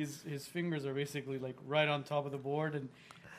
[0.00, 2.88] his his fingers are basically like right on top of the board, and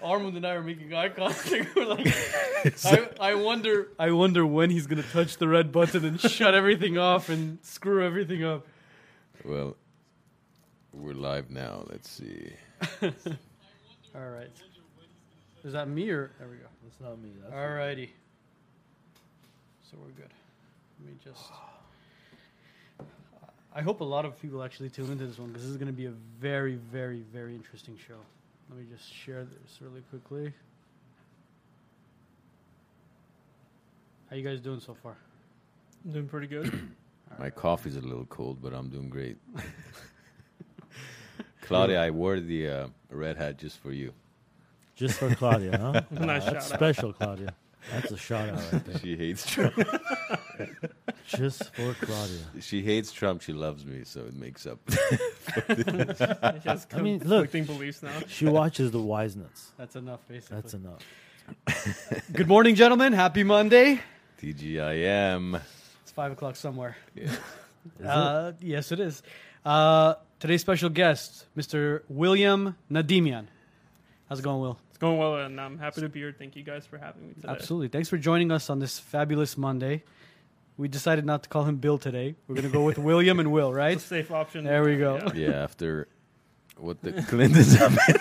[0.01, 1.75] Armand and I are making eye contact.
[1.75, 2.07] We're like,
[2.85, 6.97] I, I wonder, I wonder when he's gonna touch the red button and shut everything
[6.97, 8.65] off and screw everything up.
[9.43, 9.75] Well,
[10.93, 11.85] we're live now.
[11.89, 12.53] Let's see.
[13.01, 14.51] All right.
[15.63, 16.65] Is that me or there we go?
[16.83, 17.31] That's not me.
[17.41, 18.09] That's Alrighty.
[19.89, 20.33] So we're good.
[20.99, 21.43] Let me just.
[23.73, 25.87] I hope a lot of people actually tune into this one because this is going
[25.87, 28.17] to be a very, very, very interesting show.
[28.69, 30.51] Let me just share this really quickly.
[34.29, 35.15] How you guys doing so far?
[36.11, 36.71] Doing pretty good.
[37.39, 39.37] My coffee's a little cold, but I'm doing great.
[41.61, 44.11] Claudia, I wore the uh, red hat just for you.
[44.95, 46.01] Just for Claudia, huh?
[46.11, 46.63] Nice That's shout out.
[46.63, 47.53] special, Claudia.
[47.91, 48.99] That's a shout out right there.
[48.99, 49.73] She hates Trump.
[51.31, 52.37] Just for Claudia.
[52.61, 53.41] she hates Trump.
[53.41, 54.79] She loves me, so it makes up.
[55.55, 57.51] She has I mean, look.
[57.51, 58.11] conflicting beliefs now.
[58.27, 59.71] She watches the Wise Nuts.
[59.77, 60.55] That's enough, basically.
[60.57, 61.01] That's enough.
[62.33, 63.13] Good morning, gentlemen.
[63.13, 63.99] Happy Monday.
[64.41, 65.61] TGIM.
[66.03, 66.95] It's five o'clock somewhere.
[67.15, 67.23] Yeah.
[67.99, 69.23] Is Uh, yes, it is.
[69.65, 72.01] Uh, today's special guest, Mr.
[72.09, 73.47] William Nadimian.
[74.29, 74.77] How's it going, Will?
[74.89, 76.33] It's going well, and I'm happy to be here.
[76.37, 77.49] Thank you guys for having me today.
[77.49, 77.87] Absolutely.
[77.89, 80.03] Thanks for joining us on this fabulous Monday.
[80.77, 82.35] We decided not to call him Bill today.
[82.47, 83.93] We're going to go with William and Will, right?
[83.97, 84.63] It's a safe option.
[84.63, 85.17] There we go.
[85.33, 85.49] Yeah.
[85.49, 86.07] Yeah, after
[86.77, 88.19] what the Clintons have been,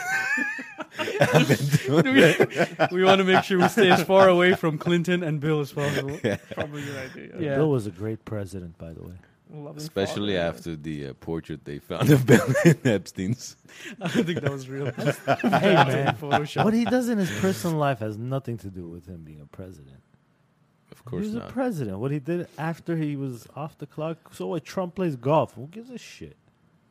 [1.21, 2.89] have been doing.
[2.93, 5.73] we want to make sure we stay as far away from Clinton and Bill as
[5.73, 6.19] possible.
[6.53, 7.31] Probably a good idea.
[7.39, 7.55] Yeah.
[7.57, 9.15] Bill was a great president, by the way.
[9.53, 13.57] Loving Especially father, after the uh, portrait they found of Bill in Epstein's.
[14.01, 14.93] I don't think that was real.
[14.93, 16.17] Hey, man.
[16.17, 16.65] Photoshop.
[16.65, 19.47] What he does in his personal life has nothing to do with him being a
[19.47, 20.03] president.
[20.93, 21.49] Of He course was a not.
[21.51, 21.99] president.
[21.99, 24.19] What he did after he was off the clock.
[24.35, 24.65] So what?
[24.65, 25.55] Trump plays golf.
[25.55, 26.37] Who gives a shit?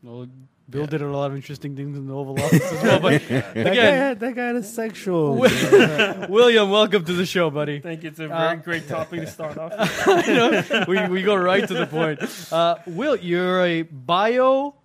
[0.01, 0.27] Well,
[0.69, 2.99] Bill did a lot of interesting things in the Oval Office as well.
[3.01, 5.35] But That guy again, had, that guy had a sexual.
[6.29, 7.79] William, welcome to the show, buddy.
[7.81, 8.09] Thank you.
[8.09, 9.73] It's a very Uh, great topic to start off.
[10.07, 10.27] with.
[10.27, 12.19] You know, we, we go right to the point.
[12.53, 14.75] Uh, Will, you're a bio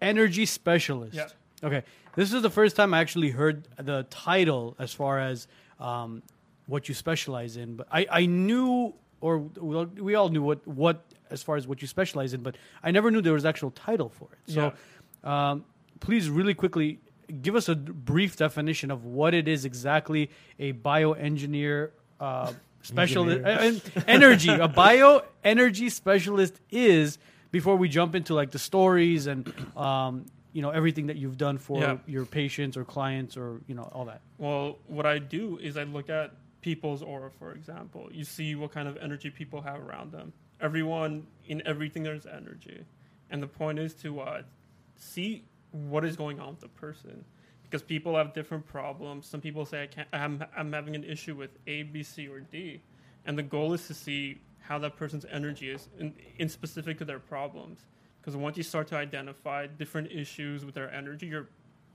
[0.00, 1.14] energy specialist.
[1.14, 1.28] Yeah.
[1.62, 1.82] Okay.
[2.14, 5.46] This is the first time I actually heard the title as far as
[5.78, 6.22] um,
[6.70, 7.76] what you specialize in.
[7.76, 11.88] But I, I knew, or we all knew what, what, as far as what you
[11.88, 14.52] specialize in, but I never knew there was actual title for it.
[14.52, 14.72] So
[15.28, 15.64] um,
[16.00, 16.98] please, really quickly,
[17.42, 24.00] give us a brief definition of what it is exactly a bioengineer uh, specialist, uh,
[24.08, 27.18] energy, a bioenergy specialist is
[27.50, 31.58] before we jump into like the stories and um, you know everything that you've done
[31.58, 31.98] for Yeah.
[32.06, 34.20] your patients or clients or you know all that.
[34.38, 38.08] Well, what I do is I look at people's aura, for example.
[38.12, 40.32] You see what kind of energy people have around them.
[40.60, 42.84] Everyone, in everything, there's energy.
[43.30, 44.42] And the point is to uh,
[44.96, 47.24] see what is going on with the person.
[47.62, 49.26] Because people have different problems.
[49.26, 52.40] Some people say, I can't, I'm, I'm having an issue with A, B, C, or
[52.40, 52.82] D.
[53.24, 57.04] And the goal is to see how that person's energy is in, in specific to
[57.04, 57.80] their problems.
[58.20, 61.48] Because once you start to identify different issues with their energy, you're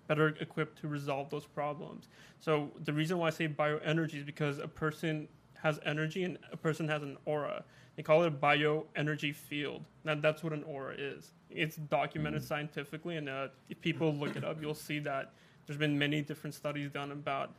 [0.07, 2.09] better equipped to resolve those problems.
[2.39, 5.27] So the reason why I say bioenergy is because a person
[5.61, 7.63] has energy and a person has an aura.
[7.95, 9.83] They call it a bioenergy field.
[10.03, 11.31] Now that's what an aura is.
[11.49, 15.33] It's documented scientifically, and uh, if people look it up, you'll see that
[15.65, 17.55] there's been many different studies done about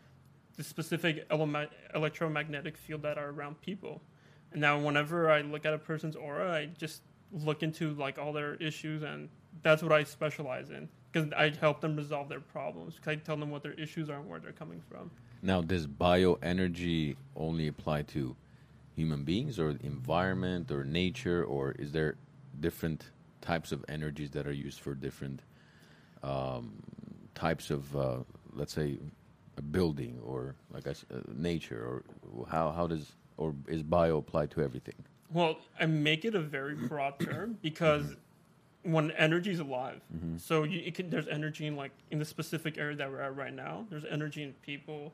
[0.56, 4.02] the specific elema- electromagnetic field that are around people.
[4.52, 7.02] And now, whenever I look at a person's aura, I just
[7.32, 9.28] look into like all their issues, and
[9.62, 12.98] that's what I specialize in because I help them resolve their problems.
[13.06, 15.10] I tell them what their issues are and where they're coming from.
[15.42, 18.36] Now, does bioenergy only apply to
[18.94, 22.16] human beings or environment or nature, or is there
[22.58, 25.42] different types of energies that are used for different
[26.22, 26.82] um,
[27.34, 28.18] types of, uh,
[28.52, 28.98] let's say,
[29.58, 34.46] a building or like I uh, nature, or how how does or is bio apply
[34.46, 34.96] to everything?
[35.32, 38.16] Well, I make it a very broad term because
[38.86, 40.00] when energy is alive,
[40.36, 43.36] so you, it can, there's energy in like in the specific area that we're at
[43.36, 43.84] right now.
[43.90, 45.12] There's energy in people,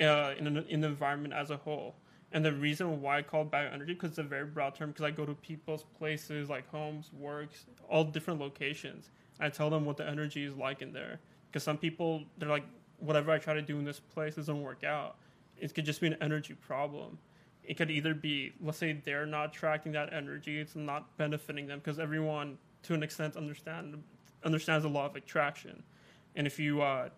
[0.00, 1.94] uh, in an, in the environment as a whole.
[2.32, 5.04] And the reason why I call it bioenergy because it's a very broad term because
[5.04, 9.10] I go to people's places like homes, works, all different locations.
[9.38, 12.66] I tell them what the energy is like in there because some people they're like
[12.98, 15.16] whatever I try to do in this place doesn't work out.
[15.56, 17.18] It could just be an energy problem
[17.66, 21.78] it could either be let's say they're not attracting that energy it's not benefiting them
[21.78, 24.02] because everyone to an extent understand
[24.44, 25.82] understands the law of attraction.
[26.36, 27.08] And if you uh,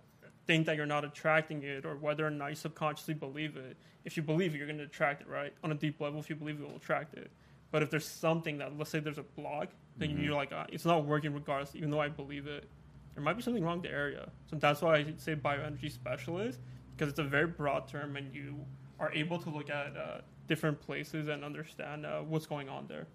[0.47, 4.17] think that you're not attracting it or whether or not you subconsciously believe it if
[4.17, 5.53] you believe it you're going to attract it right?
[5.65, 7.31] On a deep level if you believe it will attract it.
[7.73, 10.85] But if there's something that let's say there's a block then you're like uh, it's
[10.85, 12.69] not working regardless even though i believe it.
[13.15, 14.29] There might be something wrong with the area.
[14.51, 16.61] So that's why I say bioenergy specialist
[16.95, 18.57] because it's a very broad term and you
[19.01, 23.07] are able to look at uh, different places and understand uh, what's going on there.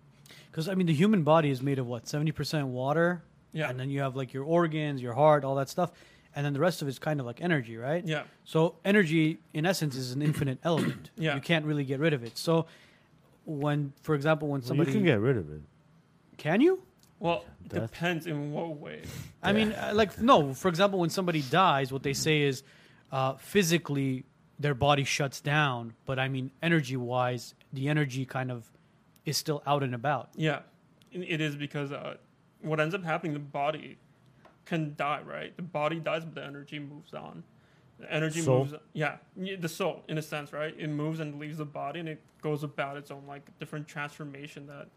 [0.51, 3.21] Because I mean, the human body is made of what seventy percent water,
[3.53, 3.69] Yeah.
[3.69, 5.91] and then you have like your organs, your heart, all that stuff,
[6.35, 8.05] and then the rest of it's kind of like energy, right?
[8.05, 8.23] Yeah.
[8.45, 11.09] So energy, in essence, is an infinite element.
[11.17, 11.35] Yeah.
[11.35, 12.37] You can't really get rid of it.
[12.37, 12.65] So
[13.45, 15.61] when, for example, when Well, somebody you can get rid of it.
[16.37, 16.81] can you?
[17.19, 19.03] Well, it That's- depends in what way.
[19.43, 20.53] I mean, uh, like no.
[20.53, 22.63] For example, when somebody dies, what they say is
[23.11, 24.23] uh, physically
[24.59, 28.70] their body shuts down, but I mean, energy-wise, the energy kind of
[29.25, 30.29] is still out and about.
[30.35, 30.59] Yeah,
[31.11, 32.15] it it is because uh,
[32.61, 33.97] what ends up happening, the body
[34.65, 35.55] can die, right?
[35.55, 37.43] The body dies, but the energy moves on.
[37.99, 38.59] The energy Soul?
[38.59, 40.73] moves, yeah, the soul, in a sense, right?
[40.77, 44.65] It moves and leaves the body, and it goes about its own like different transformation.
[44.65, 44.87] That,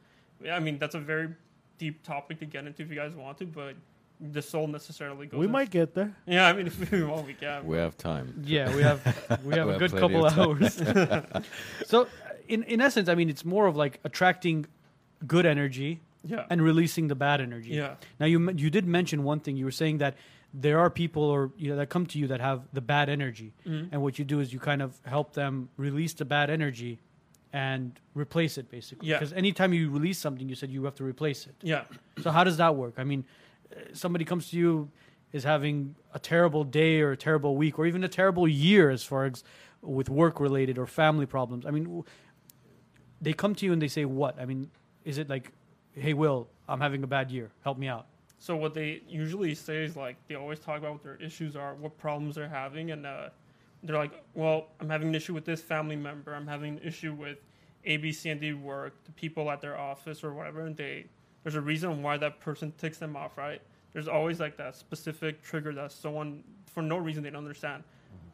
[0.42, 1.28] yeah, I mean, that's a very
[1.76, 3.74] deep topic to get into if you guys want to, but
[4.20, 5.38] the soul necessarily goes.
[5.38, 6.14] We might get there.
[6.24, 7.66] yeah, I mean, if we want, we can.
[7.66, 8.42] We have time.
[8.46, 9.04] Yeah, we have
[9.44, 10.80] we have We a have good couple of hours.
[11.86, 12.06] so,
[12.48, 14.66] in in essence, I mean, it's more of like attracting
[15.26, 17.70] good energy yeah, and releasing the bad energy.
[17.70, 19.56] yeah, Now, you you did mention one thing.
[19.56, 20.16] You were saying that
[20.52, 23.52] there are people or you know that come to you that have the bad energy,
[23.66, 23.88] Mhm.
[23.92, 26.98] and what you do is you kind of help them release the bad energy
[27.52, 29.08] and replace it basically.
[29.08, 29.18] Yeah.
[29.18, 31.54] Because anytime you release something, you said you have to replace it.
[31.62, 31.84] yeah.
[32.22, 32.94] So how does that work?
[32.98, 33.24] I mean,
[33.72, 34.90] uh, somebody comes to you
[35.32, 39.02] is having a terrible day or a terrible week or even a terrible year as
[39.04, 39.44] far as
[39.82, 41.64] with work related or family problems.
[41.66, 42.04] I mean,
[43.24, 44.38] they come to you and they say what?
[44.40, 44.70] I mean,
[45.04, 45.50] is it like,
[45.92, 47.50] "Hey Will, I'm having a bad year.
[47.62, 48.06] Help me out."
[48.38, 51.74] So what they usually say is like they always talk about what their issues are,
[51.74, 53.30] what problems they're having, and uh,
[53.82, 56.34] they're like, "Well, I'm having an issue with this family member.
[56.34, 57.38] I'm having an issue with
[57.84, 61.06] A, B, C, and D work, the people at their office or whatever." And they
[61.42, 63.60] there's a reason why that person ticks them off, right?
[63.92, 67.84] There's always like that specific trigger that someone for no reason they don't understand.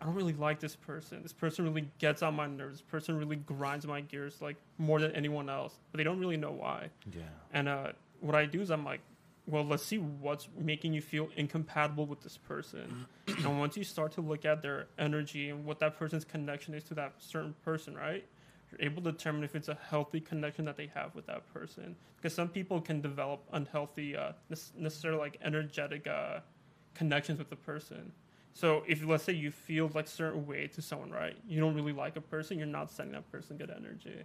[0.00, 1.22] I don't really like this person.
[1.22, 2.78] This person really gets on my nerves.
[2.78, 6.38] This person really grinds my gears like more than anyone else, but they don't really
[6.38, 6.88] know why.
[7.12, 7.22] Yeah.
[7.52, 9.00] And uh, what I do is I'm like,
[9.46, 13.06] well, let's see what's making you feel incompatible with this person.
[13.26, 16.84] and once you start to look at their energy and what that person's connection is
[16.84, 18.24] to that certain person, right?
[18.70, 21.96] You're able to determine if it's a healthy connection that they have with that person.
[22.16, 26.40] Because some people can develop unhealthy, uh, necessarily like energetic uh,
[26.94, 28.12] connections with the person.
[28.52, 31.36] So if let's say you feel like certain way to someone, right?
[31.48, 34.22] You don't really like a person, you're not sending that person good energy,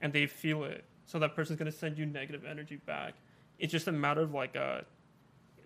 [0.00, 0.84] and they feel it.
[1.06, 3.14] So that person's gonna send you negative energy back.
[3.58, 4.80] It's just a matter of like uh,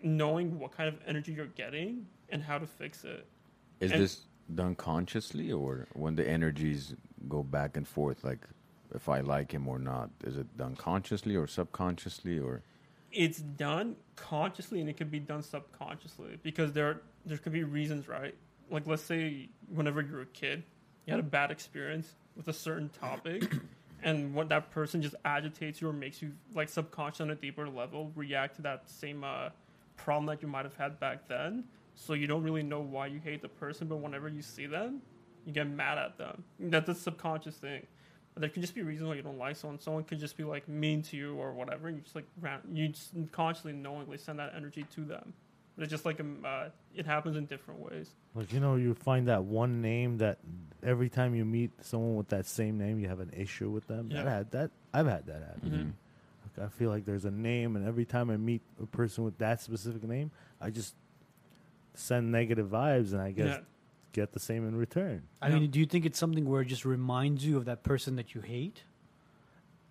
[0.03, 3.27] knowing what kind of energy you're getting and how to fix it.
[3.81, 4.21] Is And- this
[4.55, 6.95] done consciously or when the energies
[7.29, 8.47] go back and forth, like
[8.95, 10.11] if I like him or not?
[10.23, 12.63] Is it done consciously or subconsciously or?
[13.15, 18.09] It's done consciously and it can be done subconsciously because there there could be reasons,
[18.09, 18.35] right?
[18.71, 20.63] Like let's say whenever you're a kid,
[21.07, 23.45] you had a bad experience with a certain topic.
[24.05, 27.67] And what that person just agitates you or makes you like subconscious on a deeper
[27.67, 29.49] level react to that same uh,
[29.97, 31.65] problem that you might have had back then.
[31.95, 35.01] So you don't really know why you hate the person, but whenever you see them,
[35.47, 36.45] you get mad at them.
[36.61, 37.87] That's a subconscious thing.
[38.35, 39.79] But there could just be reasons why you don't like someone.
[39.79, 41.87] Someone could just be like mean to you or whatever.
[41.89, 45.33] And you just like ran, you just consciously, knowingly send that energy to them.
[45.77, 48.11] But it's just like um, uh, it happens in different ways.
[48.35, 50.39] Like you know, you find that one name that
[50.83, 54.09] every time you meet someone with that same name, you have an issue with them.
[54.11, 54.23] Yeah.
[54.25, 54.71] That had that.
[54.93, 55.71] I've had that happen.
[55.71, 56.59] Mhm.
[56.59, 59.39] Like, I feel like there's a name, and every time I meet a person with
[59.39, 60.31] that specific name,
[60.61, 60.95] I just
[61.95, 63.61] send negative vibes, and I guess Yeah.
[64.15, 65.25] Get the same in return.
[65.43, 68.17] I mean, do you think it's something where it just reminds you of that person
[68.17, 68.85] that you hate?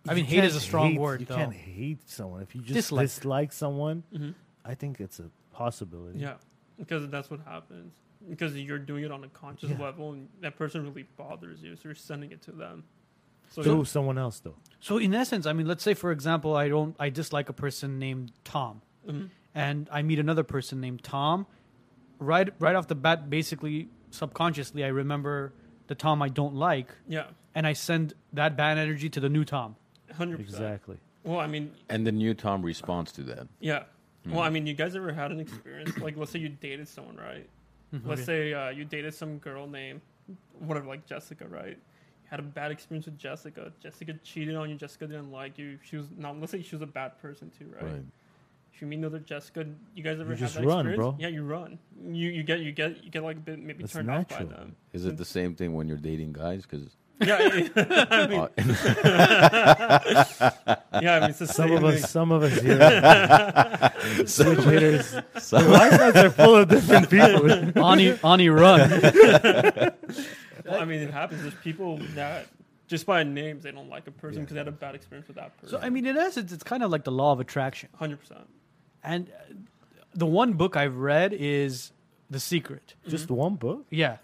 [0.07, 1.35] I You mean, hate is a strong hate- word, You though.
[1.35, 3.03] can't hate someone if you just Dislike.
[3.05, 4.03] dislike, someone.
[4.13, 4.31] Mm-hmm.
[4.65, 6.19] I think it's a possibility.
[6.19, 6.35] Yeah,
[6.79, 7.93] because that's what happens.
[8.27, 9.81] Because you're doing it on a conscious Yeah.
[9.81, 12.85] level, and that person really bothers you, so you're sending it to them.
[13.49, 14.55] So Through someone else, though.
[14.79, 17.99] So in essence, I mean, let's say for example, I don't, I dislike a person
[17.99, 19.29] named Tom, Mhm.
[19.53, 21.45] and I meet another person named Tom.
[22.19, 25.53] Right, right off the bat, basically subconsciously, I remember
[25.87, 29.43] the Tom I don't like, yeah, and I send that bad energy to the new
[29.45, 29.75] Tom.
[30.15, 30.63] hundred percent.
[30.63, 30.97] Exactly.
[31.23, 33.47] Well, I mean, And the new Tom responds to that.
[33.59, 33.83] yeah.
[34.25, 37.17] Well, I mean, you guys ever had an experience like, let's say you dated someone,
[37.17, 37.45] right?
[38.05, 38.49] Let's Okay.
[38.49, 39.99] say uh, you dated some girl named
[40.59, 41.77] whatever, like Jessica, right?
[41.77, 43.71] You had a bad experience with Jessica.
[43.81, 44.75] Jessica cheated on you.
[44.75, 45.77] Jessica didn't like you.
[45.83, 46.39] She was not.
[46.39, 47.83] Let's say she was a bad person too, right?
[47.83, 48.03] Right.
[48.73, 50.97] If you meet another Jessica, you guys ever You had just that run, experience?
[50.99, 51.15] bro.
[51.19, 51.77] Yeah, you run.
[52.03, 54.43] You you get you get you get like a bit maybe It's turned off by
[54.43, 54.75] them.
[54.93, 56.63] Is it the same thing when you're dating guys?
[56.63, 58.49] Because Yeah, I mean, Uh,
[61.01, 62.03] yeah, I mean, it's the Some same of us, thing.
[62.07, 62.79] some of us here,
[64.27, 65.11] switch hitters.
[65.11, 67.83] The Wi-Fi's are full of different people.
[67.85, 68.89] Ani, Ani run.
[70.65, 71.41] Well, I mean, it happens.
[71.43, 72.47] There's people that
[72.87, 75.37] just by names they don't like a person because they had a bad experience with
[75.37, 75.77] that person.
[75.77, 77.89] So I mean, in essence, it's kind of like the law of attraction.
[77.95, 78.47] hundred percent.
[79.03, 79.53] And uh,
[80.13, 81.91] the one book I've read is
[82.29, 82.95] The Secret.
[83.07, 83.85] Just one book.
[83.89, 84.17] Yeah.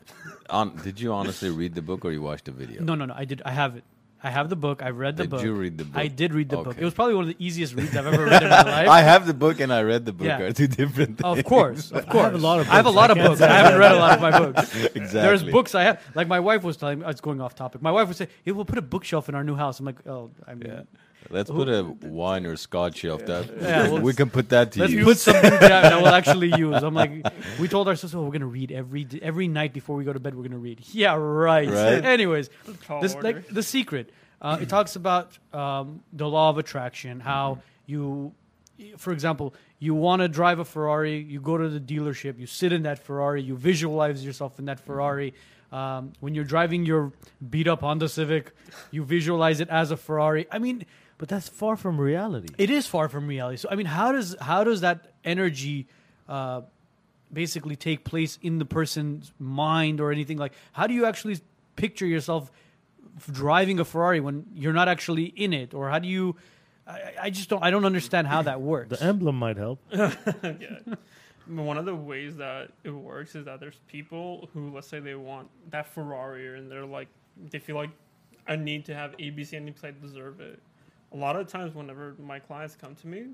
[0.50, 2.82] on, did you honestly read the book or you watched the video?
[2.82, 3.14] No, no, no.
[3.16, 3.42] I did.
[3.46, 3.84] I have it.
[4.22, 4.84] I have the book.
[4.84, 5.44] I've read the Did book.
[5.44, 5.96] you read the book?
[5.96, 6.68] I did read the book.
[6.68, 6.82] Okay.
[6.82, 8.90] It was probably one of the easiest reads I've ever read in my life.
[8.90, 10.28] I have the book and I read the book.
[10.28, 10.42] Yeah.
[10.42, 11.38] Are two different things.
[11.40, 12.26] of course, of course.
[12.26, 12.96] have a lot of I have a books.
[12.98, 13.40] lot I of can't books.
[13.40, 14.76] say I haven't read a lot of my books.
[14.76, 15.08] exactly.
[15.22, 16.02] There's books I have.
[16.16, 17.82] Like my wife was telling me, it's going off topic.
[17.82, 20.06] My wife would say, "Hey, we'll put a bookshelf in our new house." I'm like,
[20.06, 20.82] "Oh, I mean, Yeah.
[21.30, 23.26] Let's put a wine or scotch shelf.
[23.26, 25.04] That Yeah, well, we can put that to let's use.
[25.04, 27.26] put something that, that we'll actually use." I'm like,
[27.60, 30.36] we told ourselves, "Oh, we're gonna read every every night before we go to bed.
[30.36, 31.70] We're gonna read." Yeah, right.
[31.70, 32.04] Right.
[32.16, 32.50] Anyways,
[33.02, 34.12] this like the secret.
[34.42, 37.20] Uh, it talks about um, the law of attraction.
[37.20, 38.32] How you,
[38.98, 41.18] for example, you want to drive a Ferrari.
[41.20, 42.40] You go to the dealership.
[42.40, 43.42] You sit in that Ferrari.
[43.42, 45.34] You visualize yourself in that Ferrari.
[45.72, 47.12] Um, when you're driving your
[47.50, 48.52] beat up Honda Civic,
[48.92, 50.48] you visualize it as a Ferrari.
[50.52, 50.86] I mean,
[51.20, 52.48] But that's far from reality.
[52.58, 53.58] it is far from reality.
[53.58, 55.88] So I mean, how does how does that energy
[56.30, 56.62] uh,
[57.32, 60.54] basically take place in the person's mind or anything like?
[60.72, 61.40] How do you actually
[61.76, 62.52] picture yourself
[63.32, 66.38] driving a Ferrari when you're not actually in it, or how do you?
[66.88, 67.62] I, I just don't.
[67.62, 68.98] I don't understand how that works.
[68.98, 69.80] The emblem might help.
[69.92, 70.08] yeah.
[71.48, 75.16] One of the ways that it works is that there's people who, let's say, they
[75.16, 77.10] want that Ferrari, and they're like,
[77.52, 77.90] they feel like
[78.48, 80.62] I need to have ABC and because I deserve it.
[81.12, 83.28] A lot of times, whenever my clients come to me,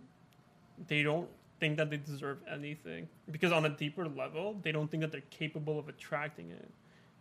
[0.88, 1.30] they don't
[1.60, 5.22] think that they deserve anything because on a deeper level, they don't think that they're
[5.30, 6.70] capable of attracting it.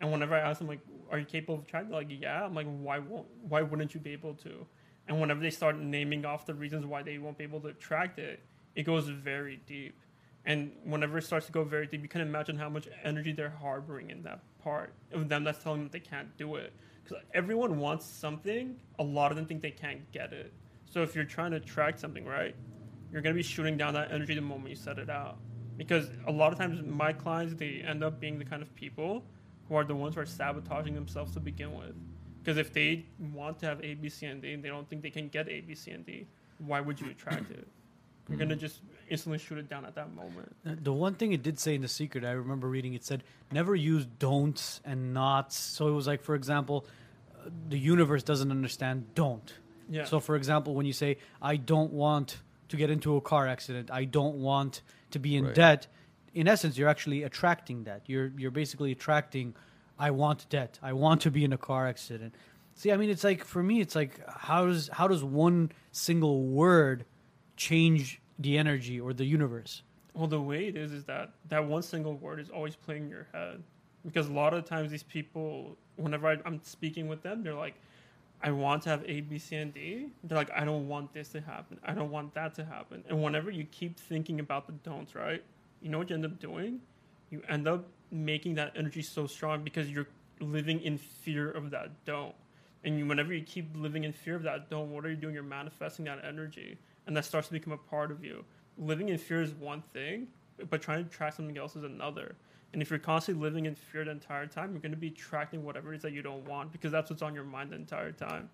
[0.00, 0.80] And whenever I ask them, like,
[1.10, 3.26] "Are you capable of attracting?" They're like, "Yeah." I'm like, "Why won't?
[3.48, 4.66] Why wouldn't you be able to?"
[5.06, 8.18] And whenever they start naming off the reasons why they won't be able to attract
[8.18, 8.40] it,
[8.74, 10.00] it goes very deep.
[10.44, 13.50] And whenever it starts to go very deep, you can imagine how much energy they're
[13.50, 16.72] harboring in that part of them that's telling them they can't do it.
[17.04, 20.52] Because everyone wants something, a lot of them think they can't get it.
[20.90, 22.54] So if you're trying to attract something, right,
[23.12, 25.36] you're going to be shooting down that energy the moment you set it out.
[25.76, 29.24] Because a lot of times, my clients, they end up being the kind of people
[29.68, 31.94] who are the ones who are sabotaging themselves to begin with.
[32.42, 35.02] Because if they want to have A, B, C, and D, and they don't think
[35.02, 36.26] they can get A, B, C, and D,
[36.58, 37.66] why would you attract it?
[38.28, 38.60] You're gonna mm.
[38.60, 40.54] just instantly shoot it down at that moment.
[40.64, 43.74] The one thing it did say in the secret, I remember reading, it said never
[43.74, 45.56] use don'ts and nots.
[45.56, 46.86] So it was like, for example,
[47.34, 49.52] uh, the universe doesn't understand don't.
[49.90, 50.04] Yeah.
[50.04, 53.90] So, for example, when you say, I don't want to get into a car accident,
[53.90, 55.54] I don't want to be in Right.
[55.54, 55.86] debt,
[56.32, 58.02] in essence, you're actually attracting that.
[58.06, 59.54] You're, you're basically attracting,
[59.98, 62.34] I want debt, I want to be in a car accident.
[62.74, 66.42] See, I mean, it's like, for me, it's like, how does, how does one single
[66.42, 67.04] word
[67.56, 69.82] change the energy or the universe?
[70.14, 73.10] Well, the way it is is that that one single word is always playing in
[73.10, 73.62] your head,
[74.04, 77.74] because a lot of times these people, whenever I, I'm speaking with them, they're like,
[78.42, 81.28] "I want to have A, B, C, and D." They're like, "I don't want this
[81.30, 81.80] to happen.
[81.84, 85.42] I don't want that to happen." And whenever you keep thinking about the don'ts, right?
[85.82, 86.80] You know what you end up doing?
[87.30, 90.06] You end up making that energy so strong because you're
[90.40, 92.34] living in fear of that don't.
[92.84, 95.34] And you, whenever you keep living in fear of that don't, what are you doing?
[95.34, 98.44] You're manifesting that energy, and that starts to become a part of you
[98.78, 100.28] living in fear is one thing,
[100.70, 102.36] but trying to track something else is another.
[102.72, 105.64] And if you're constantly living in fear the entire time, you're going to be tracking
[105.64, 108.12] whatever it is that you don't want because that's what's on your mind the entire
[108.12, 108.50] time.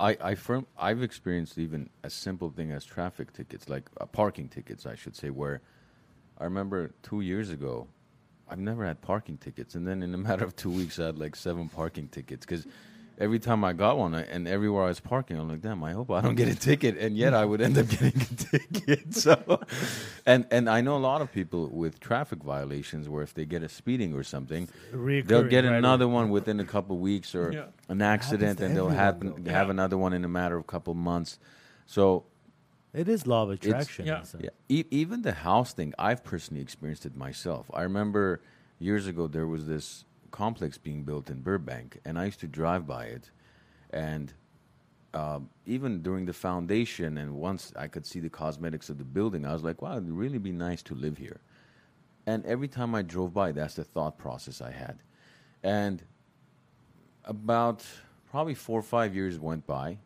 [0.00, 4.48] I, I firm, I've experienced even a simple thing as traffic tickets, like uh, parking
[4.48, 5.60] tickets, I should say, where
[6.38, 7.86] I remember two years ago,
[8.48, 9.74] I've never had parking tickets.
[9.74, 12.66] And then in a matter of two weeks, I had like seven parking tickets because
[13.22, 15.92] every time I got one I, and everywhere I was parking, I'm like, damn, I
[15.92, 16.98] hope I don't get a ticket.
[16.98, 18.24] And yet I would end up getting a
[18.58, 19.14] ticket.
[19.14, 19.60] So,
[20.26, 23.62] and, and I know a lot of people with traffic violations where if they get
[23.62, 25.72] a speeding or something, they'll get right?
[25.76, 27.64] another one within a couple weeks or Yeah.
[27.88, 29.04] an accident and they'll everyone,
[29.36, 29.70] happen, have Yeah.
[29.78, 31.38] another one in a matter of a couple months.
[31.86, 32.24] So
[32.92, 34.06] It is law of attraction.
[34.06, 34.16] yeah.
[34.16, 34.42] in a sense.
[34.44, 37.70] yeah, e- even the house thing, I've personally experienced it myself.
[37.72, 38.40] I remember
[38.78, 42.86] years ago there was this complex being built in Burbank, and I used to drive
[42.86, 43.30] by it,
[43.90, 44.32] and
[45.14, 49.46] um, even during the foundation, and once I could see the cosmetics of the building,
[49.46, 51.40] I was like, wow, it'd really be nice to live here.
[52.26, 54.98] And every time I drove by, that's the thought process I had.
[55.62, 56.02] And
[57.24, 57.84] about
[58.30, 59.98] probably four or five years went by.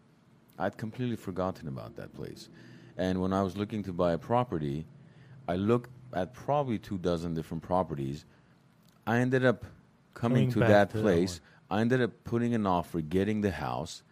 [0.58, 2.48] I'd completely forgotten about that place.
[2.96, 4.86] And when I was looking to buy a property,
[5.46, 8.24] I looked at probably two dozen different properties.
[9.06, 9.64] I ended up
[10.16, 11.40] coming Coming to that to that place.
[11.70, 14.02] I ended up putting an offer, getting the house,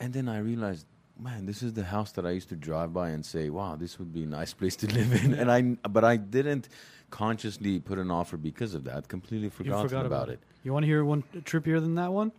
[0.00, 0.86] and then I realized,
[1.18, 3.98] man, this is the house that I used to drive by and say, wow, this
[3.98, 5.34] would be a nice place to live in.
[5.34, 6.68] And I, but I didn't
[7.10, 9.08] consciously put an offer because of that.
[9.08, 10.40] Completely You forgotten forgot about, it.
[10.62, 12.32] You want to hear one trippier than that one?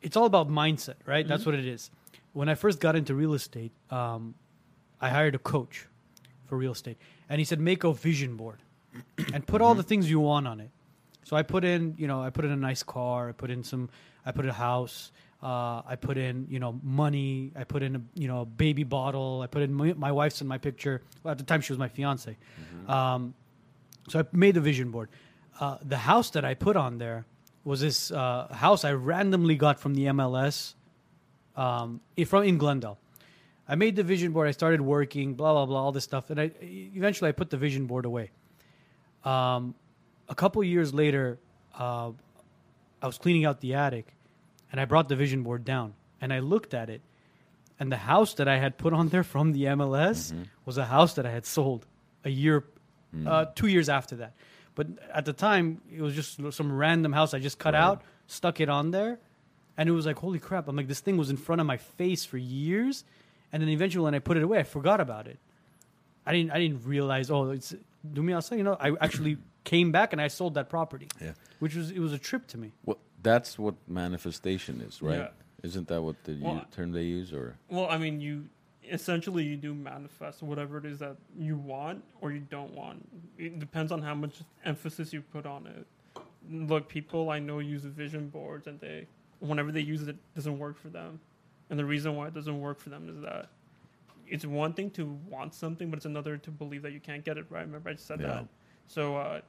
[0.00, 1.26] It's all about mindset, right?
[1.26, 1.90] That's what it is.
[2.32, 4.34] When I first got into real estate, um,
[5.00, 5.86] I hired a coach
[6.46, 6.96] for real estate,
[7.28, 8.58] and he said make a vision board
[9.32, 10.70] and put all the things you want on it.
[11.24, 13.62] So I put in, you know, I put in a nice car, I put in
[13.62, 13.88] some,
[14.26, 15.12] I put in a house,
[15.42, 18.84] uh, I put in, you know, money, I put in, a, you know, a baby
[18.84, 21.02] bottle, I put in my, my wife's in my picture.
[21.22, 22.36] Well, at the time, she was my fiance.
[22.88, 23.34] Um,
[24.08, 25.08] so I made the vision board.
[25.60, 27.24] Uh, the house that I put on there
[27.64, 30.74] was this uh, house I randomly got from the MLS
[31.56, 32.98] um, from in Glendale.
[33.68, 34.48] I made the vision board.
[34.48, 37.56] I started working, blah blah blah, all this stuff, and I eventually I put the
[37.56, 38.30] vision board away.
[39.24, 39.74] Um,
[40.28, 41.38] a couple years later,
[41.78, 42.10] uh,
[43.00, 44.14] I was cleaning out the attic,
[44.70, 47.02] and I brought the vision board down, and I looked at it,
[47.80, 50.32] and the house that I had put on there from the MLS
[50.64, 51.86] was a house that I had sold
[52.24, 52.64] a year,
[53.26, 54.34] uh, two years after that.
[54.74, 58.60] But at the time, it was just some random house I just cut out, stuck
[58.60, 59.18] it on there,
[59.76, 60.68] and it was like, holy crap!
[60.68, 63.04] I'm like, this thing was in front of my face for years,
[63.52, 65.38] and then eventually, when I put it away, I forgot about it.
[66.24, 67.30] I didn't, I didn't realize.
[67.30, 67.74] Oh, it's
[68.12, 68.56] do me outside.
[68.56, 71.32] You know, I actually came back and I sold that property, Yeah.
[71.60, 72.72] which was it was a trip to me.
[72.84, 75.18] Well, that's what manifestation is, right?
[75.18, 75.28] Yeah.
[75.62, 77.32] Isn't that what the Well, term they use?
[77.32, 78.48] Or Well, I mean, you
[78.90, 83.08] essentially you do manifest whatever it is that you want or you don't want.
[83.38, 85.86] It depends on how much emphasis you put on it.
[86.50, 89.06] Look, people I know use vision boards, and they
[89.38, 91.20] whenever they use it, it doesn't work for them.
[91.70, 93.48] And the reason why it doesn't work for them is that
[94.26, 97.38] it's one thing to want something, but it's another to believe that you can't get
[97.38, 97.64] it right.
[97.64, 98.26] Remember, I just said Yeah.
[98.28, 98.48] that.
[98.88, 99.40] So, uh,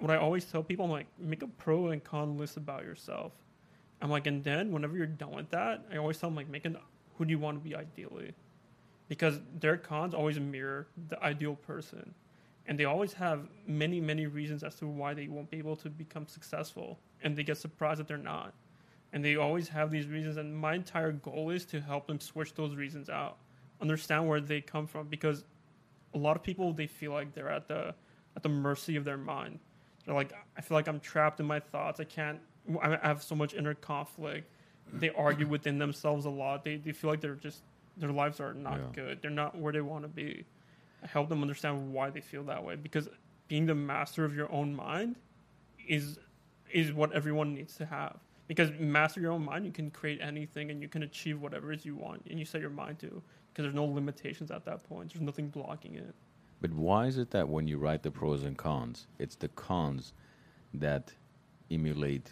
[0.00, 3.32] what I always tell people, I'm like, make a pro and con list about yourself.
[4.02, 6.64] I'm like, and then whenever you're done with that, I always tell them like, make
[6.64, 6.78] an
[7.16, 8.32] who do you want to be ideally,
[9.08, 12.14] because their cons always mirror the ideal person,
[12.66, 15.90] and they always have many many reasons as to why they won't be able to
[15.90, 18.54] become successful, and they get surprised that they're not,
[19.12, 20.38] and they always have these reasons.
[20.38, 23.36] And my entire goal is to help them switch those reasons out,
[23.82, 25.44] understand where they come from, because
[26.14, 27.94] a lot of people they feel like they're at the
[28.34, 29.58] at the mercy of their mind.
[30.04, 32.00] They're like, I feel like I'm trapped in my thoughts.
[32.00, 32.40] I can't.
[32.82, 34.48] I have so much inner conflict.
[34.92, 36.64] They argue within themselves a lot.
[36.64, 37.62] They they feel like they're just
[37.96, 38.86] their lives are not Yeah.
[38.94, 39.22] good.
[39.22, 40.44] They're not where they want to be.
[41.02, 43.08] I help them understand why they feel that way because
[43.48, 45.16] being the master of your own mind
[45.86, 46.18] is
[46.70, 48.18] is what everyone needs to have.
[48.46, 51.80] Because master your own mind, you can create anything and you can achieve whatever it
[51.80, 53.06] is you want and you set your mind to.
[53.52, 55.12] Because there's no limitations at that point.
[55.12, 56.14] There's nothing blocking it.
[56.60, 60.12] But why is it that when you write the pros and cons, it's the cons
[60.74, 61.12] that
[61.70, 62.30] emulate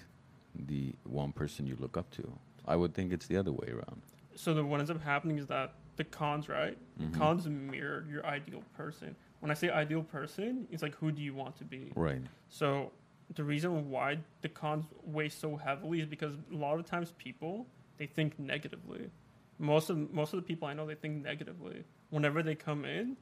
[0.55, 2.39] the one person you look up to?
[2.67, 4.03] I would think it's the other way around.
[4.35, 6.77] so the, what ends up happening is that the cons, right?
[7.01, 7.13] Mhm.
[7.13, 9.17] The cons mirror your ideal person.
[9.41, 11.93] When I say ideal person, it's like who do you want to be?
[11.97, 12.23] Right.
[12.51, 12.93] So
[13.35, 17.67] the reason why the cons weigh so heavily is because a lot of times people
[17.97, 19.11] they think negatively.
[19.59, 21.83] Most of most of the people I know they think negatively.
[22.11, 23.17] Whenever they come in,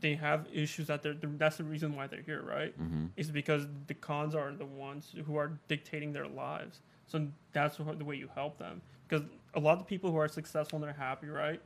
[0.00, 2.74] they have issues that they're that's the reason why they're here, right?
[2.76, 6.80] hmm Is because the cons are the ones who are dictating their lives.
[7.06, 8.82] So that's the way you help them.
[9.08, 11.60] Because a lot of the people who are successful and they're happy, right,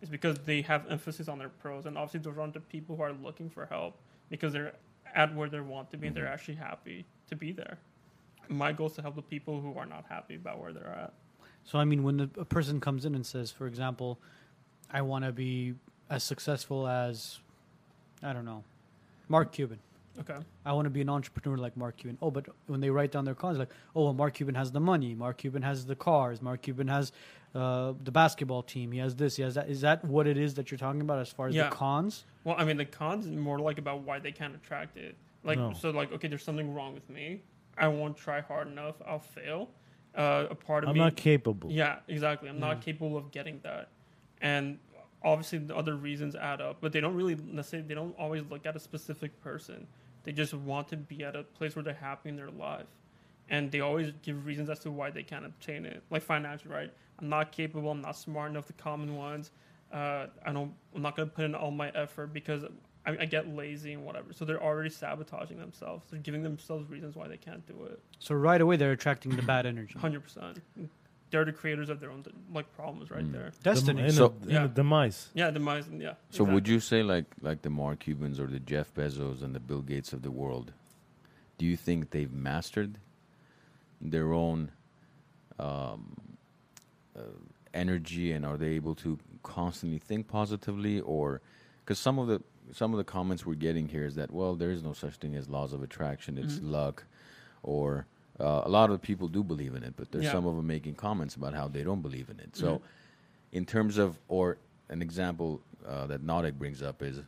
[0.00, 1.86] is because they have emphasis on their pros.
[1.86, 3.96] And obviously, those aren't the people who are looking for help
[4.28, 4.72] because they're
[5.14, 7.78] at where they want to be and they're actually happy to be there.
[8.48, 11.12] My goal is to help the people who are not happy about where they're at.
[11.64, 14.18] So I mean, when the, a person comes in and says, for example,
[14.90, 15.74] I want to be
[16.10, 17.38] as successful as,
[18.22, 18.64] I don't know,
[19.28, 19.78] Mark Cuban.
[20.20, 20.36] Okay.
[20.66, 22.18] I want to be an entrepreneur like Mark Cuban.
[22.20, 24.80] Oh, but when they write down their cons, like, oh, well, Mark Cuban has the
[24.80, 25.14] money.
[25.14, 26.42] Mark Cuban has the cars.
[26.42, 27.12] Mark Cuban has
[27.54, 28.92] uh, the basketball team.
[28.92, 29.36] He has this.
[29.36, 29.70] He has that.
[29.70, 31.70] Is that what it is that you're talking about as far as Yeah.
[31.70, 32.24] the cons?
[32.44, 35.16] Well, I mean, the cons is more like about why they can't attract it.
[35.44, 35.72] Like, No.
[35.72, 37.40] so, like, okay, there's something wrong with me.
[37.78, 38.96] I won't try hard enough.
[39.06, 39.70] I'll fail.
[40.14, 41.70] Uh, a part of me I'm not capable.
[41.72, 42.50] yeah, exactly.
[42.50, 42.66] I'm Yeah.
[42.68, 43.88] not capable of getting that,
[44.42, 44.78] and
[45.24, 46.78] obviously the other reasons add up.
[46.80, 47.88] But they don't really necessarily.
[47.88, 49.86] They don't always look at a specific person.
[50.24, 52.86] They just want to be at a place where they're happy in their life,
[53.48, 56.70] and they always give reasons as to why they can't obtain it, like financial.
[56.70, 56.92] Right?
[57.18, 57.90] I'm not capable.
[57.90, 58.66] I'm not smart enough.
[58.66, 59.50] The common ones.
[59.92, 60.72] Uh, I don't.
[60.94, 62.64] I'm not going to put in all my effort because
[63.04, 64.32] I, I get lazy and whatever.
[64.32, 66.06] So they're already sabotaging themselves.
[66.10, 68.00] They're giving themselves reasons why they can't do it.
[68.18, 69.98] So right away they're attracting the bad energy.
[69.98, 70.60] Hundred percent.
[71.32, 73.32] They're the creators of their own like problems right Mm.
[73.32, 73.50] there.
[73.62, 74.00] Dem- Destiny.
[74.02, 74.64] in a- So- in Yeah.
[74.64, 75.30] a demise.
[75.34, 75.88] Yeah, demise.
[75.88, 76.14] Yeah.
[76.30, 79.60] So would you say like like the Mark Cubans or the Jeff Bezos and the
[79.60, 80.74] Bill Gates of the world?
[81.56, 82.98] Do you think they've mastered
[84.00, 84.70] their own
[85.58, 86.16] um,
[87.16, 87.20] uh,
[87.72, 91.40] energy and are they able to constantly think positively or
[91.80, 92.42] because some of the
[92.72, 95.34] some of the comments we're getting here is that well there is no such thing
[95.34, 96.70] as laws of attraction it's Mhm.
[96.70, 97.04] luck
[97.62, 98.06] or
[98.42, 100.32] uh, a lot of people do believe in it but there's Yeah.
[100.32, 102.80] some of them making comments about how they don't believe in it so Mhm.
[103.52, 107.20] in terms of or an example uh, that Nautic brings up is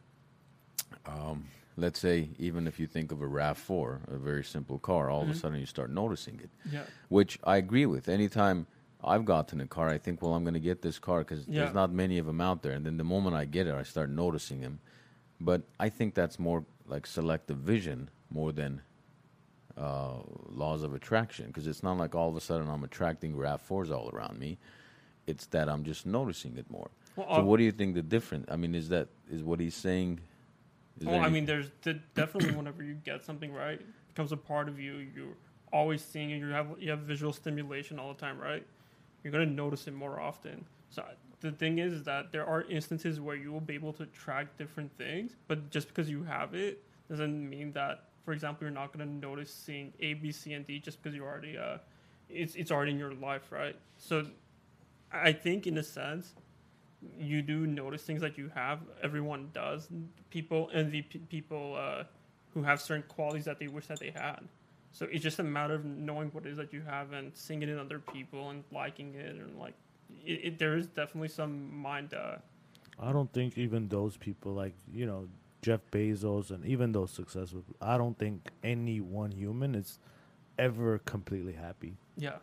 [1.06, 1.44] um,
[1.76, 5.28] let's say even if you think of a RAV4 a very simple car all of
[5.28, 5.36] a Mhm.
[5.40, 6.84] sudden you start noticing it Yeah.
[7.08, 8.08] which I agree with.
[8.08, 8.66] Anytime
[9.02, 11.60] I've gotten a car, I think, well, I'm going to get this car because Yeah.
[11.64, 12.72] there's not many of them out there.
[12.72, 14.80] And then the moment I get it, I start noticing them.
[15.38, 18.80] But I think that's more like selective vision more than
[19.76, 20.14] uh,
[20.48, 24.10] laws of attraction because it's not like all of a sudden I'm attracting RAV4s all
[24.12, 24.58] around me.
[25.26, 26.90] It's that I'm just noticing it more.
[27.16, 28.46] Well, So, ob- what do you think the difference?
[28.50, 30.20] I mean, is that is what he's saying?
[31.00, 34.36] Is Well, I mean, there's de- definitely whenever you get something right, it becomes a
[34.36, 35.06] part of you.
[35.14, 35.36] You're
[35.72, 36.38] always seeing it.
[36.38, 38.64] You have you have visual stimulation all the time, right?
[39.22, 40.64] You're gonna notice it more often.
[40.90, 41.04] So
[41.40, 44.56] the thing is, is that there are instances where you will be able to track
[44.56, 48.92] different things, but just because you have it doesn't mean that, for example, you're not
[48.92, 51.78] gonna notice seeing A, B, C, and D just because you already uh,
[52.28, 53.76] it's it's already in your life, right?
[53.98, 54.26] So
[55.12, 56.34] I think in a sense
[57.18, 58.80] you do notice things that you have.
[59.02, 59.88] Everyone does.
[60.30, 62.04] People envy p- people uh,
[62.54, 64.40] who have certain qualities that they wish that they had.
[64.92, 67.62] So it's just a matter of knowing what it is that you have and seeing
[67.62, 69.74] it in other people and liking it and like
[70.24, 72.14] it, it, there is definitely some mind.
[72.14, 72.36] Uh,
[72.98, 75.28] I don't think even those people like you know
[75.64, 77.64] Jeff Bezos and even those successful.
[77.80, 79.98] I don't think any one human is
[80.58, 81.96] ever completely happy.
[82.16, 82.36] yeah,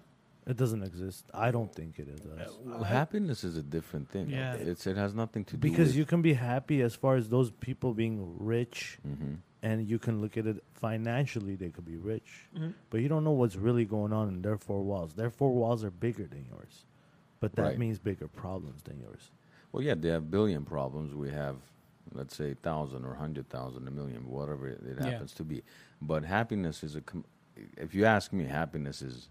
[0.48, 1.26] It doesn't exist.
[1.34, 2.20] I don't think it is.
[2.66, 4.30] Well, happiness is a different thing.
[4.30, 4.56] Yeah.
[4.56, 7.52] It's it has nothing to do because you can be happy as far as those
[7.52, 9.38] people being rich, Mhm.
[9.62, 11.56] and you can look at it financially.
[11.56, 12.74] They could be rich, Mhm.
[12.90, 15.14] but you don't know what's really going on in their four walls.
[15.14, 16.86] Their four walls are bigger than yours,
[17.40, 17.78] but that Right.
[17.78, 19.32] means bigger problems than yours.
[19.72, 21.14] Well, yeah, they have billion problems.
[21.14, 21.58] We have,
[22.14, 25.10] let's say, thousand or hundred thousand, a million, whatever it, it Yeah.
[25.12, 25.64] happens to be.
[26.02, 27.02] But happiness is a.
[27.02, 27.26] Com-
[27.78, 29.30] if you ask me, happiness is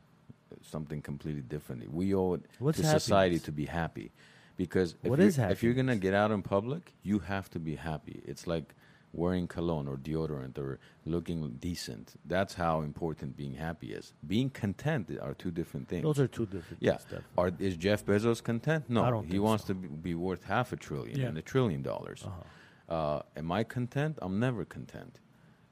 [0.62, 1.92] something completely different.
[1.92, 4.12] We owe it What's to society to be happy,
[4.56, 7.76] because if What you're, if you're gonna get out in public, you have to be
[7.76, 8.22] happy.
[8.24, 8.74] It's like
[9.12, 12.12] wearing cologne or deodorant or looking decent.
[12.24, 14.12] That's how important being happy is.
[14.26, 16.04] Being content are two different things.
[16.04, 16.80] Those are two different.
[16.80, 16.96] Yeah.
[16.98, 17.22] things.
[17.36, 18.88] Are, is Jeff Bezos content?
[18.88, 19.68] No, he wants so.
[19.68, 21.26] to be, be worth half a trillion Yeah.
[21.26, 22.22] and a trillion dollars.
[22.24, 22.42] Uh-huh.
[22.90, 24.18] Uh, am I content?
[24.20, 25.20] I'm never content,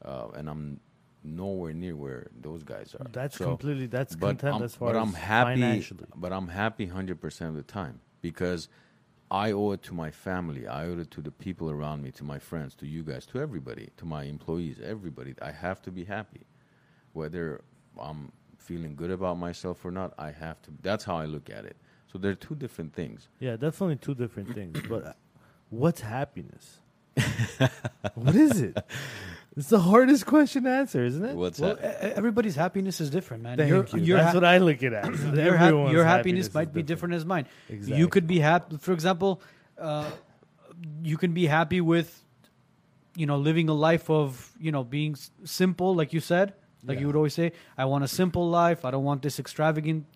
[0.05, 0.81] uh, and I'm
[1.25, 3.07] nowhere near where those guys are.
[3.13, 3.87] That's So- completely.
[3.87, 5.85] That's but content I'm, as far but as I'm happy.
[6.15, 8.69] But I'm happy hundred percent of the time because
[9.31, 10.67] I owe it to my family.
[10.69, 13.41] I owe it to the people around me, to my friends, to you guys, to
[13.41, 15.35] everybody, to my employees, everybody.
[15.43, 16.47] I have to be happy,
[17.13, 17.63] whether
[17.99, 20.15] I'm feeling good about myself or not.
[20.19, 20.71] I have to.
[20.83, 21.77] That's how I look at it.
[22.11, 23.29] So they're two different things.
[23.41, 24.81] Yeah, definitely two different things.
[24.89, 25.17] But
[25.69, 26.81] what's happiness?
[28.15, 28.77] What is it?
[29.57, 31.35] It's the hardest question to answer, isn't it?
[31.35, 32.05] What's Well, that?
[32.05, 33.57] e- everybody's happiness is different, man.
[33.57, 33.99] Thank your, you.
[34.05, 35.25] Your, That's hap- what I look at as.
[35.35, 37.47] your, hap- your happiness is might be different as mine.
[37.69, 37.99] Exactly.
[37.99, 38.77] You could be happy.
[38.79, 39.43] For example,
[39.77, 40.09] uh,
[41.03, 42.23] you can be happy with,
[43.17, 46.53] you know, living a life of, you know, being s- simple, like you said.
[46.85, 47.01] Like Yeah.
[47.01, 48.85] you would always say, I want a simple life.
[48.85, 50.07] I don't want this extravagant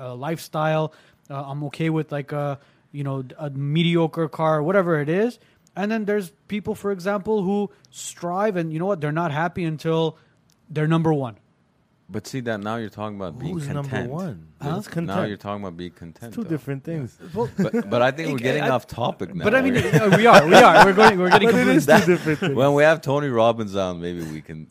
[0.00, 0.94] uh, lifestyle.
[1.28, 2.58] Uh, I'm okay with like a,
[2.92, 5.38] you know, a mediocre car, whatever it is.
[5.78, 9.00] And then there's people, for example, who strive and you know what?
[9.00, 10.16] They're not happy until
[10.68, 11.36] they're number one.
[12.10, 13.92] But see that now you're talking about being Who's content.
[13.92, 14.48] number one?
[14.62, 14.74] Huh?
[14.76, 15.28] That's Now content.
[15.28, 16.28] you're talking about being content.
[16.30, 16.48] It's two though.
[16.48, 17.16] different things.
[17.34, 19.44] Well, But, but I think we're getting I- off topic now.
[19.44, 20.84] but I mean, We're- we are, we are.
[20.86, 22.54] We're going, we're getting But it completely is two different things.
[22.56, 24.66] when we have Tony Robbins on, maybe we can.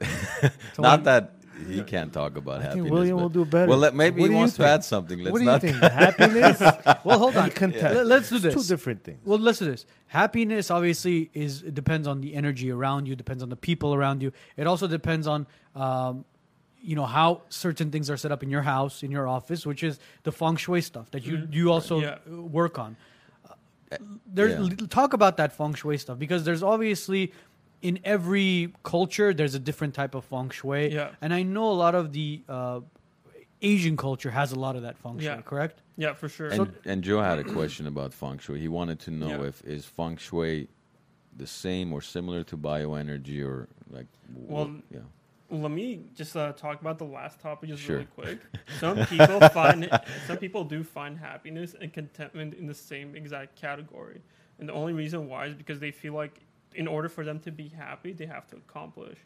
[0.77, 1.35] Not that
[1.67, 2.83] he can't talk about I happiness.
[2.85, 3.67] think William will do better.
[3.69, 5.19] Well, let, maybe What he do you wants to add something.
[5.19, 5.61] Let's what do you not.
[5.61, 5.75] think?
[6.05, 6.59] Happiness?
[7.03, 7.45] Well, hold on.
[7.45, 7.95] and content.
[7.95, 8.53] Let- Let's do It's this.
[8.55, 9.19] Two different things.
[9.25, 9.85] Well, let's do this.
[10.07, 14.21] Happiness obviously is it depends on the energy around you, depends on the people around
[14.21, 14.31] you.
[14.55, 16.25] It also depends on um,
[16.81, 19.83] you know how certain things are set up in your house, in your office, which
[19.83, 21.53] is the feng shui stuff that you Mhm.
[21.53, 22.17] you also Yeah.
[22.31, 22.95] uh, work on.
[23.91, 24.75] Uh, There's Yeah.
[24.89, 27.33] talk about that feng shui stuff because there's obviously
[27.81, 31.11] in every culture there's a different type of feng shui, Yeah.
[31.21, 32.81] and I know a lot of the uh,
[33.61, 35.25] Asian culture has a lot of that feng shui.
[35.25, 35.41] Yeah.
[35.41, 35.81] Correct?
[35.97, 36.49] yeah, for sure.
[36.49, 38.59] And, and Joe had a question about feng shui.
[38.59, 39.47] He wanted to know Yeah.
[39.49, 40.67] if is feng shui
[41.35, 44.07] the same or similar to bioenergy or like.
[44.33, 44.99] w- Well, yeah.
[45.49, 47.97] Let me just uh, talk about the last topic just Sure.
[47.97, 48.39] really quick.
[48.79, 49.89] Some people find
[50.27, 54.19] some people do find happiness and contentment in the same exact category,
[54.59, 56.41] and the only reason why is because they feel like
[56.75, 59.17] in order for them to be happy, they have to accomplish.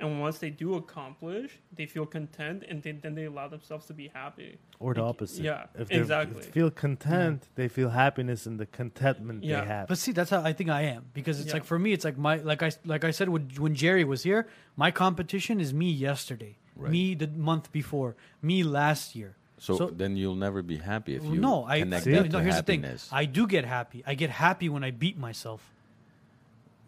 [0.00, 3.94] And once they do accomplish, they feel content, and then, then they allow themselves to
[3.94, 4.56] be happy.
[4.78, 5.42] Or the Like, opposite.
[5.42, 6.42] yeah, if they exactly.
[6.42, 9.62] feel content, they feel happiness in the contentment Yeah.
[9.62, 9.88] they have.
[9.88, 11.54] But see, that's how I think I am because it's Yeah.
[11.54, 14.22] like for me, it's like my like I like I said when when Jerry was
[14.22, 16.92] here, my competition is me yesterday, Right.
[16.92, 19.34] me the month before, me last year.
[19.60, 22.12] So, So- then you'll never be happy if you no, I connect See?
[22.12, 22.38] that no.
[22.38, 23.04] to Here's happiness.
[23.06, 24.04] the thing: I do get happy.
[24.06, 25.74] I get happy when I beat myself,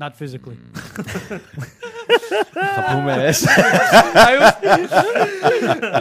[0.01, 0.57] not physically.
[0.57, 1.41] Mm.
[2.55, 3.47] Kapumes.
[4.31, 4.55] I was-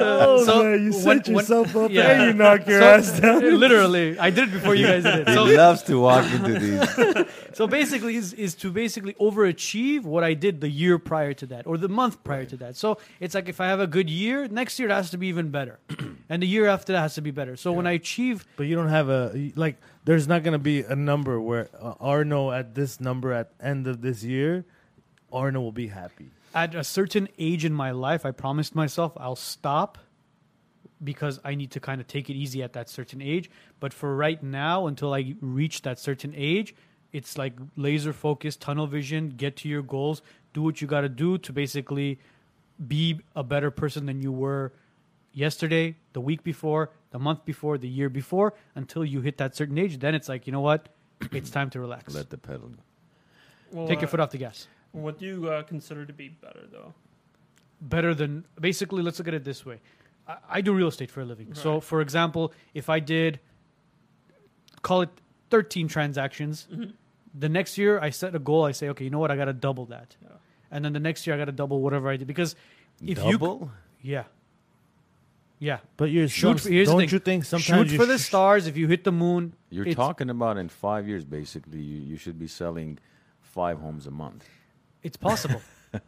[0.01, 2.11] oh so man, you set when- yourself up yeah.
[2.11, 3.59] and you knock your So- ass down.
[3.59, 5.27] Literally, I did it before you guys did it.
[5.27, 7.25] he So, loves to walk into these.
[7.53, 11.67] so basically, is is to basically overachieve what I did the year prior to that
[11.67, 12.75] or the month prior to that.
[12.77, 15.27] So it's like if I have a good year, next year it has to be
[15.27, 15.79] even better,
[16.29, 17.55] and the year after that has to be better.
[17.55, 19.77] So when I achieve, But you don't have a like.
[20.09, 24.01] There's not gonna be a number where uh, Arno at this number at end of
[24.01, 24.65] this year,
[25.31, 26.31] Arno will be happy.
[26.55, 29.99] at a certain age in my life, I promised myself I'll stop
[31.03, 33.51] because I need to kind of take it easy at that certain age.
[33.79, 36.73] But for right now, until I reach that certain age,
[37.13, 40.23] it's like laser focused, tunnel vision, get to your goals,
[40.55, 42.17] do what you got to do to basically
[42.87, 44.73] be a better person than you were
[45.33, 49.77] yesterday, the week before, the month before, the year before, until you hit that certain
[49.77, 49.99] age.
[49.99, 50.89] Then it's like, you know what?
[51.31, 52.13] It's time to relax.
[52.13, 52.81] Let the pedal go.
[53.71, 54.67] Well, Take your uh, foot off the gas.
[54.91, 56.93] What do you uh, consider to be better, though?
[57.81, 59.79] better than basically let's look at it this way
[60.27, 63.39] i, I do real estate for a living so for example if i did
[64.81, 65.09] call it
[65.49, 66.91] 13 transactions Mhm.
[67.33, 69.53] the next year i set a goal i say okay you know what i gotta
[69.53, 70.27] double that Yeah.
[70.71, 72.55] and then the next year i gotta double whatever i did because
[73.01, 73.71] if you Double?
[74.01, 74.25] yeah
[75.59, 77.09] yeah But you're Shoot some- for- here's the don't thing.
[77.09, 79.87] you think sometimes shoot you for the sh- stars if you hit the moon You're
[79.87, 82.97] it's, talking about in five years, basically, you, you should be selling
[83.41, 84.43] five homes a month.
[85.03, 85.61] it's possible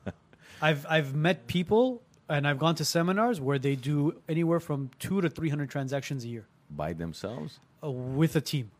[0.62, 3.98] i've i've met people and i've gone to seminars where they do
[4.30, 7.60] anywhere from two to 300 transactions a year By themselves?
[7.84, 8.72] uh, with a team.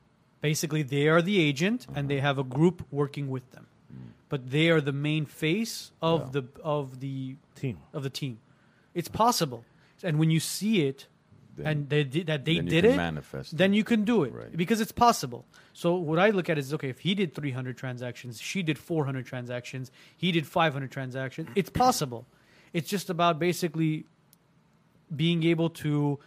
[0.42, 3.66] Basically, they are the agent and they have a group working with them,
[4.30, 6.30] but they are the main face of Yeah.
[6.36, 7.78] the of the team.
[7.94, 8.40] of the team.
[9.00, 9.62] It's possible,
[10.04, 11.08] and when you see it
[11.58, 14.56] Then, and they did, that they did it, manifest then you can do it Right.
[14.56, 15.46] because it's possible.
[15.74, 19.26] So what I look at is okay, if he did 300 transactions, she did 400
[19.26, 22.26] transactions, he did 500 transactions, it's possible.
[22.74, 24.06] It's just about basically
[25.14, 26.20] being able to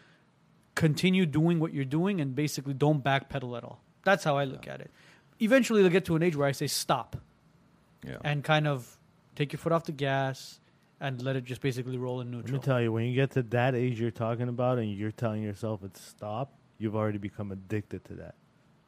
[0.75, 3.81] continue doing what you're doing and basically don't backpedal at all.
[4.05, 4.91] That's how I look at it.
[5.41, 7.17] Eventually, they'll get to an age where I say stop
[8.07, 8.19] Yeah.
[8.25, 8.99] and kind of
[9.37, 10.61] take your foot off the gas
[11.01, 12.53] and let it just basically roll in neutral.
[12.55, 15.11] Let me tell you, when you get to that age you're talking about, and you're
[15.13, 18.35] telling yourself it's stop, you've already become addicted to that.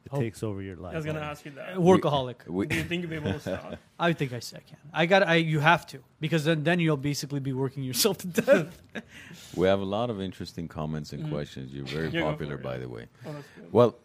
[0.05, 0.19] It Oh.
[0.21, 0.93] takes over your life.
[0.93, 1.75] I was gonna ask you that.
[1.75, 2.47] Workaholic.
[2.47, 3.75] We, Do you think you'll be able to stop?
[3.99, 4.77] I think I, s- I can.
[4.93, 5.23] I got.
[5.27, 8.81] I you have to because then then you'll basically be working yourself to death.
[9.57, 11.29] we have a lot of interesting comments and Mhm.
[11.31, 11.73] questions.
[11.73, 13.07] You're very Yeah, go for popular, by the way.
[13.25, 13.35] Oh.
[13.73, 13.97] Well,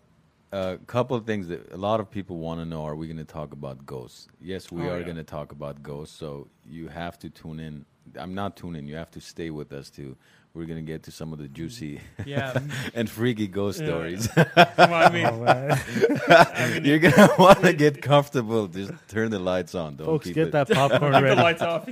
[0.50, 3.16] a couple of things that a lot of people want to know: Are we going
[3.18, 4.26] to talk about ghosts?
[4.40, 5.04] Yes, we Oh, are yeah.
[5.04, 6.16] going to talk about ghosts.
[6.18, 7.84] So you have to tune in.
[8.18, 8.86] I'm not tuning.
[8.86, 10.16] You have to stay with us too.
[10.54, 12.52] We're going to get to some of the juicy yeah,
[12.94, 13.86] and freaky ghost Yeah.
[13.86, 14.28] stories.
[14.36, 15.44] Well, I mean, Oh.
[15.46, 18.66] I mean, You're going to want to get comfortable.
[18.68, 19.96] Just turn the lights on.
[19.96, 20.52] Don't Folks, keep get it.
[20.52, 21.88] that popcorn keep the lights off.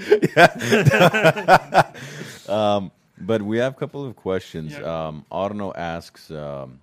[2.48, 4.72] Um, but we have a couple of questions.
[4.72, 5.06] Yeah.
[5.08, 6.80] Um, Arno asks, um,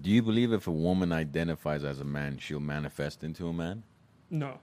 [0.00, 3.82] "Do you believe if a woman identifies as a man, she'll manifest into a man?
[4.30, 4.58] No,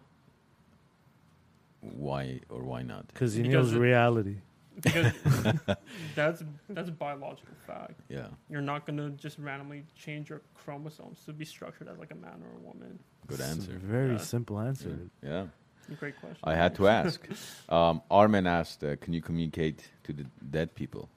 [1.94, 3.08] Why or why not?
[3.08, 4.38] Because he Because knows it- reality.
[4.76, 5.14] because
[6.16, 8.00] that's that's a biological fact.
[8.10, 12.16] Yeah, You're not gonna just randomly change your chromosomes to be structured as like a
[12.16, 13.00] man or a woman.
[13.28, 13.72] good It's a answer.
[13.74, 14.18] Very Yeah.
[14.36, 14.98] simple answer.
[15.24, 15.46] Yeah,
[16.00, 16.40] Great question.
[16.44, 17.20] I had to ask.
[17.70, 21.10] Um, Armin asked, uh, "Can you communicate to the dead people?"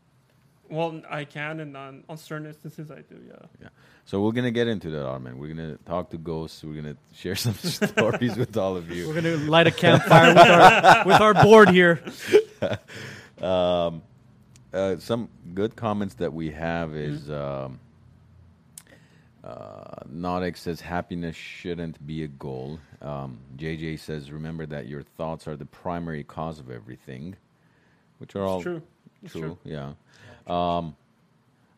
[0.70, 3.16] Well, I can, and on, on certain instances, I do.
[3.26, 3.34] Yeah.
[3.62, 3.68] Yeah.
[4.04, 5.38] So we're gonna get into that, Armin.
[5.38, 6.62] We're gonna talk to ghosts.
[6.64, 9.08] We're gonna share some stories with all of you.
[9.08, 12.02] we're gonna light a campfire with our with our board here.
[13.40, 14.02] Um,
[14.74, 17.14] uh, some good comments that we have Mm-hmm.
[17.14, 17.78] is um,
[19.44, 22.80] uh, Nautic says happiness shouldn't be a goal.
[23.00, 27.36] Um, JJ says remember that your thoughts are the primary cause of everything,
[28.18, 28.82] which are all true.
[29.26, 29.40] True.
[29.40, 29.58] true.
[29.64, 29.92] Yeah.
[30.48, 30.96] Um,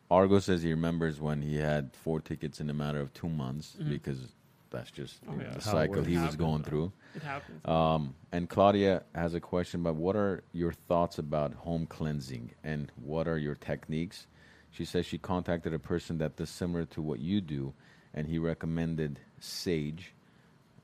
[0.09, 3.77] Argo says he remembers when he had four tickets in a matter of two months
[3.79, 3.89] Mhm.
[3.89, 4.33] because
[4.69, 5.49] that's just Oh, know, yeah.
[5.49, 6.69] the How cycle he was going though.
[6.69, 6.91] through.
[7.15, 7.65] It happens.
[7.65, 12.91] Um, and Claudia has a question about what are your thoughts about home cleansing and
[13.03, 14.27] what are your techniques?
[14.71, 17.73] She says she contacted a person that does similar to what you do,
[18.13, 20.13] and he recommended sage,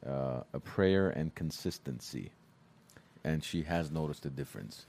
[0.06, 2.32] uh, a prayer, and consistency.
[3.24, 4.86] and she has noticed a difference.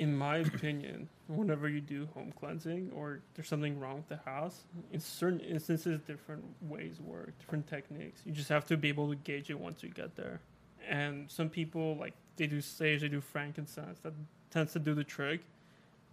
[0.00, 4.64] In my opinion, whenever you do home cleansing or there's something wrong with the house,
[4.92, 8.22] in certain instances, different ways work, different techniques.
[8.24, 10.40] You just have to be able to gauge it once you get there.
[10.88, 13.98] And some people, like, they do sage, they do frankincense.
[14.00, 14.14] That
[14.50, 15.42] tends to do the trick.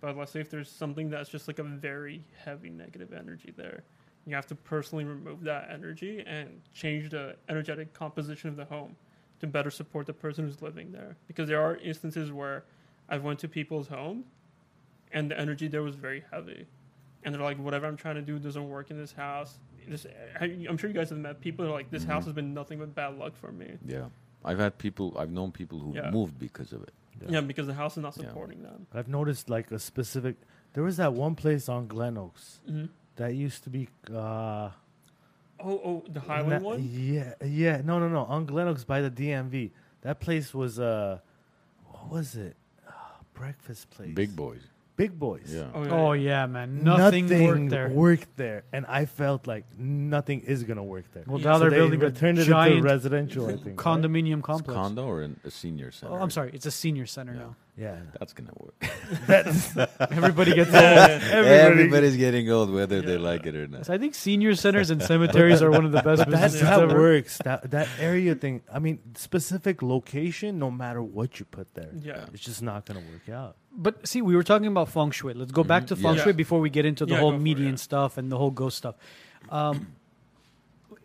[0.02, 3.84] But let's say if there's something that's just like a very heavy negative energy there,
[4.26, 8.97] you have to personally remove that energy and change the energetic composition of the home
[9.39, 11.15] to better support the person who's living there.
[11.28, 12.65] Because there are instances where
[13.09, 14.25] I've went to people's home,
[15.11, 16.67] and the energy there was very heavy,
[17.23, 20.05] and they're like, "Whatever I'm trying to do doesn't work in this house." This,
[20.39, 22.07] I'm sure you guys have met people who are like, "This Mhm.
[22.07, 24.09] house has been nothing but bad luck for me." Yeah,
[24.43, 25.15] I've had people.
[25.17, 26.11] I've known people who Yeah.
[26.11, 26.93] moved because of it.
[27.29, 28.27] Yeah, because the house is not Yeah.
[28.27, 28.85] supporting them.
[28.93, 30.35] I've noticed like a specific.
[30.73, 33.87] There was that one place on Glen Oaks hmm that used to be.
[34.13, 34.71] Uh,
[35.59, 36.83] Oh, oh, the Highland na- one.
[36.87, 37.81] Yeah, yeah.
[37.83, 38.25] No, no, no.
[38.25, 39.71] On Glen Oaks by the DMV.
[40.01, 41.19] That place was uh,
[41.85, 42.55] what was it?
[43.38, 44.13] Breakfast place.
[44.13, 44.62] Big boys.
[44.95, 45.54] Big boys.
[45.54, 45.67] Yeah.
[45.76, 45.91] Oh, yeah.
[45.91, 46.84] Oh yeah, man.
[46.84, 47.89] Nothing, worked there.
[47.89, 51.23] worked there, and I felt like nothing is gonna work there.
[51.28, 51.45] Well, Yeah.
[51.45, 53.45] now So they're they building a turned it giant into residential.
[53.47, 53.65] I think.
[53.65, 53.76] right?
[53.76, 54.73] condominium It's complex.
[54.76, 56.13] condo or an, a senior center.
[56.13, 57.39] Oh, I'm sorry, it's a senior center Yeah.
[57.41, 57.56] now.
[57.77, 57.95] Yeah.
[58.19, 58.73] That's gonna work.
[59.27, 60.83] That's, Everybody gets old.
[60.83, 61.47] Everybody.
[61.47, 63.85] Everybody's getting old, whether they like it or not.
[63.85, 66.61] So I think senior centers and cemeteries are one of the best but that, businesses
[66.61, 66.99] that ever.
[66.99, 67.37] works.
[67.43, 68.61] That that area thing.
[68.73, 70.57] I mean, specific location.
[70.57, 72.25] No matter what you put there, Yeah.
[72.33, 73.57] it's just not gonna work out.
[73.71, 75.35] But see, we were talking about feng shui.
[75.35, 76.23] Let's go back to feng Yeah.
[76.23, 77.75] shui before we get into the Yeah, whole go for it, median yeah.
[77.75, 78.95] stuff and the whole ghost stuff.
[79.49, 79.79] Um, a,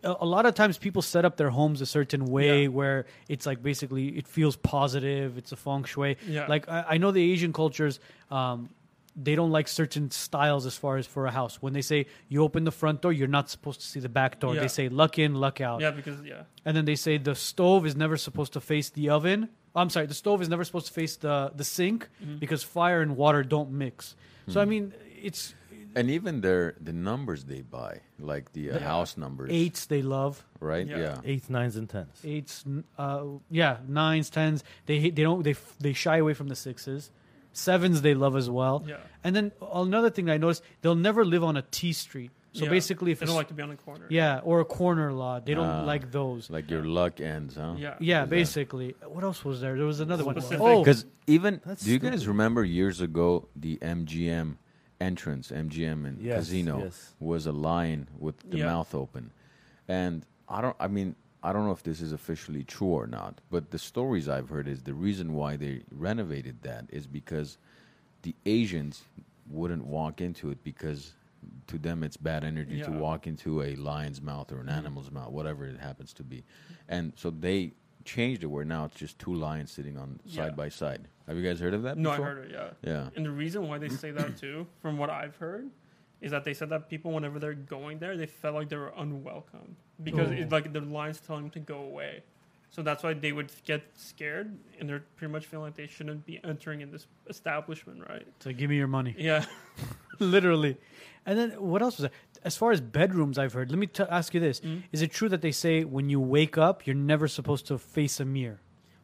[0.03, 2.67] a lot of times people set up their homes a certain way Yeah.
[2.69, 5.37] where it's like basically it feels positive.
[5.37, 6.17] It's a feng shui.
[6.27, 6.45] Yeah.
[6.47, 7.99] Like I, I know the Asian cultures,
[8.31, 8.69] um,
[9.15, 11.61] they don't like certain styles as far as for a house.
[11.61, 14.39] When they say you open the front door, you're not supposed to see the back
[14.39, 14.55] door.
[14.55, 14.61] Yeah.
[14.61, 15.81] They say luck in, luck out.
[15.81, 19.09] Yeah, because yeah, And then they say the stove is never supposed to face the
[19.09, 19.49] oven.
[19.75, 22.39] I'm sorry, the stove is never supposed to face the, the sink Mhm.
[22.39, 24.15] because fire and water don't mix.
[24.47, 25.53] So I mean, it's
[25.95, 28.79] And even their the numbers they buy, like the uh, Yeah.
[28.87, 30.87] house numbers, eights they love, right?
[30.87, 30.97] Yeah.
[30.97, 31.17] Yeah.
[31.23, 32.19] Eights, nines, and tens.
[32.23, 32.63] eights,
[32.97, 34.63] uh, yeah, nines, tens.
[34.85, 37.11] They hate, they don't they f- they shy away from the sixes.
[37.55, 38.83] Sevens they love as well.
[38.87, 38.97] yeah.
[39.23, 42.31] And then another thing I noticed, they'll never live on a T street.
[42.53, 42.69] So Yeah.
[42.71, 44.05] basically, if they don't like to be on the corner.
[44.09, 45.83] yeah, or a corner lot, they don't Ah.
[45.85, 46.49] like those.
[46.51, 47.73] Like your luck ends, huh?
[47.77, 48.95] yeah, Yeah, Is that- basically.
[49.07, 49.75] What else was there?
[49.75, 50.35] There was another one.
[50.39, 50.61] Specific.
[50.61, 52.27] Oh, Because even That's do you guys stupid.
[52.27, 54.57] remember years ago the MGM
[55.01, 57.13] entrance, MGM and Yes, casino yes.
[57.19, 58.65] was a lion with the Yeah.
[58.65, 59.31] mouth open,
[59.87, 60.75] and I don't.
[60.79, 64.29] I mean, I don't know if this is officially true or not, but the stories
[64.29, 67.57] I've heard is the reason why they renovated that is because
[68.21, 69.03] the Asians
[69.49, 71.13] wouldn't walk into it because
[71.67, 74.77] to them it's bad energy to walk into a lion's mouth or an Mhm.
[74.77, 76.43] animal's mouth, whatever it happens to be,
[76.87, 77.73] and so they
[78.05, 80.43] changed it where now it's just two lions sitting on Yeah.
[80.45, 81.07] side by side.
[81.27, 81.97] Have you guys heard of that?
[81.97, 82.25] No, before?
[82.25, 82.51] I heard it.
[82.51, 82.69] Yeah.
[82.81, 83.09] Yeah.
[83.15, 85.69] And the reason why they say that too, from what I've heard,
[86.21, 88.93] is that they said that people, whenever they're going there, they felt like they were
[88.97, 90.33] unwelcome because Oh.
[90.33, 92.23] it's like the lines telling them to go away.
[92.69, 96.25] So that's why they would get scared, and they're pretty much feeling like they shouldn't
[96.25, 98.25] be entering in this establishment, right?
[98.39, 99.13] so give me your money.
[99.17, 99.45] Yeah.
[100.19, 100.77] Literally.
[101.25, 102.11] And then what else was there?
[102.45, 103.69] As far as bedrooms, I've heard.
[103.71, 104.83] Let me t- ask you this: Mhm.
[104.91, 108.19] Is it true that they say when you wake up, you're never supposed to face
[108.19, 108.59] a mirror?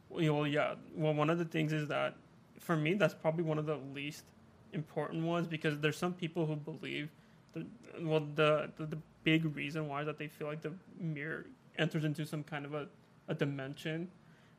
[0.08, 0.74] Well, yeah.
[0.94, 2.16] Well, one of the things is that
[2.58, 4.24] for me, that's probably one of the least
[4.72, 7.08] important ones because there's some people who believe,
[7.54, 7.66] the,
[8.02, 11.46] well, the, the the big reason why is that they feel like the mirror
[11.78, 12.86] enters into some kind of a,
[13.28, 14.08] a dimension,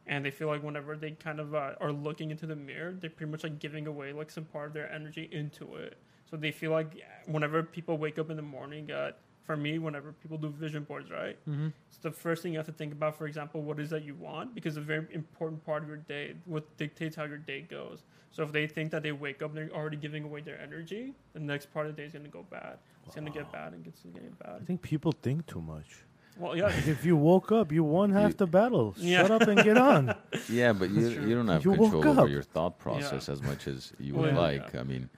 [0.07, 3.09] and they feel like whenever they kind of uh, are looking into the mirror, they're
[3.09, 5.97] pretty much like giving away like some part of their energy into it.
[6.31, 6.93] So they feel like
[7.27, 9.11] whenever people wake up in the morning, uh,
[9.43, 11.37] for me, whenever people do vision boards, right?
[11.49, 11.67] Mm-hmm.
[11.89, 14.15] It's the first thing you have to think about, for example, what is that you
[14.15, 18.03] want, because a very important part of your day, what dictates how your day goes.
[18.31, 21.13] So if they think that they wake up and they're already giving away their energy,
[21.33, 22.77] the next part of the day is going to go bad.
[23.05, 24.59] It's going to get bad and it's going to get bad.
[24.61, 26.05] I think people think too much.
[26.37, 28.93] Well, yeah, Like, if you woke up, you won half You- the battle.
[28.97, 29.23] Yeah.
[29.23, 30.15] Shut up and get on.
[30.49, 33.91] Yeah, but you you don't have You control over your thought process as much as
[33.99, 34.39] you Well, would yeah.
[34.39, 34.75] like.
[34.75, 35.09] I mean,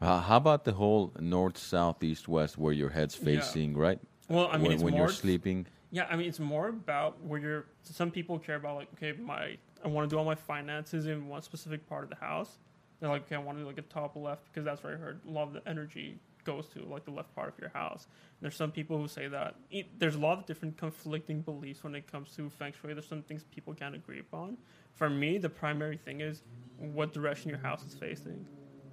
[0.00, 3.24] uh, how about the whole north, south, east, west, where your head's Yeah.
[3.24, 4.00] facing, right?
[4.28, 5.00] well, I mean, when it's when more.
[5.00, 5.66] you're sleeping.
[5.90, 7.64] Yeah, I mean, it's more about where you're.
[7.82, 11.28] Some people care about like, okay, my I want to do all my finances in
[11.28, 12.58] one specific part of the house.
[13.00, 14.96] They're like, okay, I want to do like a top left because that's where I
[14.96, 18.04] heard a lot of the energy goes to, like the left part of your house.
[18.06, 21.84] And there's some people who say that it, there's a lot of different conflicting beliefs
[21.84, 22.92] when it comes to feng shui.
[22.94, 24.56] There's some things people can't agree upon.
[24.94, 26.42] For me, the primary thing is
[26.78, 28.44] what direction your house is facing.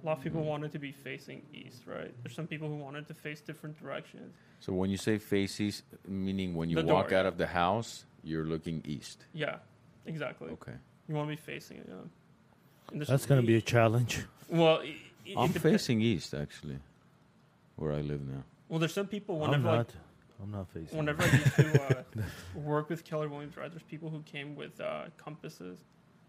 [0.06, 2.14] A lot of people wanted to be facing east, right?
[2.22, 4.36] There's some people who wanted to face different directions.
[4.60, 7.48] So when you say face east, meaning when you The door, walk out of the
[7.48, 9.26] house, you're looking east.
[9.34, 9.56] Yeah,
[10.06, 10.50] exactly.
[10.50, 10.74] Okay.
[11.08, 11.86] You want to be facing it.
[11.88, 11.94] Yeah.
[12.92, 14.24] And there's- That's gonna be a challenge.
[14.48, 14.78] well.
[14.78, 14.94] It,
[15.24, 16.78] it, I'm it dep- facing east actually,
[17.74, 18.44] where I live now.
[18.68, 19.92] Well, there's some people I'm whenever like not.
[20.40, 20.96] I'm not facing.
[20.96, 22.02] whenever I used to uh,
[22.54, 23.68] work with Keller Williams, right?
[23.72, 25.80] There's people who came with uh, compasses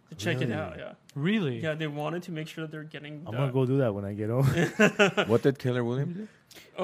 [0.10, 0.53] to check it Really?
[0.53, 0.78] out.
[0.78, 1.60] Yeah, Really?
[1.60, 1.74] yeah.
[1.76, 3.24] They wanted to make sure that they're getting.
[3.26, 4.45] I'm the- gonna go do that when I get home.
[5.28, 6.28] what did Keller Williams do?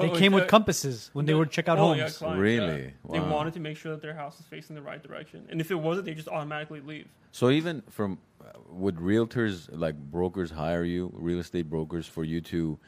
[0.00, 1.98] They Oh, came uh, with compasses when they the- would check out oh, homes.
[1.98, 2.82] yeah, clients, Really?
[2.82, 2.90] yeah.
[3.12, 3.32] They Wow.
[3.32, 5.74] wanted to make sure that their house is facing the right direction, and if it
[5.76, 7.08] wasn't, they just automatically leave.
[7.32, 12.40] So even from uh, would realtors like brokers hire you, real estate brokers, for you
[12.42, 12.78] to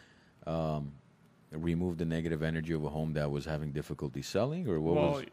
[0.47, 0.93] um,
[1.51, 5.13] remove the negative energy of a home that was having difficulty selling, or what well,
[5.13, 5.25] was?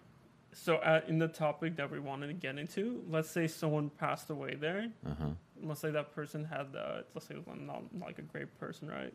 [0.54, 4.30] So at, in the topic that we wanted to get into, let's say someone passed
[4.30, 4.88] away there.
[5.06, 5.30] Uh-huh.
[5.62, 9.14] Let's say that person had, uh, let's say, not like a great person, right?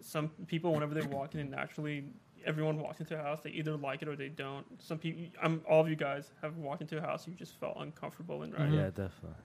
[0.00, 2.04] Some people, whenever they walk in, naturally,
[2.46, 3.40] everyone walks into a house.
[3.42, 4.64] They either like it or they don't.
[4.82, 7.76] Some people, I'm all of you guys have walked into a house you just felt
[7.78, 8.70] uncomfortable in, right?
[8.70, 9.36] Yeah, definitely.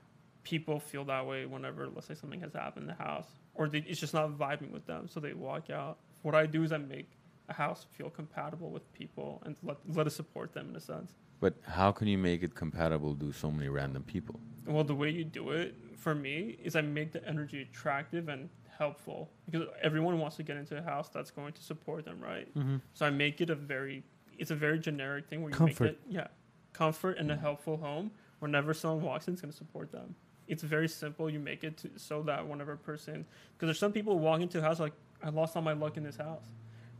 [0.45, 3.80] people feel that way whenever, let's say, something has happened in the house, or they,
[3.80, 5.97] it's just not vibing with them, so they walk out.
[6.22, 7.10] What I do is I make
[7.50, 11.14] a house feel compatible with people and let let us support them in a sense.
[11.39, 14.39] But how can you make it compatible to so many random people?
[14.66, 18.50] Well, the way you do it for me is I make the energy attractive and
[18.78, 22.54] helpful because everyone wants to get into a house that's going to support them, right?
[22.56, 22.78] Mm-hmm.
[22.93, 24.04] So I make it a very,
[24.38, 25.84] it's a very generic thing where you Comfort.
[25.84, 26.28] make it, yeah,
[26.74, 28.12] comfort and a helpful home.
[28.39, 30.16] Whenever someone walks in, it's going to support them.
[30.48, 31.30] It's very simple.
[31.30, 34.41] You make it to, so that whenever a person, because there's some people who walk
[34.41, 34.93] into a house like
[35.24, 36.46] I lost all my luck in this house,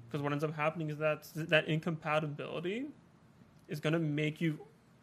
[0.08, 2.88] because what ends up happening is that that incompatibility
[3.68, 4.60] is going to make you,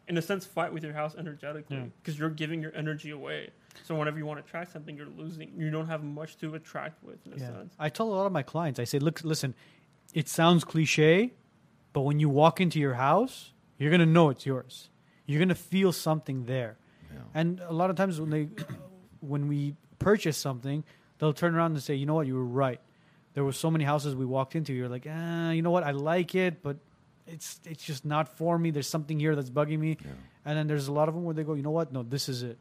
[0.07, 1.85] in a sense, fight with your house energetically Yeah.
[2.01, 3.49] because you're giving your energy away.
[3.83, 5.51] So whenever you want to attract something, you're losing.
[5.57, 7.47] You don't have much to attract with in a Yeah.
[7.47, 7.75] sense.
[7.79, 9.53] I tell a lot of my clients, I say, look, listen,
[10.13, 11.33] it sounds cliche,
[11.91, 14.89] but when you walk into your house, you're gonna know it's yours.
[15.25, 16.77] You're gonna feel something there.
[17.11, 17.19] Yeah.
[17.33, 18.43] And a lot of times when they,
[19.19, 20.83] when we purchase something,
[21.17, 22.79] they'll turn around and say, you know what, you were right.
[23.33, 24.73] There were so many houses we walked into.
[24.73, 26.77] You're like, ah, you know what, I like it, but
[27.27, 28.71] it's it's just not for me.
[28.71, 29.97] There's something here that's bugging me.
[29.99, 30.11] Yeah.
[30.45, 32.29] And then there's a lot of them where they go, you know what, no, this
[32.29, 32.57] is it.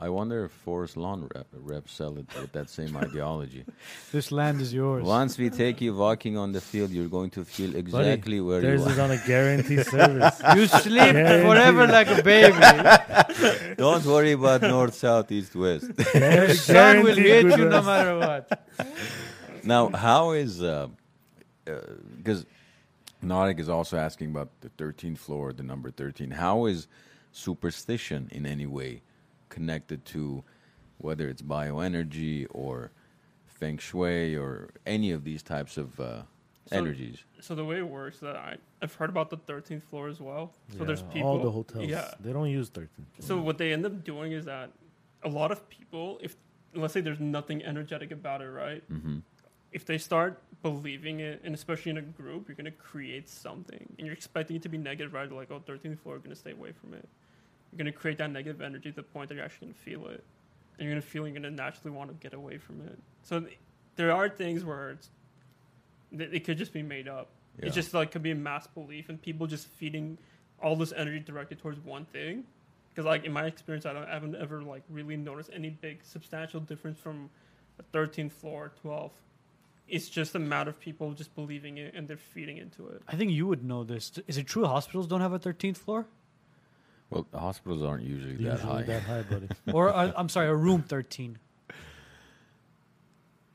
[0.00, 3.64] I wonder if Forest Lawn rep, reps sell it with that same ideology.
[4.12, 5.04] This land is yours.
[5.04, 8.82] Once we take you walking on the field, you're going to feel exactly where Theirs
[8.82, 9.02] you is are.
[9.02, 10.42] on a guaranteed service.
[10.56, 11.12] You sleep
[11.46, 13.74] forever like a baby.
[13.76, 15.94] Don't worry about north, south, east, west.
[15.96, 18.42] The sun will hit you no matter what.
[19.64, 20.58] Now, how is
[22.16, 22.46] because
[23.22, 26.30] Nautic is also asking about the 13th floor, the number 13.
[26.32, 26.86] How is
[27.32, 29.02] superstition in any way
[29.48, 30.44] connected to
[30.98, 32.90] whether it's bioenergy or
[33.46, 36.22] feng shui or any of these types of uh,
[36.66, 37.24] So- energies?
[37.40, 40.52] So the way it works that I I've heard about the 13th floor as well.
[40.72, 41.86] So Yeah, there's people all the hotels.
[41.86, 42.10] Yeah.
[42.20, 42.88] they don't use 13.
[43.20, 44.70] So what they end up doing is that
[45.22, 46.36] a lot of people, if
[46.74, 48.82] let's say there's nothing energetic about it, right?
[48.88, 49.18] hmm
[49.74, 54.06] If they start believing it, and especially in a group, you're gonna create something, and
[54.06, 55.30] you're expecting it to be negative, right?
[55.30, 57.06] Like, oh, 13th floor, you're gonna stay away from it.
[57.70, 60.24] You're gonna create that negative energy to the point that you're actually gonna feel it,
[60.78, 62.98] and you're gonna feel you're gonna naturally want to get away from it.
[63.24, 63.58] So th-
[63.96, 65.10] there are things where it's
[66.16, 67.28] th- it could just be made up.
[67.58, 67.66] Yeah.
[67.66, 70.18] It just like could be a mass belief, and people just feeding
[70.62, 72.44] all this energy directed towards one thing.
[72.90, 76.04] Because like in my experience, I, don't, I haven't ever like really noticed any big
[76.04, 77.28] substantial difference from
[77.78, 79.10] a 13th floor, 12th.
[79.88, 83.02] It's just a matter of people just believing it and they're feeding into it.
[83.06, 84.12] I think you would know this.
[84.26, 86.06] Is it true hospitals don't have a 13th floor?
[87.10, 88.82] Well, the hospitals aren't usually, Usually that high.
[88.82, 89.48] that high, buddy.
[89.72, 91.38] Or, uh, I'm sorry, a room 13?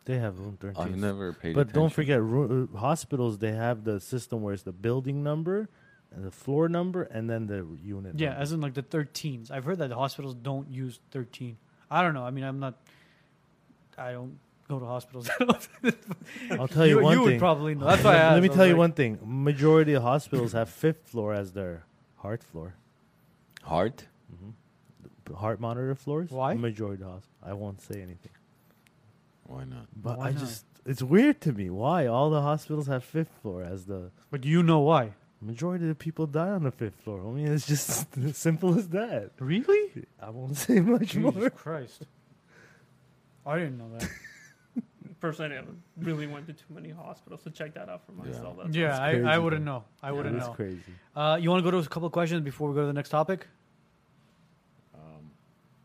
[0.05, 0.81] They have room 13.
[0.81, 4.63] I've never paid But don't forget, ru- uh, hospitals they have the system where it's
[4.63, 5.67] the building number,
[6.11, 8.13] and the floor number, and then the unit.
[8.19, 8.41] Yeah, number.
[8.41, 9.51] as in like the 13s.
[9.51, 11.57] I've heard that the hospitals don't use 13.
[11.91, 12.23] I don't know.
[12.23, 12.75] I mean, I'm not.
[13.97, 14.39] I don't
[14.69, 15.29] go to hospitals.
[16.51, 17.19] I'll tell you, one thing.
[17.21, 17.33] you thing.
[17.33, 17.85] would probably know.
[17.87, 19.19] That's why I Let me tell you like, one thing.
[19.23, 21.85] Majority of hospitals have fifth floor as their
[22.17, 22.75] heart floor,
[23.63, 24.05] Heart?
[24.33, 25.33] Mm-hmm.
[25.33, 26.29] heart monitor floors.
[26.29, 26.53] Why?
[26.53, 27.35] Majority of hospitals.
[27.43, 28.31] I won't say anything.
[29.45, 29.87] Why not?
[29.95, 30.39] But Why I not?
[30.39, 31.69] just it's weird to me.
[31.69, 35.13] Why all the hospitals have fifth floor as the But you know why?
[35.41, 37.21] majority of the people die on the fifth floor.
[37.25, 39.31] I mean, it's just as simple as that.
[39.39, 40.05] Really?
[40.21, 41.49] I won't say much Jesus more.
[41.49, 42.03] Christ.
[43.45, 44.09] I didn't know that.
[45.19, 48.31] Personally, I haven't really went to too many hospitals to check that out for Yeah.
[48.31, 48.57] myself.
[48.63, 49.83] That's yeah, I, crazy, I wouldn't know.
[50.01, 50.53] I Yeah, wouldn't That's know.
[50.53, 50.81] crazy.
[51.15, 52.93] Uh, you want to go to a couple of questions before we go to the
[52.93, 53.47] next topic?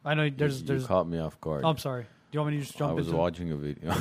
[0.06, 0.82] I know there's you, there's.
[0.82, 1.64] you caught me off guard.
[1.64, 2.02] Oh, I'm sorry.
[2.02, 2.92] Do you want me to just jump in?
[2.92, 3.16] I was into?
[3.18, 3.94] watching a video.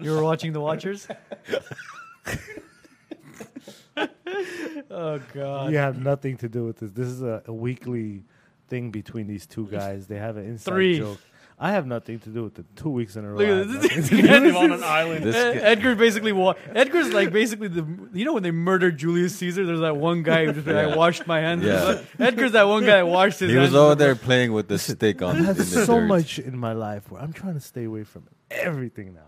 [0.02, 1.06] You were watching the Watchers.
[4.90, 5.70] oh God.
[5.70, 6.90] You have nothing to do with this.
[6.92, 8.24] This is a, a weekly
[8.68, 10.06] thing between these two guys.
[10.06, 10.98] They have an inside Three.
[10.98, 11.18] joke.
[11.58, 12.66] I have nothing to do with it.
[12.74, 13.38] Two weeks in a row.
[13.38, 13.82] Look at this.
[13.82, 15.24] nothing this to do guy- with Live on an island.
[15.24, 18.98] This Ed- guy- Edgar basically wa- Edgar's like basically the you know when they murdered
[18.98, 19.64] Julius Caesar.
[19.64, 21.62] There's that one guy who just like, I washed my hands.
[21.64, 22.00] Yeah.
[22.18, 23.70] Edgar's that one guy that washed his He hands.
[23.70, 26.06] was over there playing with the stick on I in have the so dirt.
[26.06, 29.20] much in my life where I'm trying to stay away from everything now.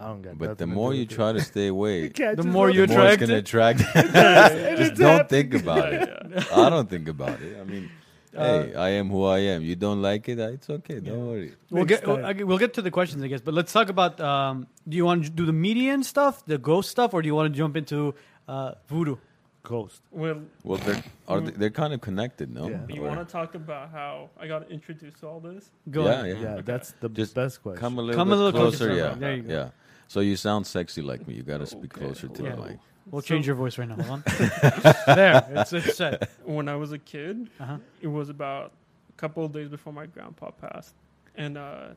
[0.00, 0.38] I don't get.
[0.38, 3.06] But the more you try to stay away, You The more you it- the more
[3.06, 3.38] it's attract gonna it.
[3.38, 4.78] attract.
[4.78, 5.50] Just don't happening.
[5.50, 6.52] think about it.
[6.54, 7.58] I don't think about it.
[7.60, 7.90] I mean,
[8.34, 9.62] hey, I am who I am.
[9.62, 11.00] You don't like it, uh, it's okay.
[11.00, 11.52] Don't worry.
[11.70, 13.40] We'll get we'll, we'll get to the questions, I guess.
[13.40, 14.20] But let's talk about.
[14.20, 17.34] Um, do you want to do the median stuff, the ghost stuff, or do you
[17.34, 18.14] want to jump into
[18.48, 19.16] uh, voodoo?
[19.64, 20.00] Ghost.
[20.10, 22.70] Well, Well, they're are they, they're kind of connected, no?
[22.70, 22.80] Yeah.
[22.88, 25.70] you Or- want to talk about how I got introduced to all this?
[25.90, 26.26] Go Yeah, ahead.
[26.36, 26.42] yeah.
[26.42, 26.62] Yeah, Okay.
[26.62, 27.78] that's the Just best question.
[27.80, 28.94] Come a little, Come a bit little closer, closer.
[28.96, 29.52] yeah, There you go.
[29.52, 29.68] yeah.
[30.06, 31.34] So you sound sexy like me.
[31.34, 32.54] You got to speak Okay, closer to yeah.
[32.54, 32.78] the mic.
[33.10, 33.96] We'll So- change your voice right now.
[33.96, 34.22] Hold on.
[35.06, 36.30] there, it's, it's set.
[36.44, 37.78] When I was a kid, Uh-huh.
[38.00, 38.72] it was about
[39.10, 40.94] a couple of days before my grandpa passed,
[41.36, 41.88] and uh,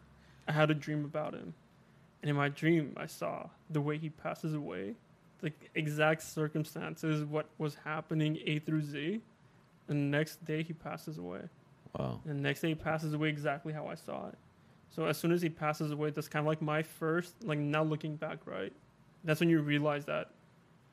[0.47, 1.53] I had a dream about him.
[2.21, 4.93] And in my dream, I saw the way he passes away,
[5.41, 9.19] the exact circumstances, what was happening A through Z.
[9.87, 11.41] And the next day, he passes away.
[11.97, 12.21] Wow.
[12.25, 14.37] And the next day, he passes away exactly how I saw it.
[14.91, 17.81] So as soon as he passes away, that's kind of like my first, like now
[17.83, 18.71] looking back, right?
[19.23, 20.29] That's when you realize that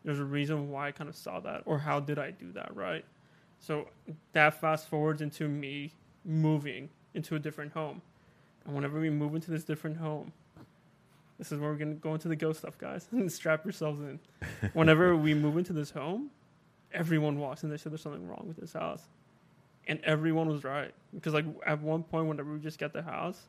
[0.08, 2.74] there's a reason why I kind of saw that, or how did I do that,
[2.74, 3.04] right?
[3.58, 3.88] So
[4.32, 5.92] that fast forwards into me
[6.24, 8.00] moving into a different home.
[8.64, 10.32] And whenever we move into this different home,
[11.36, 13.06] this is where we're going to go into the ghost stuff, guys.
[13.28, 14.18] Strap yourselves in.
[14.72, 16.30] Whenever we move into this home,
[16.94, 17.68] everyone walks in.
[17.68, 19.02] They said there's something wrong with this house.
[19.88, 20.94] And everyone was right.
[21.12, 23.42] Because, like, at one point, whenever we just get the house,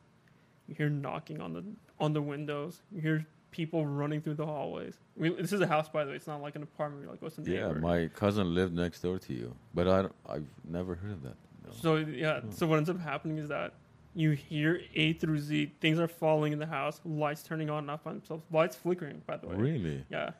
[0.67, 1.63] you hear knocking on the
[2.01, 2.81] on the windows.
[2.91, 4.95] You hear people running through the hallways.
[5.17, 6.15] I mean, this is a house, by the way.
[6.15, 7.03] It's not like an apartment.
[7.03, 10.07] You're like, what's in the Yeah, my cousin lived next door to you, but I
[10.31, 11.35] I've never heard of that.
[11.65, 11.71] no.
[11.81, 12.51] So yeah, hmm.
[12.51, 13.73] so what ends up happening is that
[14.15, 17.91] you hear A through Z, things are falling in the house, lights turning on and
[17.91, 19.21] off by themselves, lights flickering.
[19.27, 20.03] By the way, Really?
[20.09, 20.31] yeah.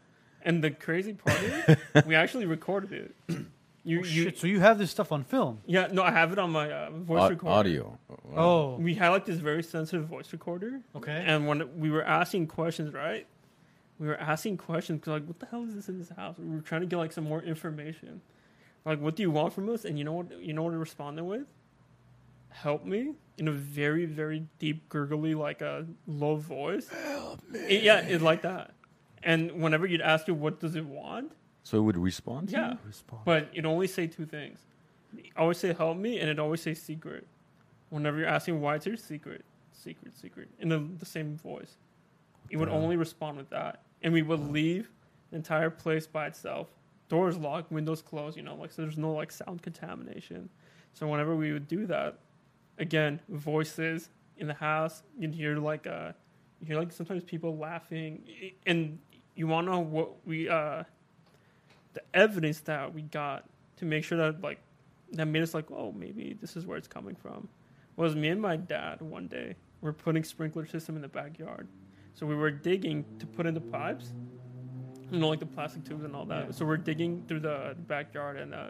[0.42, 3.16] And the crazy part is, we actually recorded it.
[3.84, 5.62] You, Oh, you, shit, so you have this stuff on film?
[5.66, 7.56] yeah, no, I have it on my uh, voice Au- recorder.
[7.56, 8.00] audio.
[8.10, 8.18] Wow.
[8.36, 11.24] Oh, We had like this very sensitive voice recorder, okay.
[11.26, 13.26] and when we were asking questions, right?
[13.98, 16.36] We were asking questions because like, what the hell is this in this house?
[16.38, 18.22] We were trying to get like some more information.
[18.86, 19.84] Like, what do you want from us?
[19.86, 20.42] And you know what?
[20.42, 21.44] You know what it responded with?
[22.50, 26.88] Help me in a very, very deep, gurgly, like a low voice.
[26.90, 27.80] Help me.
[27.80, 28.72] yeah, it's like that.
[29.22, 31.32] And whenever you'd ask it, what does it want?
[31.64, 32.76] So it would respond Yeah?
[32.86, 33.22] Respond.
[33.26, 34.60] but it only say two things.
[35.18, 37.26] It always say help me, and it always say secret.
[37.90, 39.44] Whenever you're asking why it's your secret,
[39.74, 41.78] secret, secret, in the, the same voice,
[42.50, 44.90] it would only respond with that, and we would leave
[45.32, 46.68] the entire place by itself.
[47.10, 48.38] Doors locked, windows closed.
[48.38, 50.50] You know, like so there's no like sound contamination.
[50.94, 52.20] So whenever we would do that,
[52.78, 56.12] again, voices in the house, you'd hear like uh,
[56.62, 58.24] you hear like sometimes people laughing,
[58.68, 59.00] and
[59.36, 60.84] you want to know what we uh,
[62.00, 63.46] the evidence that we got
[63.78, 64.60] to make sure that like
[65.14, 67.48] that made us like, oh, maybe this is where it's coming from.
[67.96, 71.68] Was me and my dad one day we're putting sprinkler system in the backyard,
[72.14, 74.14] so we were digging to put in the pipes,
[75.10, 76.54] you know, like the plastic tubes and all that.
[76.54, 78.70] So we're digging through the backyard, and uh,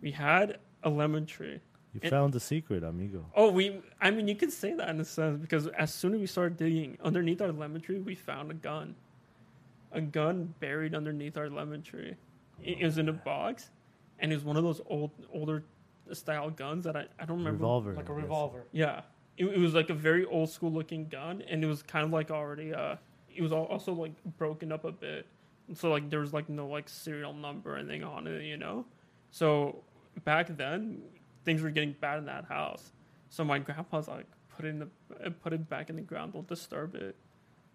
[0.00, 1.60] we had a lemon tree.
[1.92, 3.24] you it- found the secret, amigo.
[3.34, 3.80] Oh, we.
[4.00, 6.56] I mean, you could say that in a sense because as soon as we started
[6.56, 8.94] digging underneath our lemon tree, we found a gun.
[9.92, 12.16] A gun buried underneath our lemon tree.
[12.62, 13.70] It, it was in a box,
[14.18, 15.64] and it was one of those old, older
[16.12, 17.58] style guns that I, I don't remember.
[17.58, 17.94] Revolver.
[17.94, 18.66] like a revolver.
[18.72, 19.02] Yeah,
[19.36, 22.12] it, it was like a very old school looking gun, and it was kind of
[22.12, 22.74] like already.
[22.74, 22.96] Uh,
[23.34, 25.26] it was also like broken up a bit,
[25.74, 28.84] so like there was like no like serial number or anything on it, you know.
[29.30, 29.82] So
[30.24, 31.02] back then,
[31.44, 32.92] things were getting bad in that house.
[33.28, 34.88] So my grandpa's like, put it in the
[35.24, 37.16] uh, put it back in the ground, don't disturb it.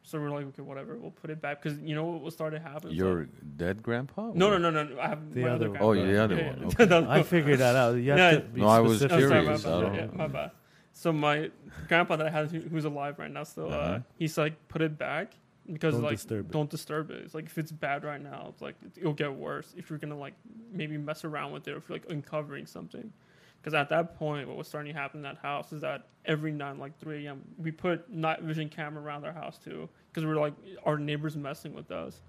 [0.04, 2.60] So we're like, okay, whatever, we'll put it back because you know what was starting
[2.62, 2.90] to happen.
[2.92, 4.32] Your like- dead grandpa?
[4.34, 5.00] no, no, no, no.
[5.00, 5.78] I have The my other other one.
[5.78, 5.86] grandpa.
[5.86, 6.86] Oh, you're the other Yeah, one, okay.
[6.90, 7.10] No, no.
[7.12, 7.92] I figured that out.
[7.96, 8.32] You have Yeah.
[8.32, 9.26] to be No, I was specific.
[9.26, 9.64] Oh, sorry, my curious.
[9.64, 9.72] bad.
[9.74, 10.52] I Yeah, don't yeah, my bad.
[10.94, 11.52] So my
[11.88, 14.00] grandpa that I had, who's alive right now, still, uh, Uh-huh.
[14.18, 15.34] he's like put it back
[15.72, 17.18] because Don't like disturb don't disturb it.
[17.24, 20.18] It's like if it's bad right now, it's like it'll get worse if you're gonna
[20.18, 20.34] like
[20.74, 23.14] maybe mess around with it or if you're like uncovering something.
[23.62, 26.52] Because at that point, what was starting to happen in that house is that every
[26.52, 29.88] night, like 3 a.m., we put night vision camera around our house too.
[30.10, 30.54] Because we are like
[30.84, 32.22] our neighbors messing with us.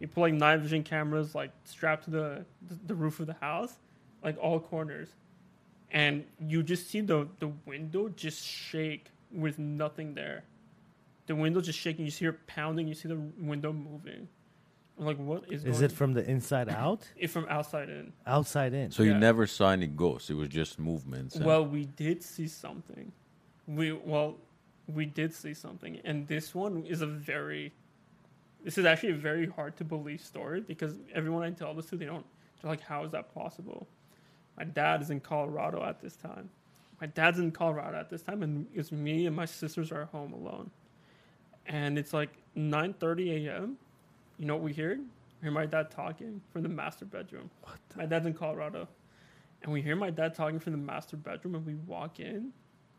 [0.00, 2.44] We put like night vision cameras like strapped to the
[2.86, 3.74] the roof of the house,
[4.22, 5.10] like all corners
[5.92, 10.44] and you just see the the window just shake with nothing there.
[11.26, 12.04] The window just shaking.
[12.04, 12.88] You see her pounding.
[12.88, 14.28] You see the window moving.
[15.00, 15.64] I'm like, what is?
[15.64, 17.08] Is going it from the inside out?
[17.16, 18.12] it from outside in?
[18.26, 18.90] Outside in.
[18.90, 19.18] So you Yeah.
[19.18, 20.28] never saw any ghosts.
[20.28, 21.36] It was just movements.
[21.36, 23.10] and- Well, we did see something.
[23.66, 24.36] We well,
[24.86, 27.72] we did see something, and this one is a very.
[28.62, 31.96] This is actually a very hard to believe story because everyone I tell this to,
[31.96, 32.26] they don't.
[32.60, 33.88] They're like, "How is that possible?"
[34.58, 36.50] My dad is in Colorado at this time.
[37.00, 40.34] My dad's in Colorado at this time, and it's me and my sisters are home
[40.34, 40.70] alone.
[41.64, 43.78] And it's like 9:30 a.m.
[44.40, 44.96] You know what we hear?
[44.96, 47.50] We hear my dad talking from the master bedroom.
[47.60, 47.76] What?
[47.94, 48.88] My dad's in Colorado,
[49.62, 52.50] and we hear my dad talking from the master bedroom, and we walk in,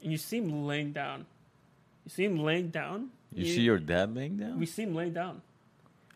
[0.03, 1.25] and you see him laying down.
[2.05, 3.09] You see him laying down.
[3.33, 4.59] you He- see your dad laying down?
[4.59, 5.41] We see him laying down.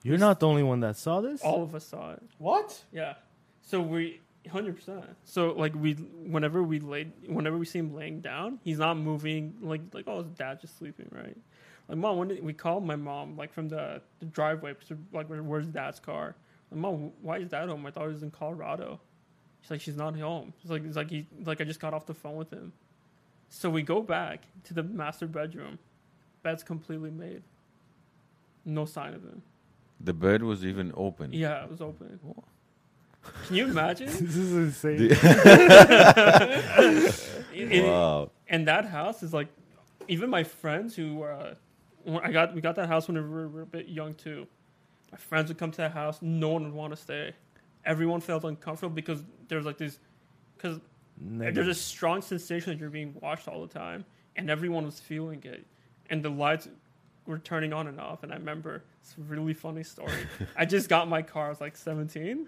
[0.03, 1.41] You're not the only one that saw this.
[1.41, 2.21] All of us saw it.
[2.37, 2.83] What?
[2.91, 3.15] Yeah.
[3.63, 4.21] So we
[4.51, 5.05] hundred percent.
[5.23, 9.55] So like we whenever we laid whenever we see him laying down, he's not moving
[9.63, 11.35] like like oh his dad's just sleeping, right?
[11.87, 15.27] Like mom, when did, we called my mom like from the, the driveway, because like
[15.27, 16.35] where's dad's car?
[16.71, 17.85] Like mom, why is dad home?
[17.85, 18.99] I thought he was in Colorado.
[19.61, 20.53] She's like she's not home.
[20.61, 22.73] She's like it's like he like I just got off the phone with him.
[23.49, 25.79] So we go back to the master bedroom.
[26.43, 27.43] Bed's completely made.
[28.65, 29.41] No sign of him.
[30.01, 31.31] the bed was even open.
[31.33, 32.19] Yeah, it was open.
[33.47, 34.07] Can you imagine?
[34.07, 35.09] this is insane.
[37.53, 38.31] It- Wow.
[38.49, 39.47] and that house is like
[40.07, 41.55] even my friends who uh when
[42.07, 44.47] I got we got that house when we were, we were a bit young too.
[45.11, 47.33] My friends would come to that house, no one would want to stay.
[47.85, 49.99] Everyone felt uncomfortable because there's like this
[50.57, 50.79] because
[51.17, 55.41] there's a strong sensation that you're being watched all the time, and everyone was feeling
[55.43, 55.65] it,
[56.09, 56.67] and the lights
[57.25, 58.23] were turning on and off.
[58.23, 60.11] And I remember it's a really funny story.
[60.57, 61.47] I just got my car.
[61.47, 62.47] I was like 17,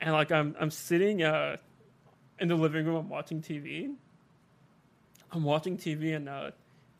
[0.00, 1.56] and like I'm I'm sitting uh
[2.38, 2.96] in the living room.
[2.96, 3.94] I'm watching TV.
[5.32, 6.50] I'm watching TV, and uh,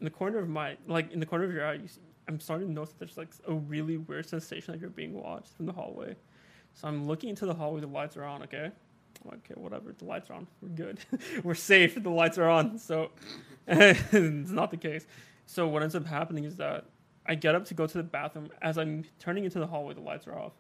[0.01, 2.41] in the corner of my like in the corner of your eye, you see, I'm
[2.41, 5.67] starting to notice that there's like a really weird sensation that you're being watched from
[5.67, 6.17] the hallway.
[6.75, 7.81] So I'm looking into the hallway.
[7.81, 8.43] The lights are on.
[8.43, 8.71] Okay.
[9.27, 9.95] Okay, whatever.
[9.97, 10.47] The lights are on.
[10.61, 10.99] We're good.
[11.43, 12.01] We're safe.
[12.01, 12.79] The lights are on.
[12.79, 13.11] So
[13.67, 15.07] it's not the case.
[15.47, 16.85] So what ends up happening is that
[17.25, 18.51] I get up to go to the bathroom.
[18.61, 20.53] As I'm turning into the hallway, the lights are off.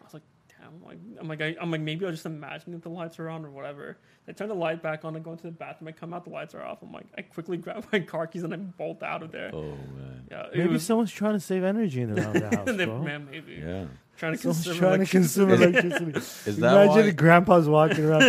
[0.00, 0.22] I was like.
[0.68, 3.28] I'm like, I'm like, I, I'm like, maybe I'll just imagine that the lights are
[3.28, 3.96] on or whatever.
[4.28, 5.16] I turn the light back on.
[5.16, 5.88] I go into the bathroom.
[5.88, 6.24] I come out.
[6.24, 6.82] The lights are off.
[6.82, 9.50] I'm like, I quickly grab my car keys and I bolt out of there.
[9.54, 10.26] Oh man.
[10.30, 10.82] Yeah, Maybe was.
[10.84, 13.02] someone's trying to save energy in around the house, then, bro.
[13.02, 13.86] man, maybe Yeah.
[14.18, 16.04] trying to Someone's conserve trying to consume electricity.
[16.04, 16.50] electricity.
[16.50, 17.10] Is that Imagine why?
[17.12, 18.22] grandpa's walking around.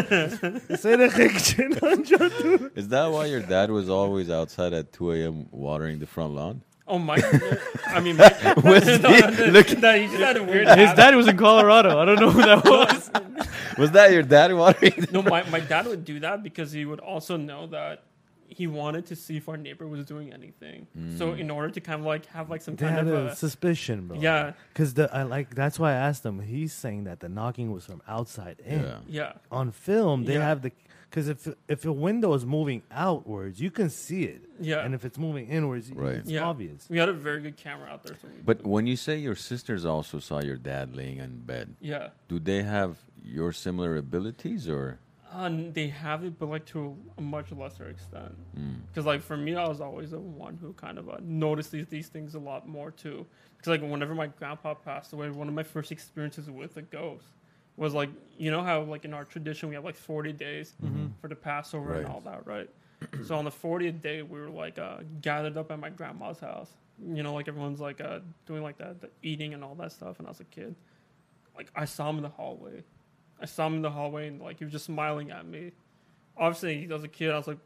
[0.79, 5.11] Say the kitchen on John Is that why your dad was always outside at 2
[5.11, 5.47] a.m.
[5.51, 6.61] watering the front lawn?
[6.89, 7.17] Oh my!
[7.87, 8.29] I mean, my,
[8.63, 10.67] Was no, he- no, look- no, he just had a weird.
[10.67, 10.95] His habit.
[10.97, 11.99] dad was in Colorado.
[11.99, 13.11] I don't know who that was.
[13.77, 15.05] Was that your dad watering?
[15.11, 18.03] No, my, my dad would do that because he would also know that
[18.47, 20.87] he wanted to see if our neighbor was doing anything.
[21.17, 21.39] So mm.
[21.39, 23.35] in order to kind of like have like some They kind had of a a
[23.35, 24.17] suspicion, bro.
[24.19, 26.39] yeah Because the I like that's why I asked him.
[26.41, 28.81] He's saying that the knocking was from outside in.
[28.81, 28.97] Yeah.
[29.07, 30.47] yeah On film, they Yeah.
[30.47, 30.71] have the
[31.09, 34.41] because if if a window is moving outwards, you can see it.
[34.59, 34.83] Yeah.
[34.85, 36.15] And if it's moving inwards, Right.
[36.17, 36.43] it's Yeah.
[36.45, 36.87] obvious.
[36.89, 38.15] we had a very good camera out there.
[38.21, 41.75] So we, But when you say your sisters also saw your dad laying in bed,
[41.81, 44.99] yeah, do they have your similar abilities or?
[45.31, 48.35] uh, they have it, but like to a much lesser extent.
[48.57, 48.81] Mm.
[48.87, 51.87] Because like for me, I was always the one who kind of uh, noticed these
[51.87, 53.25] these things a lot more too.
[53.57, 57.27] Because like whenever my grandpa passed away, one of my first experiences with a ghost
[57.79, 60.73] was like you know how like in our tradition we have like forty days
[61.21, 62.69] for the Passover and all that, right?
[63.25, 66.69] so on the fortieth day, we were like uh, gathered up at my grandma's house.
[67.01, 70.19] You know, like everyone's like uh, doing like that, the eating and all that stuff.
[70.19, 70.75] And I was a kid,
[71.55, 72.83] like I saw him in the hallway.
[73.41, 75.71] I saw him in the hallway and like he was just smiling at me.
[76.37, 77.57] Obviously, as a kid, I was like,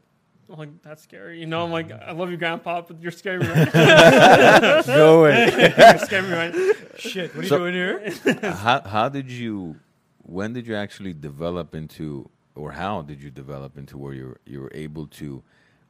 [0.50, 1.40] I'm like that's scary.
[1.40, 3.48] You know, I'm like, I love you, grandpa, but you're scaring me.
[3.48, 3.74] Right
[4.86, 5.52] no way.
[5.78, 6.54] you're scaring me right.
[6.98, 8.12] Shit, what are you doing here?
[8.52, 9.76] how how did you?
[10.24, 14.70] When did you actually develop into, or how did you develop into where you're you're
[14.74, 15.42] able to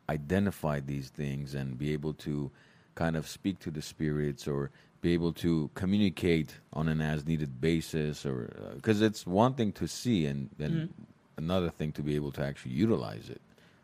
[0.08, 2.50] identify these things and be able to
[2.94, 4.70] kind of speak to the spirits or
[5.00, 9.86] be able to communicate on an as needed basis or because it's one thing to
[9.88, 11.06] see and then Mhm.
[11.36, 13.40] another thing to be able to actually utilize it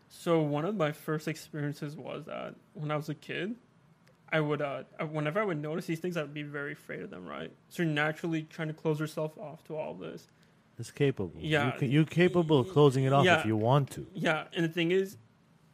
[0.09, 3.55] So one of my first experiences was that when I was a kid,
[4.32, 7.26] I would uh, whenever I would notice these things, I'd be very afraid of them.
[7.26, 10.28] Right, so you're naturally trying to close yourself off to all this.
[10.81, 11.39] It's capable.
[11.39, 11.66] Yeah.
[11.66, 13.41] You can, you're capable of closing it off Yeah.
[13.41, 14.07] if you want to.
[14.14, 15.18] Yeah, and the thing is,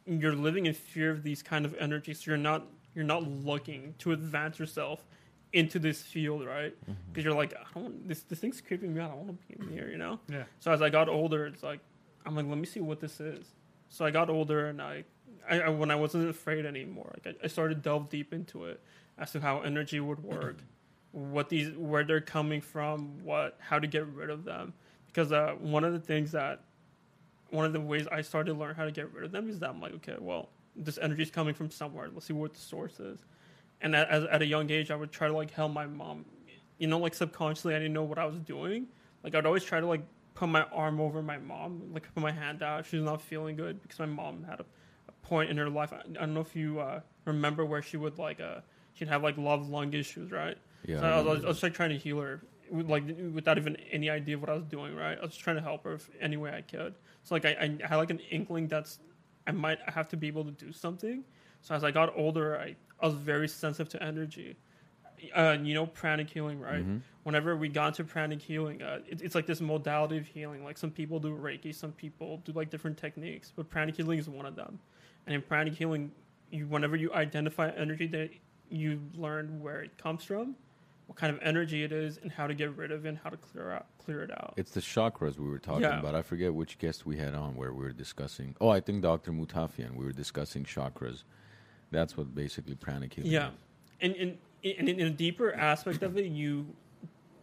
[0.05, 2.19] you're living in fear of these kind of energies.
[2.19, 5.05] So you're not you're not looking to advance yourself
[5.53, 6.73] into this field, right?
[6.83, 6.93] Mm-hmm.
[7.07, 8.07] Because you're like, I don't.
[8.07, 9.11] This this thing's creeping me out.
[9.11, 10.19] I want to be in here, you know.
[10.29, 10.43] Yeah.
[10.59, 11.79] So as I got older, it's like
[12.25, 13.45] I'm like, let me see what this is.
[13.89, 15.05] So I got older, and I,
[15.49, 18.81] I, I when I wasn't afraid anymore, like I, I started delve deep into it
[19.17, 20.57] as to how energy would work.
[21.11, 24.73] what these where they're coming from, what how to get rid of them.
[25.07, 26.61] Because uh, one of the things that
[27.49, 29.59] one of the ways I started to learn how to get rid of them is
[29.59, 32.09] that I'm like, okay, well, this energy is coming from somewhere.
[32.13, 33.19] Let's see what the source is.
[33.81, 36.25] And at, as, at a young age, I would try to like help my mom.
[36.77, 38.87] You know, like subconsciously, I didn't know what I was doing.
[39.23, 40.01] Like I'd always try to like
[40.35, 42.85] put my arm over my mom, like put my hand out.
[42.85, 44.65] She's not feeling good because my mom had a,
[45.07, 45.93] a point in her life.
[45.93, 48.59] I, I don't know if you uh, remember where she would like uh
[48.93, 50.57] she'd have like love lung issues, right?
[50.85, 50.99] Yeah.
[50.99, 52.41] So I I was, I was, I was like trying to heal her,
[52.71, 53.03] like
[53.33, 54.95] without even any idea of what I was doing.
[54.95, 56.95] Right, I was just trying to help her if, any way I could.
[57.23, 58.99] So like I, I had like an inkling that's
[59.45, 61.23] I might have to be able to do something.
[61.61, 64.57] So as I got older, I, I was very sensitive to energy.
[65.35, 66.85] Uh, you know, pranic healing, right?
[66.85, 67.01] Mhm.
[67.23, 70.63] Whenever we got to pranic healing, uh, it, it's like this modality of healing.
[70.63, 74.29] Like some people do Reiki, some people do like different techniques, but pranic healing is
[74.29, 74.79] one of them.
[75.25, 76.11] And in pranic healing,
[76.51, 78.29] you whenever you identify energy that
[78.69, 80.55] you learn where it comes from,
[81.07, 83.29] what kind of energy it is, and how to get rid of it, and how
[83.29, 84.53] to clear out clear it out.
[84.57, 85.99] It's the chakras we were talking Yeah.
[85.99, 86.15] about.
[86.15, 88.55] I forget which guest we had on where we were discussing.
[88.61, 89.31] Oh, I think Dr.
[89.31, 89.95] Mutafian.
[89.95, 91.23] We were discussing chakras.
[91.91, 93.53] That's what basically pranic healing Yeah, is.
[94.01, 94.37] and and
[94.79, 96.75] and in a deeper aspect of it, you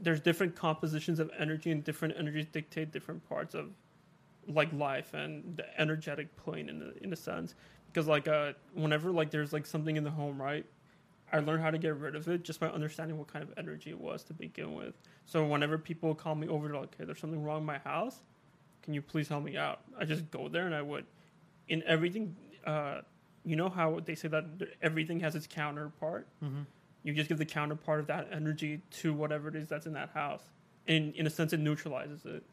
[0.01, 3.71] there's different compositions of energy, and different energies dictate different parts of
[4.47, 7.55] like life and the energetic plane in a, in a sense.
[7.87, 10.67] Because like uh, whenever like there's like something in the home, right?
[11.35, 13.91] I learned how to get rid of it just by understanding what kind of energy
[13.91, 14.95] it was to begin with.
[15.27, 18.23] So whenever people call me over, they're like, "Okay, there's something wrong in my house.
[18.83, 21.07] Can you please help me out?" I just go there and I would.
[21.67, 23.01] In everything, uh,
[23.45, 24.45] you know how they say that
[24.81, 26.29] everything has its counterpart.
[26.41, 26.67] Mhm.
[27.03, 30.11] You just give the counterpart of that energy to whatever it is that's in that
[30.11, 30.49] house.
[30.87, 32.45] And in a sense, it neutralizes it.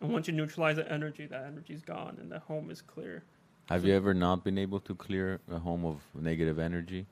[0.00, 3.22] And once you neutralize the energy, that energy's gone and the home is clear.
[3.68, 7.06] Have you ever not been able to clear a home of negative energy?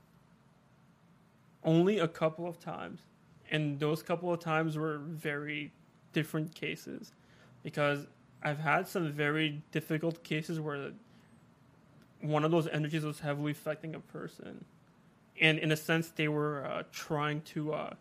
[1.68, 3.00] Only a couple of times
[3.50, 5.72] and those couple of times were very
[6.12, 7.12] different cases.
[7.62, 8.06] Because
[8.42, 10.92] i've had some very difficult cases where
[12.20, 14.64] one of those energies was heavily affecting a person.
[15.40, 17.94] And in a sense they were uh, trying to uh,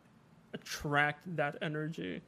[0.54, 2.22] attract that energy.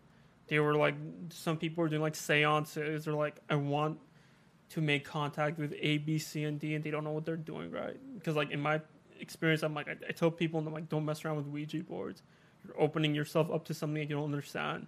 [0.47, 0.95] They were like
[1.29, 3.99] some people were doing like seances or like i want
[4.73, 7.45] to make contact with a b c and d and they don't know what they're
[7.53, 7.97] doing right?
[8.15, 8.81] Because like in my
[9.19, 12.21] experience, I'm like, I, I tell people, I'm like, don't mess around with Ouija boards.
[12.65, 14.87] You're opening yourself up to something that you don't understand.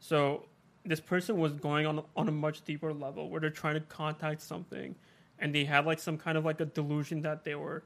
[0.00, 0.46] So
[0.84, 4.40] this person was going on on a much deeper level where they're trying to contact
[4.40, 4.94] something,
[5.38, 7.82] and they had like some kind of like a delusion that they were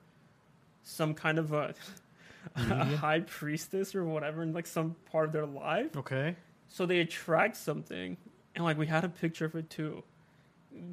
[0.83, 1.75] some kind of a,
[2.57, 5.97] a high priestess or whatever in like some part of their life.
[5.97, 6.37] Okay.
[6.69, 8.17] So they attract something,
[8.55, 10.03] and like we had a picture of it too.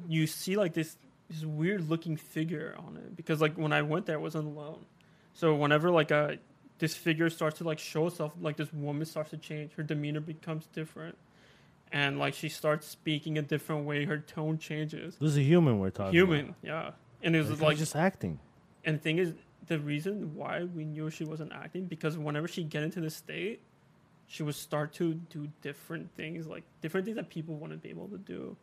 [0.08, 0.96] You see like this
[1.30, 4.84] this weird looking figure on it because like when I went there, I wasn't alone.
[5.32, 6.38] So whenever like a
[6.78, 10.20] this figure starts to like show itself, like this woman starts to change, her demeanor
[10.20, 11.16] becomes different,
[11.92, 15.16] and like she starts speaking a different way, her tone changes.
[15.20, 16.90] This is a human we're talking Human, yeah.
[17.22, 18.40] And it was Like, like just acting.
[18.84, 19.34] and the thing is,
[19.66, 23.60] the reason why we knew she wasn't acting because whenever she get into the state,
[24.26, 28.08] she would start to do different things, like different things that people wouldn't be able
[28.08, 28.56] to do.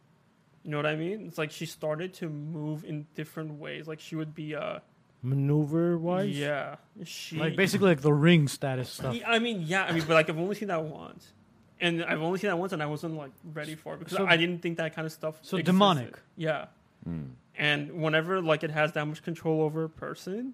[0.68, 1.28] You know what I mean?
[1.28, 3.88] It's like she started to move in different ways.
[3.88, 4.80] Like she would be, uh,
[5.24, 6.38] Maneuver wise?
[6.38, 9.15] yeah, she Like basically like the ring status stuff.
[9.15, 11.32] Yeah, I mean, yeah, I mean, but like I've only seen that once,
[11.80, 14.28] and I've only seen that once, and I wasn't like ready for it because So-
[14.28, 15.36] I didn't think that kind of stuff.
[15.41, 15.65] so existed.
[15.65, 16.20] demonic.
[16.36, 16.65] Yeah.
[17.05, 17.24] Hmm.
[17.55, 20.53] and whenever like it has that much control over a person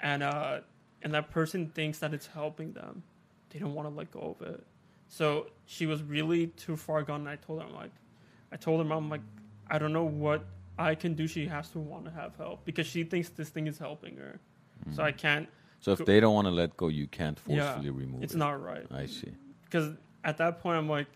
[0.00, 0.60] and uh
[1.02, 3.02] and that person thinks that it's helping them
[3.50, 4.64] they don't want to let go of it
[5.08, 7.90] so she was really too far gone and i told her i'm like
[8.56, 9.20] i told her mom like
[9.68, 10.40] i don't know what
[10.78, 13.66] i can do she has to want to have help because she thinks this thing
[13.66, 14.40] is helping her
[14.94, 15.46] so i can't
[15.80, 18.36] So if they don't want to let go, you can't Yeah, forcefully remove it's it.
[18.36, 19.32] It's not right I see.
[19.66, 19.86] because
[20.30, 21.08] at that point i'm like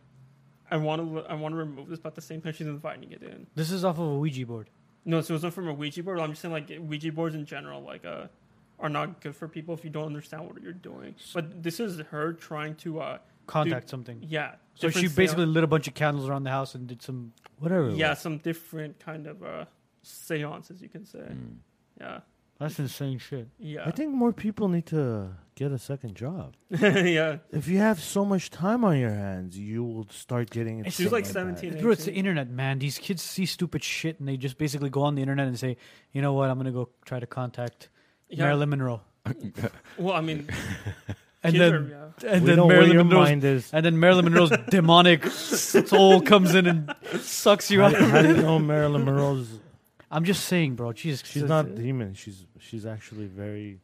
[0.71, 3.11] i want to i want to remove this but at the same time she's inviting
[3.17, 4.69] it in This is off of a Ouija board.
[5.07, 6.21] No, so it's not from a Ouija board.
[6.21, 8.27] I'm just saying like Ouija boards in general, like uh,
[8.79, 11.15] are not good for people if you don't understand what you're doing.
[11.37, 13.19] But this is her trying to uh,
[13.51, 14.19] Contact something.
[14.27, 14.55] yeah.
[14.75, 17.33] So she basically seance- lit a bunch of candles around the house and did some.
[17.59, 17.91] Whatever.
[17.91, 18.19] it yeah, was.
[18.21, 19.65] some different kind of uh,
[20.03, 21.19] seances you can say.
[21.19, 21.57] Mm.
[22.01, 22.21] Yeah,
[22.59, 23.49] That's insane shit.
[23.59, 26.55] yeah, I think more people need to get a second job.
[26.71, 27.39] yeah.
[27.53, 30.79] If you have so much time on your hands, you will start getting.
[30.79, 31.79] into She was like 17.
[31.83, 32.79] Bro, it's the internet, man.
[32.79, 35.77] These kids see stupid shit and they just basically go on the internet and say,
[36.13, 37.91] you know what, I'm gonna go try to contact
[38.31, 38.45] Yeah.
[38.45, 39.03] Marilyn Monroe.
[39.99, 40.49] Well, I mean,
[41.43, 42.31] And kids then yeah.
[42.35, 43.71] and we then Marilyn your Monroe's mind is.
[43.73, 47.95] and then Marilyn Monroe's demonic soul comes in and sucks you How, out.
[47.97, 49.49] how do you know Marilyn Monroe's?
[50.11, 50.93] I'm just saying, bro.
[50.93, 52.15] Jesus, She's not demon.
[52.15, 53.79] She's she's actually very.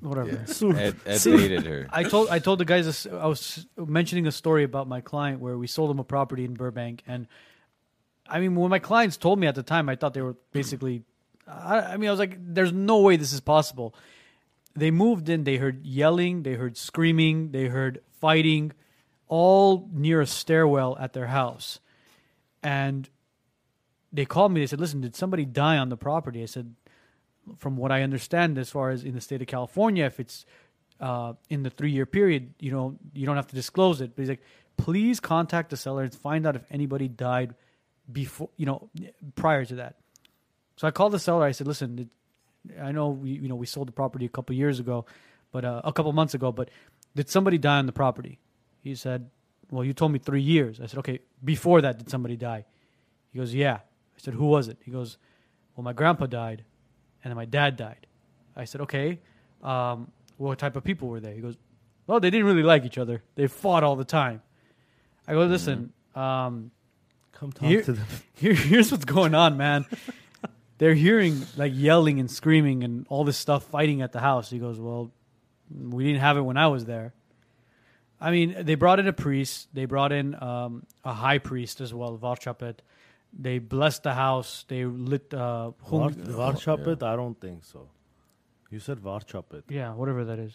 [0.00, 0.44] whatever.
[0.46, 0.76] Yeah.
[0.76, 1.88] Ed, Ed See- dated her.
[1.90, 5.40] I told I told the guys this, I was mentioning a story about my client
[5.40, 7.26] where we sold him a property in Burbank, and
[8.28, 11.02] I mean when my clients told me at the time, I thought they were basically.
[11.48, 13.94] I, I mean, I was like, "There's no way this is possible."
[14.76, 15.44] They moved in.
[15.44, 16.42] They heard yelling.
[16.42, 17.50] They heard screaming.
[17.52, 18.72] They heard fighting,
[19.28, 21.80] all near a stairwell at their house,
[22.62, 23.08] and
[24.12, 24.60] they called me.
[24.60, 26.74] They said, "Listen, did somebody die on the property?" I said,
[27.56, 30.44] "From what I understand, as far as in the state of California, if it's
[31.00, 34.14] uh, in the three year period, you know, you don't have to disclose it.
[34.14, 34.42] But he's like,
[34.76, 37.54] please contact the seller and find out if anybody died
[38.10, 38.90] before, you know,
[39.34, 39.96] prior to that.
[40.76, 41.44] So I called the seller.
[41.44, 42.10] I said, listen,
[42.80, 45.06] I know we, you know, we sold the property a couple years ago,
[45.52, 46.70] but uh, a couple months ago, but
[47.14, 48.38] did somebody die on the property?
[48.82, 49.30] He said,
[49.70, 50.80] well, you told me three years.
[50.80, 52.64] I said, okay, before that, did somebody die?
[53.32, 53.74] He goes, yeah.
[53.76, 54.78] I said, who was it?
[54.84, 55.18] He goes,
[55.74, 56.64] well, my grandpa died,
[57.22, 58.06] and then my dad died.
[58.54, 59.18] I said, okay.
[59.62, 61.34] Um, what type of people were they?
[61.34, 61.56] He goes,
[62.06, 63.22] well, they didn't really like each other.
[63.34, 64.42] They fought all the time.
[65.26, 66.70] I go, listen, um,
[67.38, 68.06] Come talk Here- to them.
[68.34, 69.84] here, here's what's going on, man.
[70.78, 74.50] They're hearing like yelling and screaming and all this stuff fighting at the house.
[74.50, 75.10] He goes, well,
[75.70, 77.14] we didn't have it when I was there.
[78.20, 79.68] I mean, they brought in a priest.
[79.74, 82.76] They brought in um, a high priest as well, Varchapet.
[83.38, 84.64] They blessed the house.
[84.68, 87.02] They lit uh, Var, hung- Varchapet?
[87.02, 87.88] I don't think so.
[88.70, 89.64] You said Varchapet.
[89.68, 90.54] yeah, whatever that is.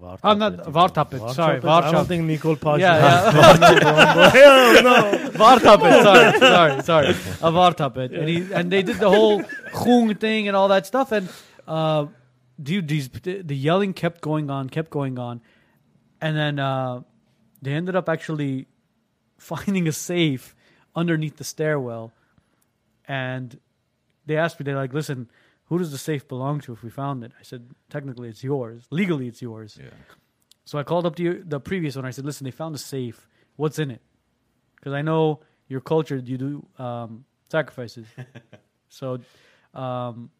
[0.00, 0.18] Vartapet.
[0.24, 2.80] I'm not- Vartapet, sorry, I Varchap- don't think Nicole Paz.
[2.80, 4.30] Yeah, yeah.
[4.30, 5.30] Hell no.
[5.30, 6.02] Vartapet.
[6.02, 7.06] Sorry, sorry, sorry.
[7.08, 8.12] A Vartapet.
[8.18, 9.42] And he and they did the whole
[9.72, 11.12] Khung thing and all that stuff.
[11.12, 11.28] And
[11.68, 12.06] uh,
[12.62, 15.40] dude, these the yelling kept going on, kept going on,
[16.20, 17.00] and then uh,
[17.62, 18.66] they ended up actually
[19.38, 20.54] finding a safe
[20.96, 22.12] underneath the stairwell.
[23.06, 23.58] And
[24.26, 25.28] they asked me, they're like, "Listen,
[25.74, 26.72] who does the safe belong to?
[26.72, 28.86] If we found it?" I said, "Technically, it's yours.
[28.90, 29.90] Legally, it's yours." Yeah.
[30.64, 32.04] So I called up to you, the previous one.
[32.04, 33.28] I said, "Listen, they found a safe.
[33.56, 34.02] What's in it?"
[34.76, 38.06] Because I know your culture, you do um, sacrifices.
[38.88, 39.18] so,
[39.74, 40.30] um,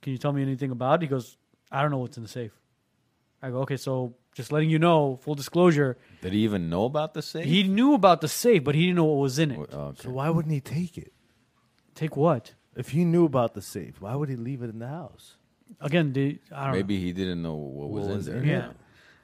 [0.00, 1.02] can you tell me anything about it?
[1.02, 1.36] He goes,
[1.70, 2.52] "I don't know what's in the safe."
[3.42, 7.12] I go, "Okay, so just letting you know, full disclosure, Did he even know about
[7.14, 7.44] the safe?
[7.44, 9.58] he knew about the safe, but he didn't know what was in it.
[9.58, 10.02] Okay.
[10.02, 11.12] So why wouldn't he take it?
[11.94, 12.54] Take what?
[12.76, 15.36] If he knew about the safe, why would he leave it in the house?
[15.80, 18.36] Again, the, I don't Maybe he didn't know what was What in was there.
[18.36, 18.52] in know.
[18.52, 18.72] Yeah.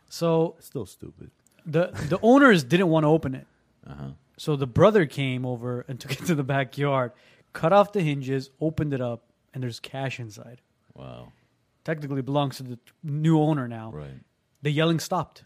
[0.09, 1.31] So still stupid.
[1.67, 3.47] the the owners didn't want to open it.
[3.87, 4.11] Uh-huh.
[4.39, 7.13] So the brother came over and took it to the backyard,
[7.53, 10.61] cut off the hinges, opened it up, and there's cash inside.
[10.95, 11.33] Wow.
[11.85, 13.91] Technically belongs to the new owner now.
[13.93, 14.21] Right.
[14.63, 15.45] The yelling stopped.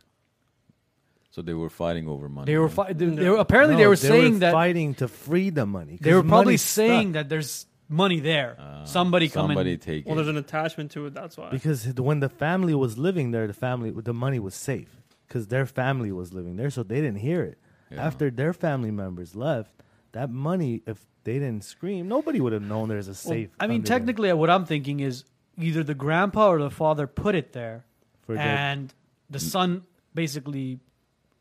[1.31, 2.47] So they were fighting over money.
[2.53, 2.75] They were, huh?
[2.85, 5.99] fi- they, they were apparently they No, were saying that fighting to free the money.
[6.01, 7.13] they were probably saying stuck.
[7.15, 8.57] that there's money there.
[8.59, 9.79] Ah, somebody come Somebody in.
[9.79, 10.17] take Well, it.
[10.17, 11.15] there's an attachment to it.
[11.15, 11.51] That's why.
[11.51, 15.67] because when the family was living there, the family the money was safe because their
[15.67, 17.59] family was living there, so they didn't hear it.
[17.91, 18.05] Yeah.
[18.07, 19.71] After their family members left,
[20.13, 23.51] that money, if they didn't scream, nobody would have known there's a Well, safe.
[23.61, 25.25] I mean, under there technically, what I'm thinking is
[25.59, 27.85] either the grandpa or the father put it there,
[28.23, 28.93] for their- and
[29.31, 29.85] the son
[30.15, 30.81] basically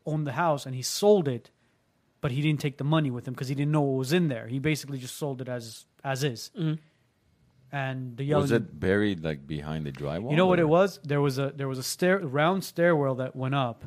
[0.06, 1.50] owned the house and he sold it,
[2.20, 4.28] but he didn't take the money with him because he didn't know what was in
[4.28, 4.46] there.
[4.48, 6.50] He basically just sold it as as is.
[6.58, 6.78] Mhm.
[7.70, 8.42] And the yelling.
[8.42, 10.30] was it buried like behind the drywall?
[10.30, 11.00] You know what or- it was?
[11.04, 13.82] There was a there was a stair round stairwell that went up,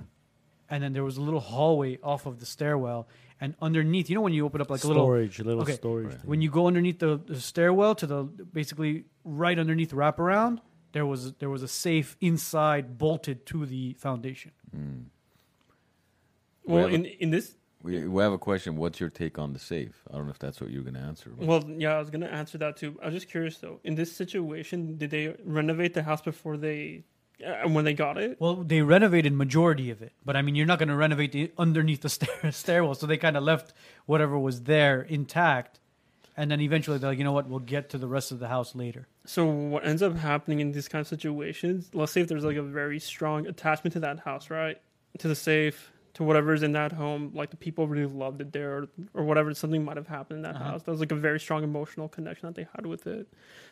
[0.69, 3.07] and then there was a little hallway off of the stairwell,
[3.39, 5.73] and underneath, you know, when you open up like a little storage, little okay.
[5.73, 6.07] storage.
[6.07, 6.25] Right.
[6.25, 10.61] when you go underneath the, the stairwell to the basically right underneath the wraparound,
[10.93, 14.51] there was there was a safe inside bolted to the foundation.
[14.75, 15.03] Mm.
[16.63, 17.55] well, have a- in in this,
[17.85, 18.75] We, we have a question.
[18.77, 20.01] What's your take on the safe?
[20.09, 21.29] I don't know if that's what you're going to answer.
[21.29, 22.97] but- well, yeah, I was gonna answer that too.
[23.01, 23.79] I was just curious though.
[23.83, 27.03] In this situation, did they renovate the house before they,
[27.45, 28.37] uh, when they got it?
[28.39, 31.51] Well, they renovated majority of it, but I mean, you're not going to renovate the
[31.59, 33.73] underneath the stair, stairwell, so they kind of left
[34.07, 35.79] whatever was there intact,
[36.35, 38.47] and then eventually they're like, you know what, we'll get to the rest of the
[38.47, 39.07] house later.
[39.25, 41.89] So what ends up happening in these kind of situations?
[41.93, 44.81] Let's say if there's like a very strong attachment to that house, right?
[45.19, 48.77] To the safe, to whatever's in that home, like the people really loved it there,
[48.77, 49.53] or, or whatever.
[49.53, 50.71] Something might have happened in that Uh-huh.
[50.71, 50.83] house.
[50.83, 53.27] That was like a very strong emotional connection that they had with it.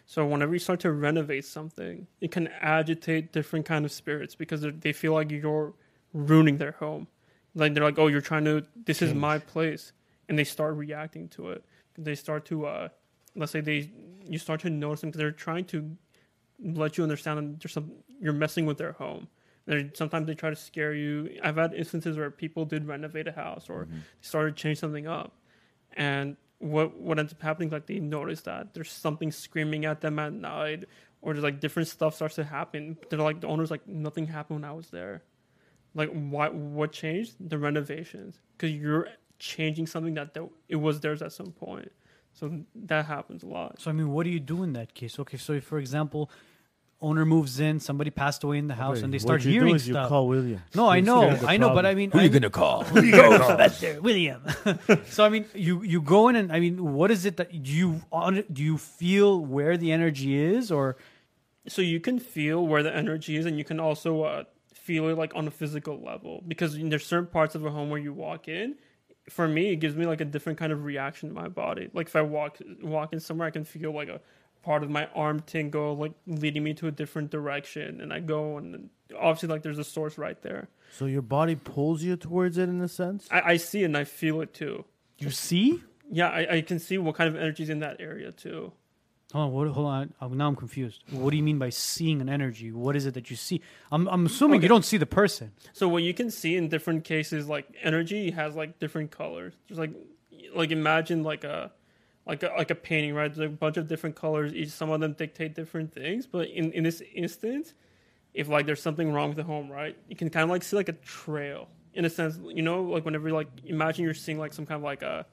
[0.05, 4.61] So whenever you start to renovate something, it can agitate different kind of spirits because
[4.61, 5.73] they're- feel like you're
[6.13, 7.07] ruining their home.
[7.55, 8.65] Like they're like, oh, you're trying to.
[8.85, 9.93] This is my place,
[10.27, 11.63] and they start reacting to it.
[11.97, 12.89] They start to, uh,
[13.35, 13.89] let's say they,
[14.27, 15.95] you start to notice them because they're trying to
[16.61, 19.27] let you understand that there's some you're messing with their home.
[19.65, 21.39] They're, sometimes they try to scare you.
[21.41, 24.01] I've had instances where people did renovate a house or Mhm.
[24.21, 25.31] started to change something up,
[25.93, 30.01] and what what ends up happening is like they notice that there's something screaming at
[30.01, 30.85] them at night,
[31.21, 32.97] or there's like different stuff starts to happen.
[33.09, 35.23] They're like the owner's like nothing happened when I was there.
[35.93, 37.35] Like what what changed?
[37.39, 39.07] The renovations because you're
[39.39, 41.91] changing something that th- it was theirs at some point.
[42.33, 43.79] So that happens a lot.
[43.79, 45.19] So I mean, what do you do in that case?
[45.19, 46.31] Okay, so for example,
[47.03, 49.51] owner moves in, somebody passed away in the house, Okay, and they what start you
[49.51, 50.09] do hearing is You stuff.
[50.09, 50.61] call William.
[50.73, 51.85] no, I He's know, the I know, but.
[51.85, 52.83] I mean, Who are I you gonna call?
[52.85, 54.41] Sylvester William.
[55.09, 58.01] so I mean, you you go in and I mean, what is it that you
[58.11, 60.97] on do you feel where the energy is, or
[61.67, 64.43] so you can feel where the energy is and you can also uh,
[64.73, 67.99] feel it like on a physical level because there's certain parts of a home where
[67.99, 68.75] you walk in
[69.29, 72.07] for me it gives me like a different kind of reaction in my body like
[72.07, 74.19] if i walk walk in somewhere i can feel like a
[74.63, 78.57] part of my arm tingle like leading me to a different direction and i go
[78.57, 78.89] and
[79.19, 82.79] obviously like there's a source right there So your body pulls you towards it in
[82.81, 83.27] a sense.
[83.29, 84.85] i, I see it and i feel it too
[85.19, 85.81] you see?
[86.09, 88.71] yeah I, I can see what kind of energy is in that area too
[89.33, 90.13] Hold on, what, hold on.
[90.21, 91.03] Oh, now I'm confused.
[91.09, 92.71] What do you mean by seeing an energy?
[92.71, 93.61] What is it that you see?
[93.91, 94.65] I'm, I'm assuming Okay.
[94.65, 95.53] you don't see the person.
[95.73, 99.53] So what you can see in different cases, like energy has like different colors.
[99.67, 99.89] There's like,
[100.53, 101.71] like imagine like a,
[102.25, 103.33] like a like a painting, right?
[103.33, 104.53] There's a bunch of different colors.
[104.53, 106.25] Each some of them dictate different things.
[106.25, 107.73] But in in this instance,
[108.33, 109.97] if like there's something wrong with the home, right?
[110.07, 112.39] You can kind of like see like a trail in a sense.
[112.43, 115.25] You know, like whenever like imagine you're seeing like some kind of like a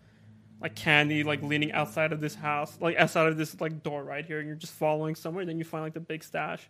[0.61, 4.24] like candy like leaning outside of this house, like outside of this like door right
[4.24, 6.68] here, and you're just following somewhere, and then you find like the big stash.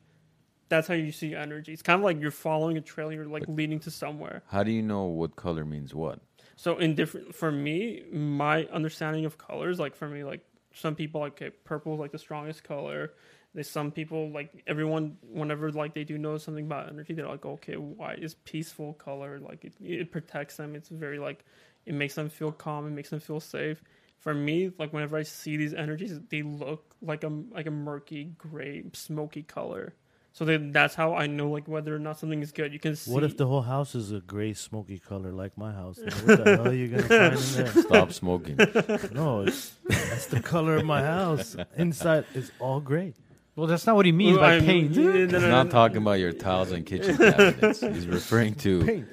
[0.69, 1.73] That's how you see energy.
[1.73, 3.11] It's kind of like you're following a trail.
[3.11, 4.43] You're like leading to somewhere.
[4.49, 6.21] How do you know what color means what?
[6.61, 10.43] So in different for me, my understanding of colors, like for me, like
[10.75, 13.15] some people like okay, purple is like the strongest color.
[13.55, 17.47] There's some people like everyone whenever like they do know something about energy, they're like,
[17.47, 20.77] okay, white is peaceful color, like it, it protects them.
[20.77, 21.47] It's very like
[21.87, 23.83] it makes them feel calm, it makes them feel safe.
[24.19, 28.35] For me, like whenever I see these energies, they look like a like a murky
[28.37, 29.95] gray, smoky color.
[30.33, 32.73] So then that's how I know like whether or not something is good.
[32.73, 33.11] You can see.
[33.13, 35.99] What if the whole house is a gray, smoky color like my house?
[36.05, 37.83] Then what the hell are you gonna find in there?
[37.83, 38.57] Stop smoking.
[39.13, 41.57] No, it's, that's the color of my house.
[41.77, 43.15] Inside is all gray.
[43.57, 44.97] Well, that's not what he means Well, by I'm- paint.
[44.97, 45.71] no, no, He's no, not no.
[45.73, 47.81] talking about your tiles and kitchen cabinets.
[47.81, 49.09] He's referring to Paint.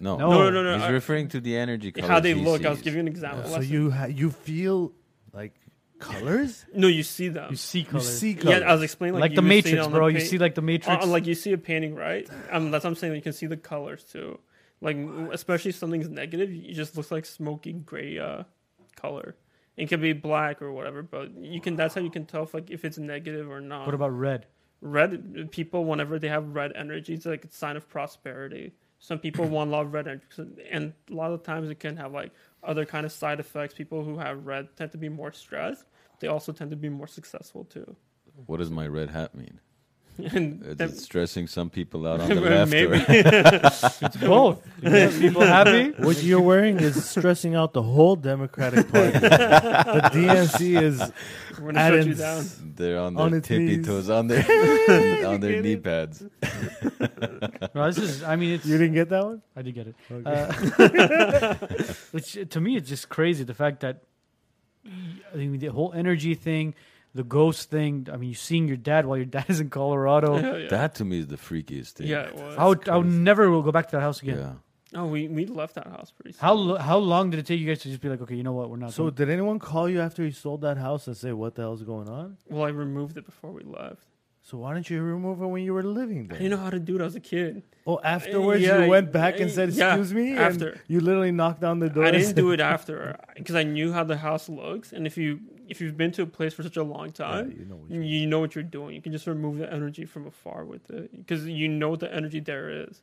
[0.00, 0.28] no, No.
[0.30, 0.74] No, no, no.
[0.74, 2.66] He's I- referring to the energy colors how they he look.
[2.66, 2.84] I was sees.
[2.84, 3.44] giving you an example.
[3.48, 4.92] So Let's- you ha- you feel
[5.32, 5.54] like
[6.02, 6.64] colors?
[6.74, 7.48] no, you see them.
[7.50, 8.22] You see You colors.
[8.44, 8.58] yeah.
[8.58, 10.06] I was explaining like, like, the you would see it Matrix, bro.
[10.08, 11.04] The You see like the Matrix.
[11.04, 12.28] uh, like you see a painting, right?
[12.50, 13.14] Um, that's what I'm saying.
[13.14, 14.38] You can see the colors too.
[14.80, 14.96] Like
[15.32, 18.44] especially if something's negative, it just looks like smoky gray uh,
[18.96, 19.36] color.
[19.76, 21.76] It can be black or whatever, but you can.
[21.76, 23.86] That's how you can tell if like if it's negative or not.
[23.86, 24.46] what about red?
[24.84, 29.46] red people whenever they have red energy it's like a sign of prosperity some people
[29.46, 30.24] want a lot of red energy
[30.72, 32.32] and a lot of times it can have like
[32.64, 35.84] other kind of side effects people who have red tend to be more stressed
[36.22, 37.88] they also tend to be more successful too
[38.46, 39.60] What does my red hat mean?
[40.36, 42.70] and Is that- it stressing some people out on the left?
[42.70, 42.98] maybe
[44.06, 44.58] It's both.
[44.82, 45.84] You get people happy.
[46.06, 49.18] What you're wearing is stressing out the whole Democratic Party.
[49.18, 50.58] the DNC
[50.88, 50.96] is
[51.60, 52.44] we're gonna shut you down
[52.76, 53.86] They're on their On its tippy knees.
[53.86, 54.44] toes, on their
[55.32, 56.16] on their knee pads.
[57.74, 58.22] No, this is.
[58.22, 58.66] I mean, it's.
[58.66, 59.40] You didn't get that one?
[59.56, 59.96] I did get it.
[60.10, 60.28] Okay.
[60.30, 61.54] Uh,
[62.12, 63.44] which to me, it's just crazy.
[63.44, 64.02] The fact that
[65.32, 66.74] I mean, the whole energy thing,
[67.14, 68.08] the ghost thing.
[68.12, 70.36] I mean, you're seeing your dad while your dad is in Colorado.
[70.38, 70.68] yeah, yeah.
[70.68, 72.06] That to me is the freakiest thing.
[72.08, 72.56] yeah it was.
[72.58, 74.38] I would, I would never will go back to that house again.
[74.38, 75.00] Yeah.
[75.00, 76.40] oh we, we left that house pretty soon.
[76.40, 78.42] How lo- how long did it take you guys to just be like, okay, you
[78.42, 78.92] know what, we're not.
[78.92, 81.62] So doing- did anyone call you after you sold that house and say what the
[81.62, 82.36] hell's going on?
[82.48, 84.06] well i removed it before we left
[84.52, 86.36] So why didn't you remove it when you were living there?
[86.36, 86.48] i there?
[86.50, 89.40] didn't know how to do it as a kid Oh, afterwards Yeah, you went back
[89.40, 90.68] and yeah, said, yeah, "Excuse me," after.
[90.72, 92.04] and you literally knocked down the door.
[92.04, 95.40] I didn't do it after because I knew how the house looks, and if you
[95.68, 97.90] if you've been to a place for such a long Yeah, time, you know what
[97.90, 98.94] you, you- know what you're doing.
[98.94, 102.12] You can just remove the energy from afar with it because you know what the
[102.14, 103.00] energy there is.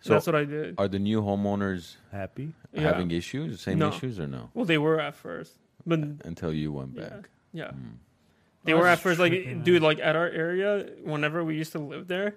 [0.00, 0.76] So So- that's what I did.
[0.78, 2.54] Are the new homeowners happy.
[2.72, 2.82] Yeah.
[2.82, 3.60] having issues?
[3.60, 3.88] Same No.
[3.88, 4.50] issues or no?
[4.54, 7.08] Well, they were at first, but Until you went Yeah.
[7.08, 7.28] back.
[7.52, 7.96] yeah, Mm.
[8.64, 9.18] They were at first.
[9.18, 12.36] Like, dude, like at our area, whenever we used to live there,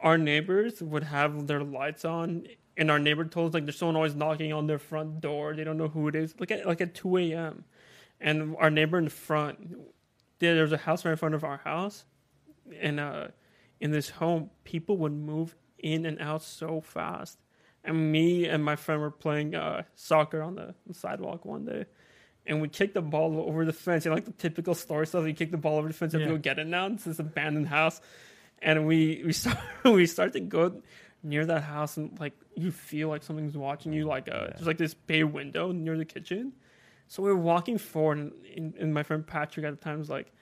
[0.00, 2.46] our neighbors would have their lights on.
[2.78, 5.54] And our neighbor told us like there's someone always knocking on their front door.
[5.54, 6.34] They don't know who it is.
[6.38, 7.64] Like at like at two a.m.
[8.20, 9.76] And our neighbor in the front,
[10.38, 12.04] there, was a house right in front of our house,
[12.80, 13.28] and uh,
[13.80, 17.38] in this home, people would move in and out so fast.
[17.84, 21.84] And me and my friend were playing uh, soccer on the sidewalk one day,
[22.46, 24.04] and we kick the ball over the fence.
[24.04, 25.26] You know, like the typical story stuff.
[25.26, 26.34] You kick the ball over the fence, you have Yeah.
[26.34, 26.86] go get it now.
[26.86, 28.00] It's this abandoned house,
[28.60, 30.82] and we we start we start to go
[31.22, 34.04] near that house, and like you feel like something's watching you.
[34.04, 36.52] Like uh, there's like this bay window near the kitchen.
[37.08, 40.10] So we were walking forward, and, and, and my friend Patrick at the time was
[40.10, 40.32] like,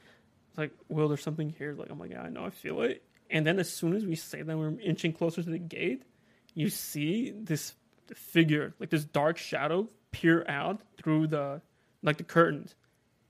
[0.48, 1.74] It's like, Will, there's something here.
[1.74, 3.02] Like, I'm like, yeah, I know, I feel it.
[3.30, 6.04] And then as soon as we say that we're inching closer to the gate,
[6.54, 7.74] you see this
[8.14, 11.60] figure, like this dark shadow, peer out through the
[12.04, 12.74] like the curtains.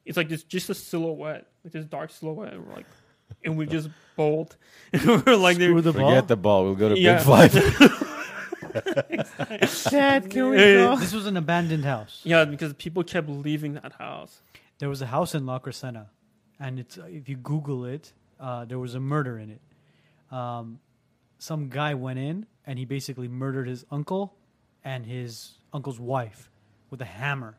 [0.04, 2.52] It's like this just a silhouette, like this dark silhouette.
[2.52, 2.86] And we're like,
[3.42, 4.56] and we just bolt.
[4.92, 6.22] And we're like, Screw the Forget ball.
[6.22, 6.64] the ball.
[6.64, 7.16] We'll go to Yeah.
[7.16, 8.00] Big Five.
[9.90, 10.96] Dad, can we Hey, go?
[10.96, 12.20] This was an abandoned house.
[12.24, 14.42] yeah, because people kept leaving that house.
[14.78, 16.06] There was a house in La Crescenta,
[16.58, 19.60] and it's if you Google it, uh, there was a murder in it.
[20.34, 20.80] Um,
[21.38, 24.34] some guy went in and he basically murdered his uncle
[24.82, 26.50] and his uncle's wife
[26.90, 27.56] with a hammer,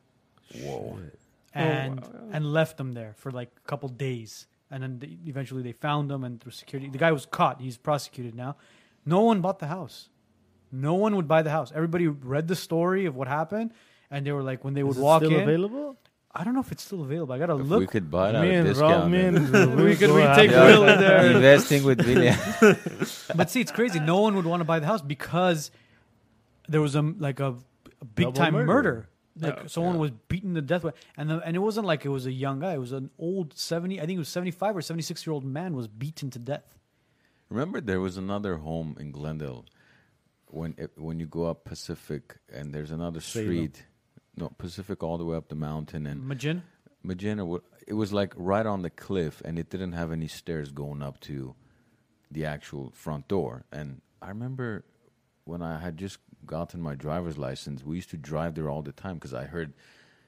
[0.54, 0.98] Whoa.
[1.00, 4.48] Oh, and wow, and left them there for like a couple days.
[4.72, 7.62] And then they, eventually they found him, and through security, the guy was caught.
[7.62, 8.58] He's prosecuted now.
[9.06, 10.10] No one bought the house.
[10.72, 11.72] No one would buy the house.
[11.74, 13.72] Everybody read the story of what happened,
[14.12, 15.44] and they were like, when they would it walk still in.
[15.44, 15.98] available?
[16.34, 17.34] I don't know if it's still available.
[17.34, 17.80] I gotta If look.
[17.80, 19.04] we could buy it at Me a and discount.
[19.04, 20.56] Rob, me and We could- go we have take it.
[20.58, 21.32] Will in there.
[21.32, 22.36] Investing with William.
[23.36, 24.00] But see, it's crazy.
[24.02, 25.72] No one would want to buy the house because
[26.68, 27.56] there was a like a,
[28.02, 28.66] a big Double time murder.
[28.66, 29.10] murder.
[29.40, 29.68] Like Yeah.
[29.68, 30.02] someone Yeah.
[30.02, 30.86] was beaten to death,
[31.18, 32.74] and the, and it wasn't like it was a young guy.
[32.74, 34.00] It was an old seventy.
[34.00, 36.40] I think it was seventy five or seventy six year old man was beaten to
[36.40, 36.78] death.
[37.50, 39.66] Remember, there was another home in Glendale
[40.48, 43.86] when it, when you go up Pacific, and there's another street.
[44.38, 46.62] No, Pacific all the way up the mountain, and Majin.
[47.04, 47.46] Magenta.
[47.46, 51.02] wa- It was like right on the cliff, and it didn't have any stairs going
[51.04, 51.56] up to
[52.32, 53.66] the actual front door.
[53.72, 54.84] And I remember
[55.44, 58.92] when I had just gotten my driver's license, we used to drive there all the
[58.92, 59.74] time because I heard,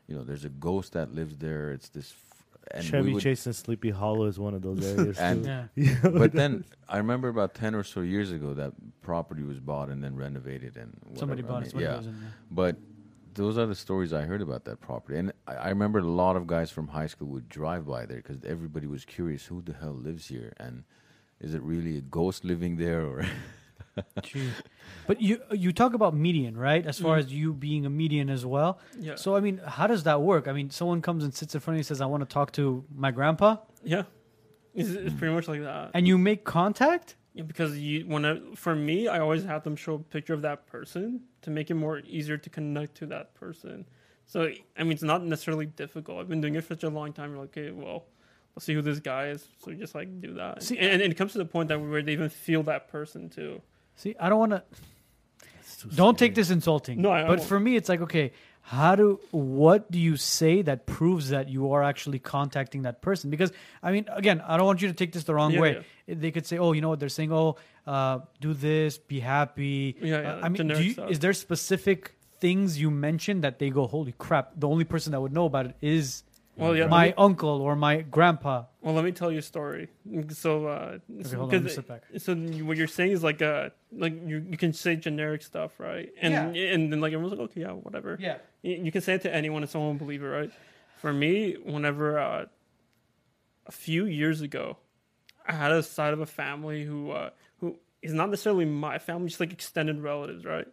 [0.07, 1.71] you know, there's a ghost that lives there.
[1.71, 4.83] It's this, f- and we Chevy would- Chase and Sleepy Hollow is one of those
[4.97, 5.17] areas.
[5.17, 5.45] And-
[5.75, 5.95] Yeah.
[6.03, 10.03] but then I remember about ten or so years ago that property was bought and
[10.03, 11.19] then renovated and whatever.
[11.19, 11.71] Somebody I bought mean, it.
[11.71, 12.17] Somebody yeah, goes in
[12.51, 12.75] but
[13.35, 16.35] those are the stories I heard about that property, and I, I remember a lot
[16.35, 19.73] of guys from high school would drive by there because everybody was curious who the
[19.73, 20.83] hell lives here and
[21.39, 23.29] is it really a ghost living there or Gee.
[25.07, 26.85] But you you talk about medium, right?
[26.85, 27.19] As far Mm.
[27.19, 28.79] as you being a medium as well.
[28.99, 29.15] Yeah.
[29.15, 30.47] So I mean, how does that work?
[30.47, 32.33] I mean, someone comes and sits in front of you and says, "I want to
[32.33, 34.03] talk to my grandpa," yeah.
[34.75, 35.91] It's, it's pretty much like that.
[35.93, 37.15] and you make contact.
[37.33, 40.41] Yeah, because you when I, for me, I always have them show a picture of
[40.43, 43.85] that person to make it more easier to connect to that person.
[44.25, 46.19] So I mean, it's not necessarily difficult.
[46.19, 47.31] I've been doing it for such a long time.
[47.31, 48.05] You're like, okay, well,
[48.55, 49.47] let's see who this guy is.
[49.63, 52.01] So just like do that, See, and, and it comes to the point that where
[52.03, 53.61] they even feel that person too.
[53.97, 54.63] See, I don't want to.
[55.95, 57.01] Don't take this insulting.
[57.01, 57.49] No, I- I but won't.
[57.49, 58.31] for me, it's like, okay,
[58.61, 63.29] how do what do you say that proves that you are actually contacting that person?
[63.29, 63.51] Because
[63.83, 65.83] I mean, again, I don't want you to take this the wrong Yeah, way.
[66.07, 66.99] They could say, oh, you know what?
[66.99, 69.95] They're saying, oh, uh, do this, be happy.
[70.01, 71.11] Yeah, yeah, Uh, I mean, do generic you, stuff.
[71.11, 74.51] is there specific things you mention that they go, holy crap?
[74.57, 76.23] The only person that would know about it is
[76.57, 76.87] Well, yeah.
[76.87, 78.65] my me- uncle or my grandpa.
[78.81, 79.89] well, let me tell you a story.
[80.29, 82.03] So, uh, Okay, so- hold on, let me 'cause- sit back.
[82.17, 82.35] so
[82.65, 86.11] what you're saying is like uh like you, you can say generic stuff, right?
[86.21, 88.17] And and then like everyone's like, okay, yeah, whatever.
[88.19, 88.37] Yeah.
[88.63, 90.51] You you can say it to anyone and someone will believe it, right?
[90.97, 92.45] For me, whenever uh,
[93.67, 94.77] a few years ago,
[95.47, 97.29] I had a side of a family who uh,
[97.59, 100.67] who is not necessarily my family, just like extended relatives, right?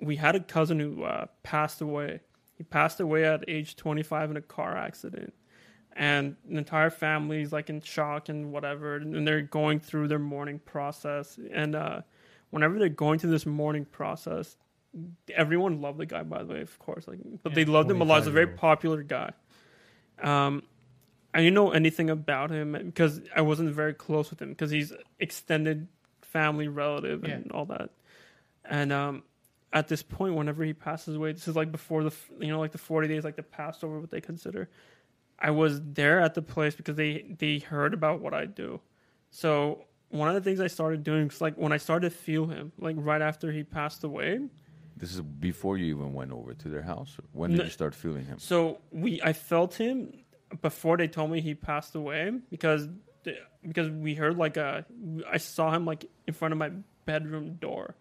[0.00, 2.20] We had a cousin who uh, passed away.
[2.58, 5.32] He passed away at age 25 in a car accident,
[5.94, 10.18] and the entire family is like in shock and whatever, and they're going through their
[10.18, 11.38] mourning process.
[11.52, 12.02] And uh,
[12.50, 14.56] whenever they're going through this mourning process,
[15.32, 17.06] everyone loved the guy, by the way, of course.
[17.06, 18.18] Like, but they loved him a lot.
[18.18, 19.30] He's a very popular guy.
[20.20, 20.64] Um,
[21.32, 24.92] I didn't know anything about him because I wasn't very close with him because he's
[25.20, 25.86] extended
[26.22, 27.52] family relative and Yeah.
[27.56, 27.90] all that.
[28.64, 29.22] And um,
[29.72, 32.72] at this point, whenever he passes away, this is like before the you know like
[32.72, 34.68] the forty days, like the Passover, what they consider.
[35.38, 38.80] I was there at the place because they they heard about what I do.
[39.30, 42.46] So one of the things I started doing is like when I started to feel
[42.46, 44.40] him, like right after he passed away,
[44.96, 47.16] this is before you even went over to their house?
[47.32, 47.64] When did No.
[47.64, 48.38] you start feeling him?
[48.38, 50.12] So we, I felt him
[50.62, 52.88] before they told me he passed away because
[53.62, 54.86] because we heard like a,
[55.30, 56.70] I saw him like in front of my
[57.04, 57.94] bedroom door.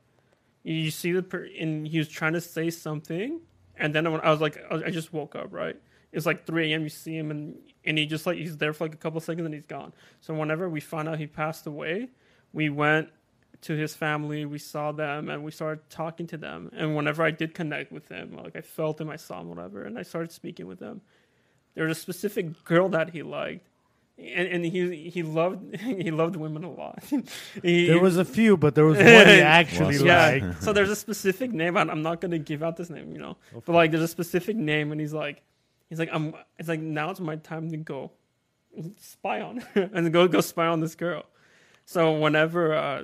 [0.68, 3.39] You see the, per, and he was trying to say something,
[3.77, 5.77] and then when I was like, I just woke up, right?
[6.11, 6.84] It's like 3 a.m.
[6.84, 9.45] You see him, and and he just like he's there for like a couple seconds,
[9.45, 9.94] and he's gone.
[10.19, 12.10] So whenever we found out he passed away,
[12.52, 13.10] we went
[13.61, 14.45] to his family.
[14.45, 16.69] We saw them, and we started talking to them.
[16.76, 19.84] And whenever I did connect with him, like I felt him, I saw him, whatever,
[19.84, 20.99] and I started speaking with them.
[21.76, 23.69] There was a specific girl that he liked,
[24.18, 27.03] and, and he he loved he loved women a lot.
[27.64, 30.26] He- There was a few, but there was one he actually Was- yeah.
[30.41, 30.64] liked.
[30.64, 31.77] so there's a specific name.
[31.77, 33.38] I'm I'm not gonna give out this name, you know.
[33.56, 35.44] Of But like, there's a specific name, and he's like,
[35.89, 36.34] he's like, I'm.
[36.57, 38.11] It's like now it's my time to go.
[38.98, 41.23] spy on and go go spy on this girl.
[41.85, 43.03] So whenever uh,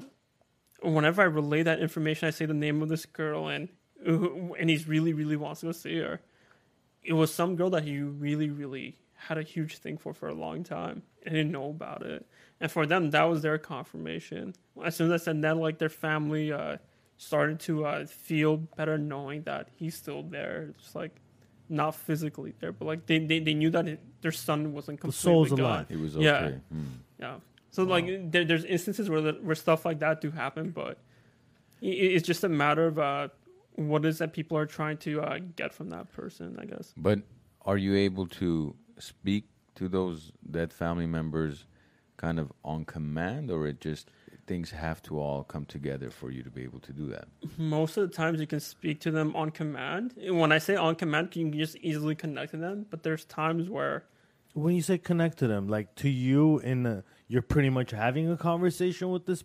[0.81, 3.69] whenever I relay that information, I say the name of this girl and
[4.05, 6.19] and he's really really wants to go see her.
[7.03, 10.33] It was some girl that he really really had a huge thing for for a
[10.33, 12.25] long time and didn't know about it.
[12.61, 14.53] And for them, that was their confirmation.
[14.83, 16.77] As soon as I said that, like their family uh,
[17.17, 20.73] started to uh, feel better knowing that he's still there.
[20.77, 21.15] It's like
[21.69, 25.07] not physically there, but like they they, they knew that it, their son wasn't The
[25.07, 25.59] completely soul's gone.
[25.59, 25.85] alive.
[25.89, 26.23] It was okay.
[26.25, 26.49] Yeah.
[26.71, 26.83] Hmm.
[27.19, 27.35] Yeah.
[27.71, 30.97] So like there, there's instances where the, where stuff like that do happen, but
[31.81, 33.27] i- i it's just a matter of uh,
[33.75, 36.93] what is that people are trying to uh, get from that person, I guess.
[36.95, 37.19] But
[37.65, 39.45] are you able to speak
[39.75, 41.65] to those dead family members
[42.17, 44.09] kind of on command, or it just
[44.45, 47.27] things have to all come together for you to be able to do that?
[47.57, 50.13] Most of the times you can speak to them on command.
[50.21, 52.85] And When I say on command, you can just easily connect to them.
[52.89, 54.05] But there's times where
[54.53, 58.29] When you say connect to them, like to you, in a, you're pretty much having
[58.29, 59.43] a conversation with this.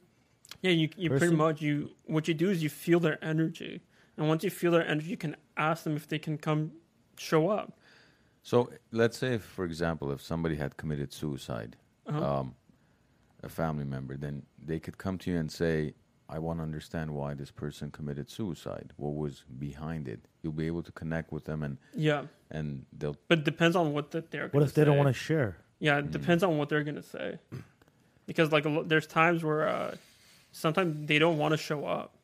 [0.62, 3.80] yeah, you you pretty much you what you do is you feel their energy,
[4.16, 6.72] and once you feel their energy, you can ask them if they can come
[7.16, 7.77] show up.
[8.42, 12.40] So let's say, for example, if somebody had committed suicide, Uh-huh.
[12.40, 12.54] um,
[13.42, 15.94] a family member, then they could come to you and say,
[16.28, 18.92] "I want to understand why this person committed suicide.
[18.96, 23.16] What was behind it?" You'll be able to connect with them, and Yeah, and they'll
[23.28, 24.44] but it depends on what that they're.
[24.44, 25.58] What gonna if they don't want to share?
[25.80, 27.38] Yeah, it depends on what they're gonna say.
[28.26, 29.94] Because like a lo- there's times where uh,
[30.52, 32.14] sometimes they don't want to show up.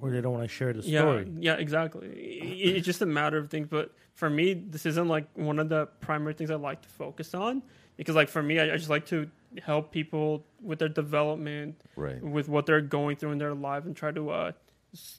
[0.00, 1.24] Or they don't want to share the story?
[1.40, 2.06] yeah, yeah exactly.
[2.08, 3.66] I- It's just a matter of things.
[3.68, 7.34] But for me, this isn't like one of the primary things I like to focus
[7.34, 7.62] on.
[7.96, 9.28] Because like for me, I, I just like to
[9.62, 12.22] help people with their development, right.
[12.22, 14.52] with what they're going through in their life, and try to uh,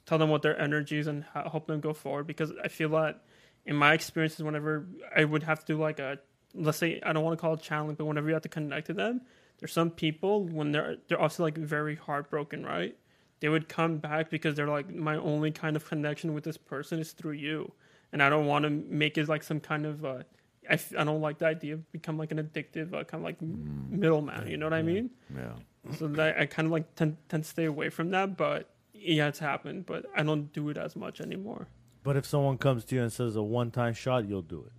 [0.05, 2.25] tell them what their energy is and ho- help them go forward.
[2.25, 3.21] Because I feel that
[3.65, 6.19] in my experiences, whenever I would have to do like a
[6.55, 8.87] let's say I don't want to call it channeling, but whenever you have to connect
[8.87, 9.21] to them,
[9.59, 12.95] there's some people when they're they're also like very heartbroken, right?
[13.39, 16.99] They would come back because they're like my only kind of connection with this person
[16.99, 17.71] is through you,
[18.11, 20.23] and I don't want to make it like some kind of uh,
[20.69, 23.23] I, f- I don't like the idea of become like an addictive uh, kind of
[23.23, 24.47] like m middleman.
[24.47, 25.09] You know what I mean?
[25.35, 25.53] Yeah.
[25.97, 29.27] So that I kind of like tend, tend to stay away from that, but yeah,
[29.29, 31.67] it's happened, but I don't do it as much anymore.
[32.03, 34.73] But if someone comes to you and says a one-time shot, you'll do it.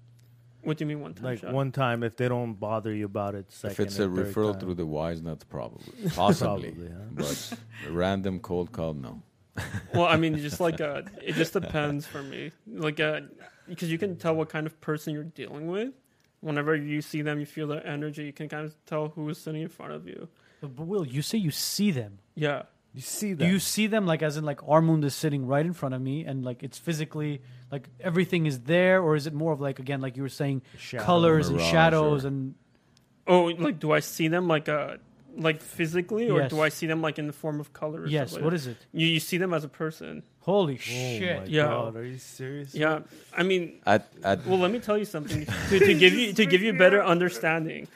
[0.62, 1.52] What do you mean one time Like shot?
[1.52, 4.60] one time, if they don't bother you about it, second if it's a referral time.
[4.60, 5.84] through the wise nuts, probably,
[6.14, 7.04] possibly, Probably, huh?
[7.12, 7.52] but
[7.88, 9.22] a random cold call, no.
[9.94, 12.52] well, I mean, just like uh, it just depends for me.
[12.66, 13.20] Like, uh,
[13.68, 15.92] because you can tell what kind of person you're dealing with.
[16.40, 18.24] Whenever you see them, you feel their energy.
[18.24, 20.28] You can kind of tell who is sitting in front of you.
[20.62, 22.18] But Will, you say you see them.
[22.34, 22.62] Yeah,
[22.92, 25.72] You see Do you see them like as in like Armund is sitting right in
[25.72, 27.40] front of me and like it's physically
[27.70, 30.62] like everything is there, or is it more of like again like you were saying
[30.76, 31.04] Shadow.
[31.04, 32.54] colors and Mirage shadows or- and
[33.28, 34.96] Oh, like do I see them like uh
[35.36, 36.50] like physically, or Yes.
[36.50, 38.00] do I see them like in the form of color?
[38.00, 38.44] Or yes, something?
[38.44, 38.76] what is it?
[38.92, 39.06] you?
[39.06, 40.24] You see them as a person.
[40.40, 41.38] Holy Oh shit!
[41.42, 41.66] my Yeah.
[41.66, 42.74] God, are you serious?
[42.74, 43.00] Yeah,
[43.32, 46.44] I mean, At at well, let me tell you something to, to give you to
[46.44, 47.86] give you a better understanding.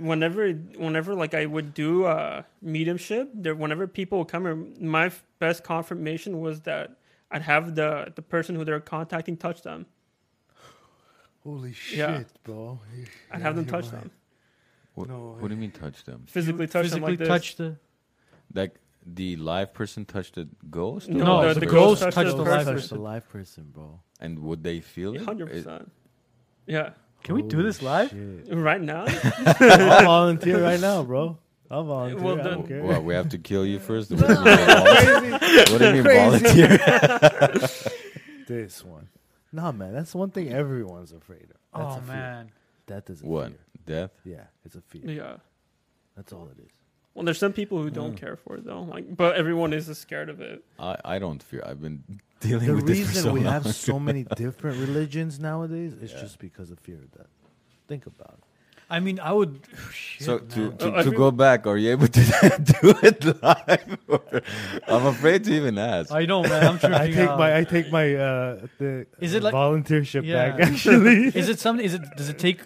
[0.00, 5.10] Whenever, whenever like I would do uh, mediumship, there whenever people would come, in, my
[5.38, 6.96] best confirmation was that
[7.30, 9.86] I'd have the the person who they're contacting touch them.
[11.44, 12.22] Holy shit, Yeah.
[12.44, 12.80] bro.
[13.30, 14.10] I'd have them touch them,
[14.94, 16.24] what, No what do you mean touch them?
[16.26, 17.54] physically touch physically them like this.
[17.54, 17.76] the
[18.54, 18.74] Like
[19.06, 21.08] the live person touched the ghost?
[21.08, 22.74] No, No, the, the the, ghost ghost, touched touched the the live person.
[22.80, 24.00] Touch the live person, bro.
[24.20, 25.22] And would they feel it?
[25.22, 25.90] Hundred percent.
[26.66, 26.90] Yeah,
[27.28, 28.08] Can we do oh, this live?
[28.08, 28.56] Shit.
[28.56, 29.04] right now.
[29.60, 31.36] I'll volunteer right now, bro.
[31.70, 32.24] I'll volunteer.
[32.24, 32.82] Well, I don't care.
[32.82, 34.10] Well, we have to kill you first.
[34.10, 35.64] What do you mean, volunteer?
[35.68, 36.68] What do you mean volunteer?
[38.48, 39.10] this one.
[39.52, 41.78] Nah, man, that's one thing everyone's afraid of.
[41.78, 42.14] That's oh a fear.
[42.14, 42.50] man,
[42.86, 43.48] Death is a What?
[43.48, 43.58] fear.
[43.84, 44.10] Death?
[44.24, 45.02] Yeah, it's a fear.
[45.04, 45.36] Yeah.
[46.16, 46.70] That's all it is.
[47.18, 48.82] Well, there's some people who don't care for it though.
[48.82, 50.62] Like, but everyone is scared of it.
[50.78, 51.64] I, I don't fear.
[51.66, 52.04] I've been
[52.40, 53.52] dealing The with this for reason so we long.
[53.54, 56.20] have so many different religions nowadays is Yeah.
[56.20, 57.26] just because of fear of death.
[57.88, 58.44] Think about it.
[58.88, 59.60] I mean, I would.
[59.92, 60.48] Shit, So man.
[60.48, 62.20] to, to, Uh, to every- go back, are you able to
[62.80, 63.98] do it live?
[64.06, 64.42] Or-
[64.86, 66.12] I'm afraid to even ask.
[66.12, 66.62] I know, man.
[66.68, 67.38] I'm tripping I take out.
[67.38, 70.36] my I take my uh the Is it like- volunteership Yeah.
[70.38, 71.18] back actually.
[71.34, 71.84] is it something?
[71.84, 72.02] Is it?
[72.16, 72.60] Does it take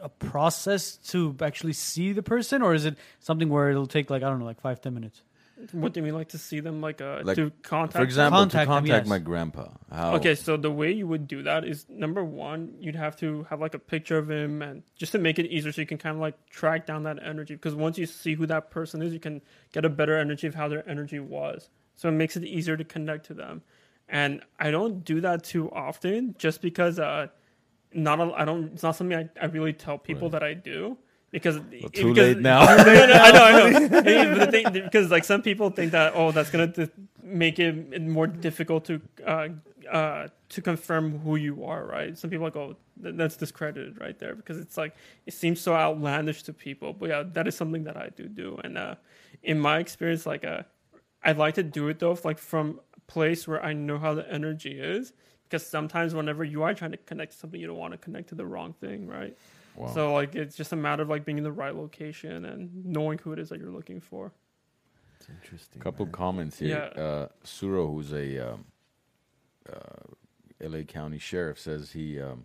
[0.00, 4.10] a, a process to actually see the person, or is it something where it'll take
[4.10, 5.22] like I don't know, like five ten minutes?
[5.72, 7.96] What do you mean, like to see them, like, uh, Like, to contact?
[7.96, 9.06] For example, Contact to them, contact yes.
[9.06, 9.68] my grandpa.
[9.92, 10.14] How?
[10.14, 13.60] Okay, so the way you would do that is number one, you'd have to have
[13.60, 16.16] like a picture of him, and just to make it easier, so you can kind
[16.16, 17.54] of like track down that energy.
[17.54, 20.54] Because once you see who that person is, you can get a better energy of
[20.54, 21.68] how their energy was.
[21.94, 23.60] So it makes it easier to connect to them.
[24.08, 27.26] And I don't do that too often, just because uh,
[27.92, 28.72] not a, I don't.
[28.72, 30.32] It's not something I, I really tell people Right.
[30.40, 30.96] that I do.
[31.30, 32.64] because Well, too because- late now.
[32.76, 34.50] no, no, I know, I know.
[34.50, 36.88] Thing, because like some people think that oh, that's gonna di-
[37.22, 39.48] make it more difficult to uh,
[39.90, 42.16] uh, to confirm who you are, right?
[42.18, 44.94] Some people like oh, th- that's discredited right there because it's like
[45.26, 46.92] it seems so outlandish to people.
[46.92, 48.94] But yeah, that is something that I do do, and uh,
[49.42, 50.62] in my experience, like uh,
[51.22, 54.28] I like to do it though, like from a place where I know how the
[54.32, 55.12] energy is.
[55.50, 58.28] Because sometimes, whenever you are trying to connect to something, you don't want to connect
[58.28, 59.36] to the wrong thing, right?
[59.74, 59.92] Wow.
[59.92, 63.18] So like it's just a matter of like being in the right location and knowing
[63.18, 64.32] who it is that you're looking for.
[65.18, 65.82] It's interesting.
[65.82, 66.12] couple man.
[66.12, 66.90] comments here.
[66.96, 67.02] Yeah.
[67.02, 68.64] Uh, Suro, who's a um,
[69.68, 70.14] uh,
[70.60, 70.84] L.A.
[70.84, 72.44] County sheriff, says he um,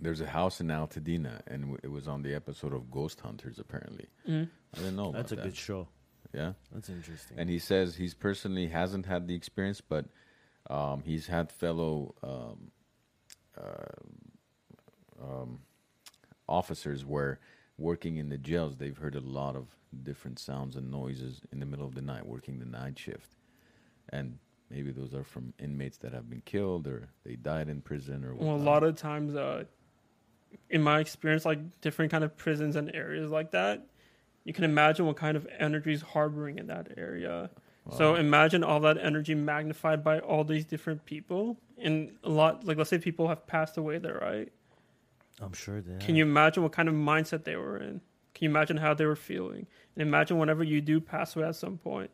[0.00, 3.58] there's a house in Altadena, and w- it was on the episode of Ghost Hunters.
[3.58, 4.48] Apparently, Mm.
[4.74, 5.12] I didn't know.
[5.12, 5.44] That's a that.
[5.44, 5.88] good show.
[6.34, 7.38] Yeah, That's interesting.
[7.38, 10.06] and he says he's personally hasn't had the experience, but
[10.70, 12.70] um, he's had fellow um,
[13.56, 15.60] uh, um,
[16.48, 17.40] officers where
[17.78, 19.66] working in the jails, they've heard a lot of
[20.02, 23.36] different sounds and noises in the middle of the night, working the night shift,
[24.10, 24.38] and
[24.70, 28.34] maybe those are from inmates that have been killed or they died in prison or.
[28.34, 29.64] Well, a lot of times, uh,
[30.70, 33.86] in my experience, like different kind of prisons and areas like that,
[34.44, 37.50] you can imagine what kind of energy is harboring in that area.
[37.90, 42.76] So imagine all that energy magnified by all these different people, and a lot like
[42.76, 44.52] let's say people have passed away there, right?
[45.40, 46.00] I'm sure that.
[46.00, 48.00] Can you imagine what kind of mindset they were in?
[48.34, 49.66] Can you imagine how they were feeling?
[49.94, 52.10] And imagine whenever you do pass away at some point,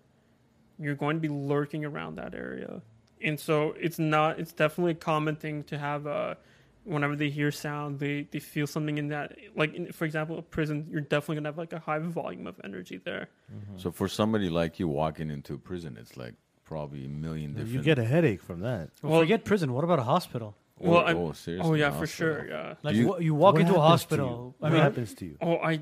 [0.79, 2.81] you're going to be lurking around that area.
[3.23, 6.37] And so it's not, it's definitely a common thing to have, uh,
[6.85, 9.37] whenever they hear sound, they, they feel something in that.
[9.55, 12.47] Like, in, for example, a prison, you're definitely going to have like a high volume
[12.47, 13.29] of energy there.
[13.55, 13.79] Mm-hmm.
[13.79, 16.35] So for somebody like you walking into a prison, it's like
[16.65, 17.73] probably a million different.
[17.73, 18.91] You get a headache from that.
[19.03, 19.73] Well, Well- forget prison.
[19.73, 20.57] What about a hospital?
[20.81, 21.71] Oh, Well, oh, oh, seriously?
[21.71, 22.47] Oh, yeah, for sure.
[22.49, 22.75] Yeah.
[22.83, 24.55] Like you- you, you walk into a hospital.
[24.61, 24.67] you?
[24.67, 25.37] I what happens to you?
[25.41, 25.81] Oh, I.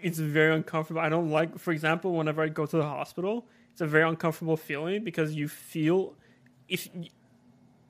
[0.00, 1.00] It's very uncomfortable.
[1.00, 4.56] I don't like, for example, whenever I go to the hospital, it's a very uncomfortable
[4.56, 6.14] feeling because you feel,
[6.68, 6.86] if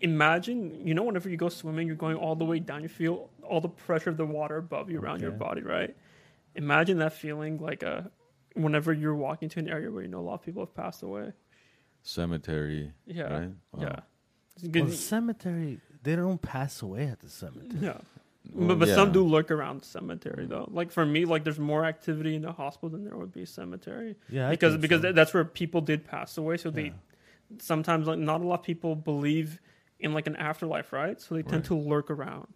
[0.01, 2.83] imagine, you know, whenever you go swimming, you're going all the way down.
[2.83, 5.97] You feel all the pressure of the water above you around your body, right?
[6.55, 8.11] Imagine that feeling like a,
[8.55, 11.03] whenever you're walking to an area where you know a lot of people have passed
[11.03, 11.33] away.
[12.03, 12.93] Cemetery.
[13.07, 13.51] Yeah, Right?
[13.73, 13.83] Wow.
[13.83, 14.01] yeah,
[14.81, 17.81] Well, the cemetery, they don't pass away at the cemetery.
[17.81, 17.99] yeah.
[18.55, 20.49] Well, but but some do lurk around the cemetery mm.
[20.49, 20.69] though.
[20.71, 23.47] Like for me, like there's more activity in the hospital than there would be a
[23.47, 24.15] cemetery.
[24.29, 25.11] Yeah, I because because so.
[25.11, 26.57] that's where people did pass away.
[26.57, 26.93] So they
[27.59, 29.61] sometimes like not a lot of people believe
[29.99, 31.21] in like an afterlife, right?
[31.21, 31.65] So they tend Right.
[31.65, 32.49] to lurk around.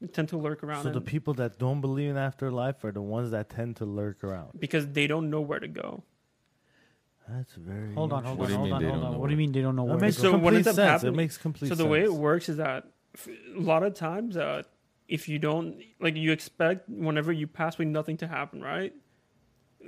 [0.00, 3.00] They tend to lurk around So the people that don't believe in afterlife are the
[3.02, 4.58] ones that tend to lurk around.
[4.58, 6.02] because they don't know where to go.
[7.28, 7.94] That's very.
[7.94, 9.12] hold on, hold What on, do you hold mean on, they hold don't on.
[9.14, 10.36] know What do you mean they don't know That where makes to So go?
[10.38, 10.90] what complete ends up sense.
[10.90, 11.84] happening- It makes complete so sense.
[11.84, 12.86] the way it works is that
[13.56, 14.62] a lot of times, uh,
[15.08, 18.92] if you don't like, you expect whenever you pass away, nothing to happen, right?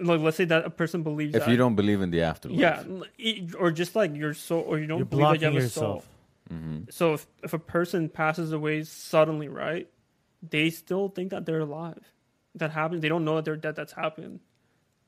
[0.00, 2.58] Like let's say that a person believes If that, you don't believe in the afterlife.
[2.58, 2.84] yeah,
[3.58, 5.68] or just like your soul, or you don't You're believe that you have blocking a
[5.70, 6.04] soul.
[6.51, 6.62] Yourself.
[6.64, 9.89] hmm So if, if a person passes away suddenly, right,
[10.48, 11.98] they still think that they're alive.
[12.56, 13.01] That happens.
[13.02, 13.77] They don't know that they're dead.
[13.77, 14.40] That's happened.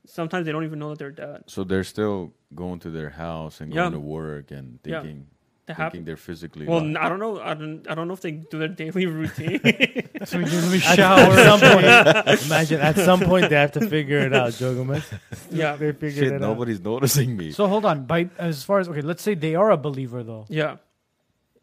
[0.06, 1.44] Sometimes they don't even know that they're dead.
[1.46, 3.82] So they're still going to their house and Yeah.
[3.82, 5.00] going to work and Yeah.
[5.02, 5.26] thinking,
[5.66, 6.66] That thinking they're physically.
[6.66, 6.88] Well, alive.
[6.90, 7.40] n- I don't know.
[7.40, 7.86] I don't.
[7.90, 9.60] I don't know if they do their daily routine.
[10.24, 11.32] So we let me At, shower.
[11.32, 15.04] at some point, imagine at some point they have to figure it out, Joe Gomez.
[15.50, 16.40] yeah, They figured Shit, it out.
[16.40, 17.52] nobody's noticing me.
[17.52, 18.04] So hold on.
[18.06, 20.44] By as far as okay, let's say they are a believer though.
[20.48, 20.76] yeah.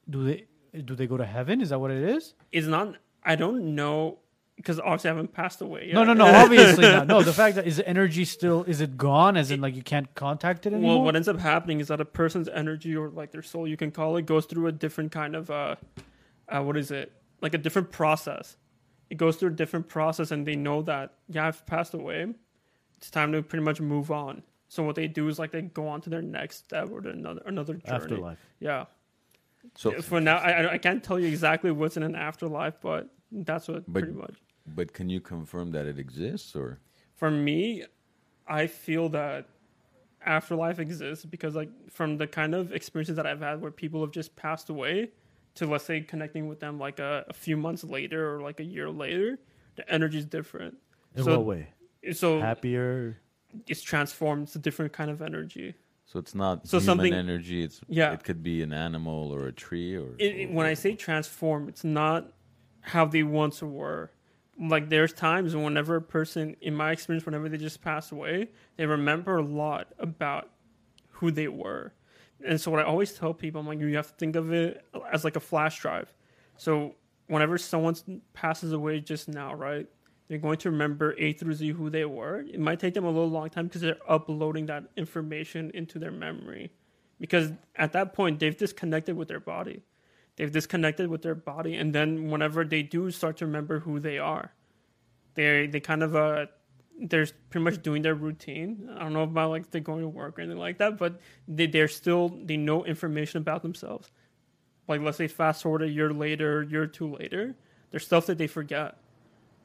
[0.10, 0.46] Do they
[0.82, 1.62] do they go to heaven?
[1.62, 2.34] Is that what it is?
[2.52, 2.96] It's not.
[3.24, 4.20] I don't know
[4.56, 5.88] because obviously I haven't passed away.
[5.88, 5.96] Yet.
[5.96, 6.26] No, no, no.
[6.26, 7.08] Obviously not.
[7.08, 9.38] No, the fact that is the energy still is it gone?
[9.38, 10.98] As in like you can't contact it anymore.
[10.98, 13.78] Well, what ends up happening is that a person's energy or like their soul, you
[13.78, 15.76] can call it, goes through a different kind of uh,
[16.50, 17.12] uh what is it?
[17.42, 18.58] Like a different process.
[19.10, 22.34] It goes through a different process, and they know that yeah, I've passed away.
[22.98, 24.42] It's time to pretty much move on.
[24.68, 27.10] So what they do is like they go on to their next step or to
[27.10, 27.96] another another journey.
[27.96, 28.40] Afterlife.
[28.60, 28.86] Yeah.
[29.76, 33.10] So, For now, I I- I can't tell you exactly what's in an afterlife, but
[33.32, 34.36] that's what But- pretty much.
[34.66, 36.80] but can you confirm that it exists, or
[37.16, 37.86] For me,
[38.48, 39.48] I feel that
[40.26, 44.12] afterlife exists because like from the kind of experiences that I've had where people have
[44.12, 45.12] just passed away
[45.56, 48.64] to let's say connecting with them like a, a few months later or like a
[48.64, 49.38] year later,
[49.76, 50.78] the energy is different.
[51.16, 51.68] In So- what way?
[52.12, 53.18] So Happier.
[53.68, 54.44] it's transformed.
[54.44, 55.76] It's a different kind of energy.
[56.06, 57.64] So it's not So human something- energy?
[57.64, 58.14] It's Yeah.
[58.14, 61.68] It could be an animal or a tree, or It, it- when I say transform,
[61.68, 62.32] it's not
[62.82, 64.12] how they once were.
[64.60, 68.86] Like there's times whenever a person, in my experience, whenever they just pass away, they
[68.86, 70.52] remember a lot about
[71.10, 71.94] who they were.
[72.46, 74.86] And so what I always tell people, I'm like, you have to think of it
[75.12, 76.14] as like a flash drive.
[76.58, 76.96] So
[77.28, 77.96] whenever someone
[78.34, 79.88] passes away just now, right?
[80.28, 82.42] They're going to remember A through Z who they were.
[82.42, 86.12] It might take them a little long time because they're uploading that information into their
[86.12, 86.72] memory.
[87.20, 89.84] Because at that point, they've disconnected with their body.
[90.36, 94.18] They've disconnected with their body, and then whenever they do start to remember who they
[94.18, 94.52] are,
[95.36, 96.48] they they kind of uh
[97.00, 98.90] they're pretty much doing their routine.
[98.96, 101.68] I don't know about like they're going to work or anything like that, but they
[101.68, 104.12] they're still they know information about themselves.
[104.90, 107.56] Like let's say fast forward a year later, year or two later,
[107.92, 108.98] there's stuff that they forget.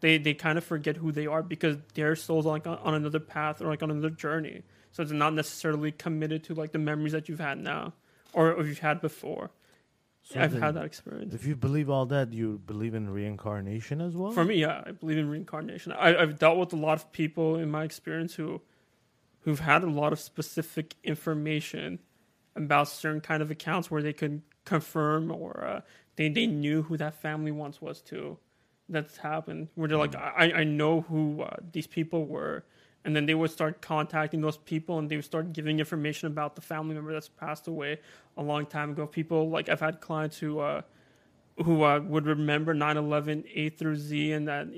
[0.00, 3.20] They they kind of forget who they are because their soul's like on, on another
[3.20, 4.62] path or like on another journey.
[4.92, 7.92] So it's not necessarily committed to like the memories that you've had now
[8.32, 9.50] or, or you've had before.
[10.22, 11.34] So I've had that experience.
[11.34, 14.32] If you believe all that, you believe in reincarnation as well.
[14.32, 15.92] For me, yeah, I believe in reincarnation.
[15.92, 18.60] I, I've dealt with a lot of people in my experience who,
[19.40, 21.98] who've had a lot of specific information
[22.54, 25.80] about certain kind of accounts where they could confirm or uh,
[26.16, 28.38] they they knew who that family once was too.
[28.90, 32.64] That's happened where they're like, I I know who uh, these people were,
[33.04, 36.56] and then they would start contacting those people and they would start giving information about
[36.56, 38.00] the family member that's passed away
[38.36, 39.06] a long time ago.
[39.06, 40.58] People like I've had clients who.
[40.60, 40.82] Uh,
[41.64, 44.68] who uh, would remember 9-11 A through Z and that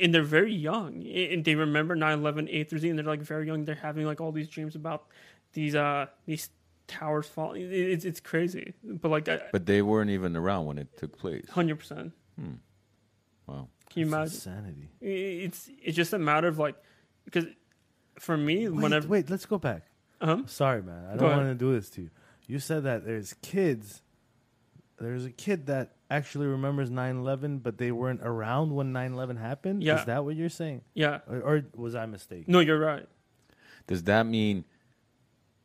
[0.00, 3.46] and they're very young and they remember 9-11 A through Z and they're like very
[3.46, 5.04] young they're having like all these dreams about
[5.52, 6.48] these uh these
[6.86, 10.96] towers falling it's it's crazy but like I- But they weren't even around when it
[10.96, 11.44] took place.
[11.52, 12.12] 100%
[13.46, 13.68] Wow.
[13.90, 14.88] can you That's imagine insanity.
[15.00, 16.76] it's it's just a matter of like
[17.24, 17.44] because
[18.18, 19.82] for me Wait, whenever wait, let's go back.
[20.20, 20.42] uh-huh.
[20.46, 21.04] Sorry, man.
[21.06, 22.10] I Go don't want to do this to you.
[22.46, 24.02] You said that there's kids.
[24.98, 29.82] There's a kid that actually remembers 9/11, but they weren't around when 9/11 happened.
[29.82, 29.98] Yeah.
[29.98, 32.44] Is that what you're saying, yeah or, or was I mistaken?
[32.52, 33.06] no you're right
[33.86, 34.64] Does that mean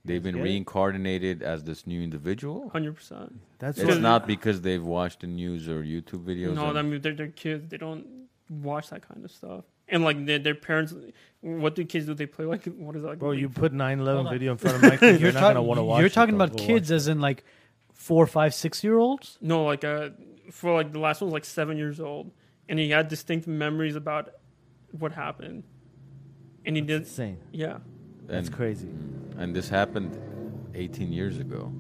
[0.06, 2.72] they've been reincarnated as this new individual?
[2.74, 6.54] 100% That's It's what, not because they've watched the news or YouTube videos.
[6.56, 8.06] no and- I mean they're, they're kids they don't
[8.50, 10.94] watch that kind of stuff and like their, their parents
[11.42, 13.32] what do kids do they play like what is that like bro.
[13.32, 15.02] You put 9/11 video in front of Mike.
[15.02, 16.00] You're, You're, not talk- gonna want to watch.
[16.00, 16.46] you're it, talking though.
[16.46, 17.44] about Go kids watch as in like
[17.94, 19.38] four, five, six year olds.
[19.42, 20.10] No, like uh,
[20.52, 22.32] for like the last one was like seven years old,
[22.68, 24.30] and he had distinct memories about
[24.92, 25.64] what happened,
[26.66, 26.88] and he it.
[26.88, 27.38] did, Insane.
[27.52, 27.78] yeah,
[28.30, 28.90] That's and- crazy.
[29.38, 30.18] And this happened
[30.76, 31.72] 18 years ago,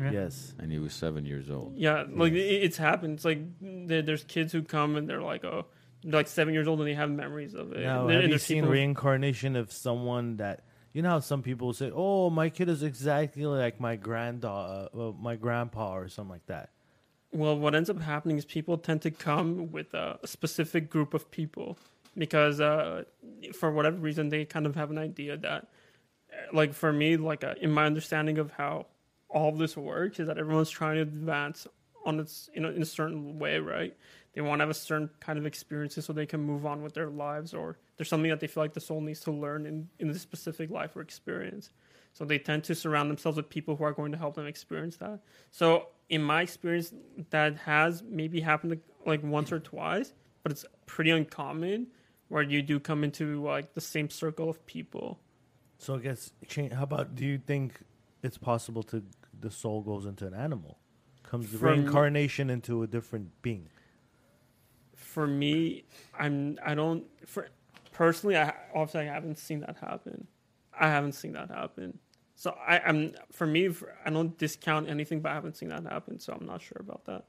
[0.00, 0.10] Yeah.
[0.12, 0.54] Yes.
[0.58, 1.76] and he was seven years old.
[1.76, 2.42] yeah, like Yes.
[2.50, 3.14] it, it's happened.
[3.14, 5.66] It's like there, there's kids who come and they're like, oh,
[6.02, 7.80] they're like seven years old and they have memories of it.
[7.82, 11.42] Now, And there- have you seen people- reincarnation of someone that you know how some
[11.42, 16.30] people say, "Oh, my kid is exactly like my granddaughter, uh, my grandpa, or something
[16.32, 16.70] like that."
[17.30, 21.12] Well, what ends up happening is people tend to come with a, a specific group
[21.14, 21.78] of people
[22.16, 23.04] because, uh,
[23.54, 25.68] for whatever reason, they kind of have an idea that,
[26.52, 28.86] like for me, like uh, in my understanding of how
[29.28, 31.66] all of this works, is that everyone's trying to advance
[32.04, 33.96] on its you know in a certain way, right?
[34.34, 36.94] They want to have a certain kind of experiences so they can move on with
[36.94, 39.88] their lives, or there's something that they feel like the soul needs to learn in
[39.98, 41.70] in this specific life or experience.
[42.12, 44.96] So they tend to surround themselves with people who are going to help them experience
[44.96, 45.20] that.
[45.50, 46.92] So in my experience,
[47.30, 50.12] that has maybe happened like once or twice,
[50.42, 51.88] but it's pretty uncommon
[52.28, 55.18] where you do come into like the same circle of people.
[55.78, 57.14] So I guess, change, how about?
[57.14, 57.80] Do you think
[58.22, 59.02] it's possible to
[59.40, 60.78] the soul goes into an animal,
[61.22, 63.68] comes From- reincarnation into a different being?
[64.96, 65.84] For me,
[66.18, 67.48] I'm I don't for
[67.92, 70.26] personally I obviously I haven't seen that happen.
[70.78, 71.98] I haven't seen that happen.
[72.34, 75.84] So I, I'm for me for, I don't discount anything, but I haven't seen that
[75.84, 76.18] happen.
[76.20, 77.24] So I'm not sure about that.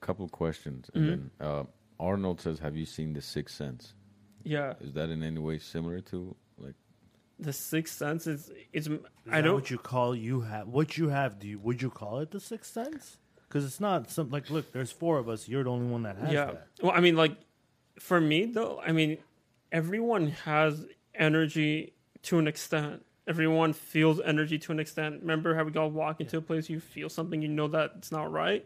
[0.00, 1.08] Couple questions, and Mhm.
[1.08, 1.64] then uh,
[1.98, 3.94] Arnold says, "Have you seen The Sixth Sense?
[4.44, 6.36] Yeah, Is that in any way similar to like?"
[7.42, 8.98] The sixth sense is it's is
[9.30, 11.38] i don't what you call you have what you have.
[11.38, 13.18] Do you would you call it the sixth sense?
[13.48, 14.72] Because it's not some like look.
[14.72, 15.48] There's four of us.
[15.48, 16.44] You're the only one that has yeah.
[16.46, 16.66] that.
[16.82, 17.36] Well, I mean, like
[17.98, 19.18] for me though, I mean,
[19.72, 23.04] everyone has energy to an extent.
[23.26, 25.20] Everyone feels energy to an extent.
[25.20, 28.10] Remember how we all walk into a place, you feel something, you know that it's
[28.10, 28.64] not right.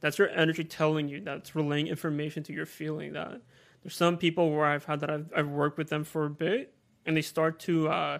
[0.00, 1.20] That's your energy telling you.
[1.20, 3.14] That's relaying information to your feeling.
[3.14, 3.40] That
[3.82, 6.74] there's some people where I've had that I've, I've worked with them for a bit,
[7.06, 7.88] and they start to.
[7.88, 8.18] Uh,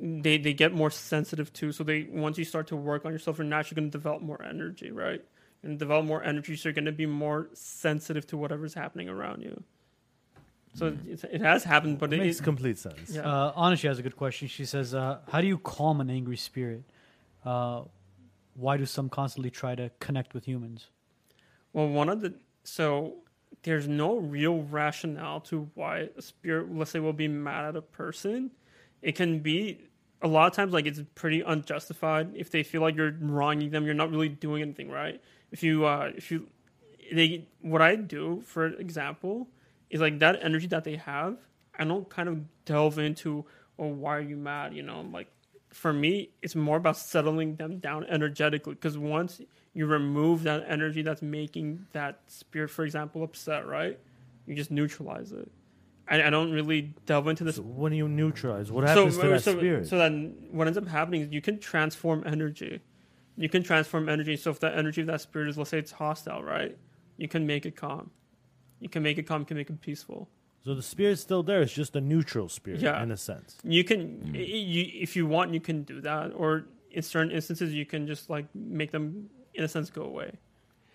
[0.00, 1.72] they they get more sensitive too.
[1.72, 4.42] So they once you start to work on yourself, you're naturally going to develop more
[4.42, 5.24] energy, right?
[5.62, 9.42] And develop more energy, so you're going to be more sensitive to whatever's happening around
[9.42, 9.62] you.
[10.74, 13.14] So it's, it has happened, but It it, makes it, complete sense.
[13.14, 13.22] Yeah.
[13.22, 14.46] Uh, Anna, she has a good question.
[14.48, 16.84] She says, uh, "How do you calm an angry spirit?
[17.44, 17.84] Uh,
[18.54, 20.88] why do some constantly try to connect with humans?"
[21.72, 23.14] well, one of the so
[23.66, 27.82] there's no real rationale to why a spirit, let's say, will be mad at a
[27.82, 28.52] person.
[29.02, 29.80] It can be
[30.22, 33.84] a lot of times like it's pretty unjustified if they feel like you're wronging them.
[33.84, 35.20] You're not really doing anything right.
[35.50, 36.46] If you uh, if you
[37.12, 39.48] they what I do, for example,
[39.90, 41.36] is like that energy that they have.
[41.76, 43.44] I don't kind of delve into,
[43.80, 44.74] oh, why are you mad?
[44.74, 45.26] You know, like
[45.70, 48.74] for me, it's more about settling them down energetically.
[48.74, 49.40] Because once
[49.76, 53.98] you remove that energy that's making that spirit, for example, upset, right?
[54.46, 55.50] You just neutralize it.
[56.08, 59.42] I, I don't really delve into this So when you neutralize, what happens to that
[59.42, 59.86] so, spirit?
[59.86, 62.80] So then what ends up happening is you can transform energy.
[63.36, 64.34] You can transform energy.
[64.38, 66.74] So if that energy of that spirit is, let's say it's hostile, right?
[67.18, 68.10] You can make it calm.
[68.80, 70.28] You can make it calm, you can make it peaceful.
[70.64, 71.60] So the spirit's still there.
[71.60, 73.02] It's just a neutral spirit Yeah.
[73.02, 73.58] in a sense.
[73.62, 76.32] You can, i- you, if you want, you can do that.
[76.34, 80.32] Or in certain instances, you can just like make them, in a sense, go away.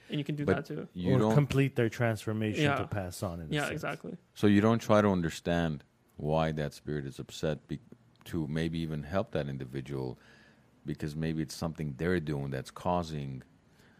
[0.09, 0.87] And you can do But that too.
[0.93, 1.33] You or don't.
[1.33, 2.75] complete their transformation Yeah.
[2.75, 3.39] to pass on.
[3.39, 3.71] In a Yeah, sense.
[3.71, 4.17] exactly.
[4.33, 5.83] so you don't try to understand
[6.17, 7.79] why that spirit is upset be,
[8.25, 10.19] to maybe even help that individual
[10.85, 13.43] because maybe it's something they're doing that's causing.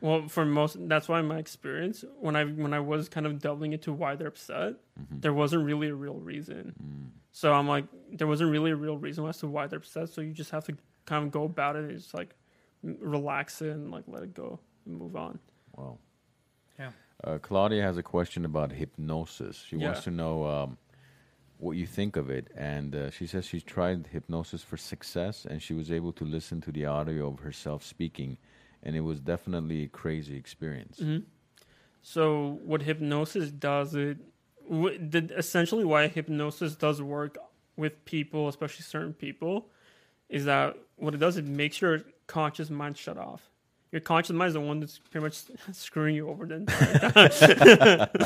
[0.02, 3.40] Well, for most, that's why in my experience, when I when I was kind of
[3.40, 5.20] delving into why they're upset, mm-hmm.
[5.20, 6.74] there wasn't really a real reason.
[6.84, 7.10] Mm.
[7.32, 10.10] So I'm like, there wasn't really a real reason as to why they're upset.
[10.10, 10.76] So you just have to
[11.06, 12.36] kind of go about it It's like m-
[12.84, 15.40] relax it and like let it go and move on.
[15.76, 16.00] Well,
[16.80, 16.92] Yeah.
[17.24, 19.64] Uh, Claudia has a question about hypnosis.
[19.68, 20.78] She wants to know um,
[21.60, 25.62] what you think of it, and uh, she says she's tried hypnosis for success, and
[25.62, 28.38] she was able to listen to the audio of herself speaking,
[28.82, 30.98] and it was definitely a crazy experience.
[30.98, 31.20] hmm
[32.02, 34.18] So what hypnosis does it,
[34.68, 37.38] wh- the, essentially why hypnosis does work
[37.78, 39.70] with people, especially certain people,
[40.30, 42.02] is that what it does it makes your
[42.32, 43.42] conscious mind shut off.
[43.92, 45.44] Your conscious mind is the one that's pretty much
[45.74, 47.30] screwing you over the entire
[48.10, 48.26] time.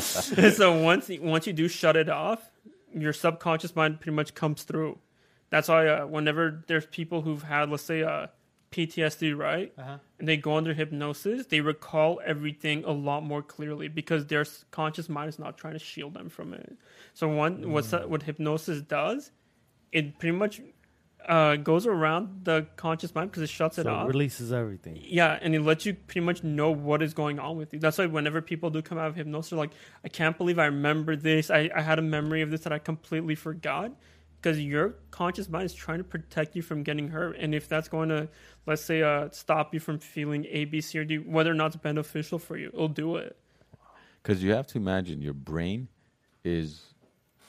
[0.52, 2.50] so once once you do shut it off,
[2.94, 4.98] your subconscious mind pretty much comes through.
[5.50, 8.28] That's why uh, whenever there's people who've had, let's say, uh,
[8.70, 9.72] PTSD, right?
[9.78, 9.98] Uh-huh.
[10.18, 15.08] and they go under hypnosis, they recall everything a lot more clearly because their conscious
[15.08, 16.76] mind is not trying to shield them from it.
[17.14, 19.30] So one, what's that, what hypnosis does,
[19.92, 20.60] it pretty much
[21.28, 24.04] uh, goes around the conscious mind because it shuts it So off.
[24.04, 24.98] it releases everything.
[25.02, 27.78] Yeah, and it lets you pretty much know what is going on with you.
[27.78, 29.72] That's why whenever people do come out of hypnosis, they're like,
[30.04, 31.50] I can't believe I remember this.
[31.50, 33.92] I, I had a memory of this that I completely forgot.
[34.42, 37.36] Because your conscious mind is trying to protect you from getting hurt.
[37.38, 38.28] And if that's going to,
[38.66, 41.68] let's say, uh, stop you from feeling A, B, C, or D, whether or not
[41.68, 43.36] it's beneficial for you, it'll do it.
[44.22, 45.88] Because you have to imagine your brain
[46.44, 46.82] is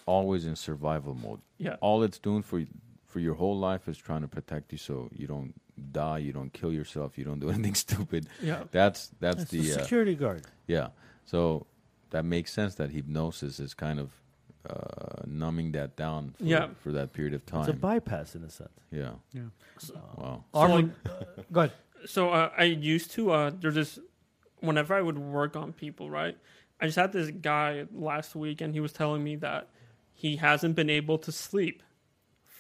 [0.08, 1.42] always in survival mode.
[1.60, 1.76] Yeah.
[1.82, 2.64] All it's doing for
[3.08, 5.54] for your whole life is trying to protect you, so you don't
[5.92, 8.28] die, you don't kill yourself, you don't do anything stupid.
[8.42, 8.64] Yeah.
[8.72, 10.44] That's that's It's the the uh, security guard.
[10.68, 10.90] Yeah.
[11.26, 11.66] So
[12.12, 14.12] that makes sense that hypnosis is kind of
[14.70, 16.68] uh, numbing that down for, Yeah.
[16.84, 17.62] for that period of time.
[17.62, 18.70] It's a bypass in a sense.
[18.92, 19.12] yeah.
[19.34, 19.42] Yeah.
[20.18, 20.44] Wow.
[20.54, 20.94] Armin,
[21.52, 21.72] go ahead.
[22.06, 24.00] so uh, I used to uh, there's this
[24.60, 26.38] whenever I would work on people, right?
[26.82, 29.70] I just had this guy last week, and he was telling me that
[30.14, 31.82] he hasn't been able to sleep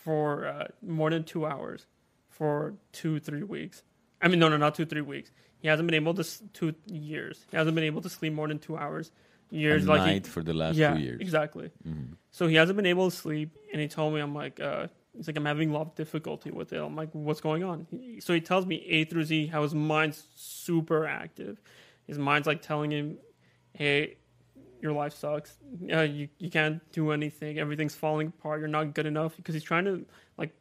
[0.07, 1.85] for uh, more than two hours
[2.29, 3.83] for two three weeks.
[4.21, 5.29] I mean, no, no, not two three weeks.
[5.59, 7.45] He hasn't been able to s- two years.
[7.51, 9.11] He hasn't been able to sleep more than two hours.
[9.49, 11.19] Years At like he- night for the last yeah, two years.
[11.19, 11.71] exactly.
[11.85, 12.13] Mhm.
[12.31, 15.27] So he hasn't been able to sleep, and he told me, I'm like, uh, he's
[15.27, 16.77] like, I'm having a lot of difficulty with it.
[16.81, 17.85] I'm like, what's going on?
[17.91, 21.59] He- So he tells me A through Z how his mind's super active.
[22.07, 23.17] His mind's like telling him,
[23.73, 24.17] hey,
[24.81, 25.57] your life sucks.
[25.91, 27.59] Uh, you you can't do anything.
[27.59, 28.59] Everything's falling apart.
[28.59, 30.05] You're not good enough because he's trying to
[30.37, 30.51] like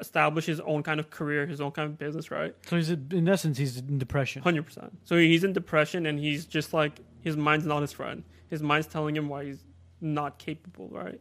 [0.00, 2.54] establish his own kind of career, his own kind of business, right?
[2.66, 4.42] So he's in essence he's in depression.
[4.42, 4.96] Hundred percent.
[5.04, 8.24] So he's in depression, and he's just like his mind's not his friend.
[8.48, 9.64] His mind's telling him why he's
[10.00, 11.20] not capable, right?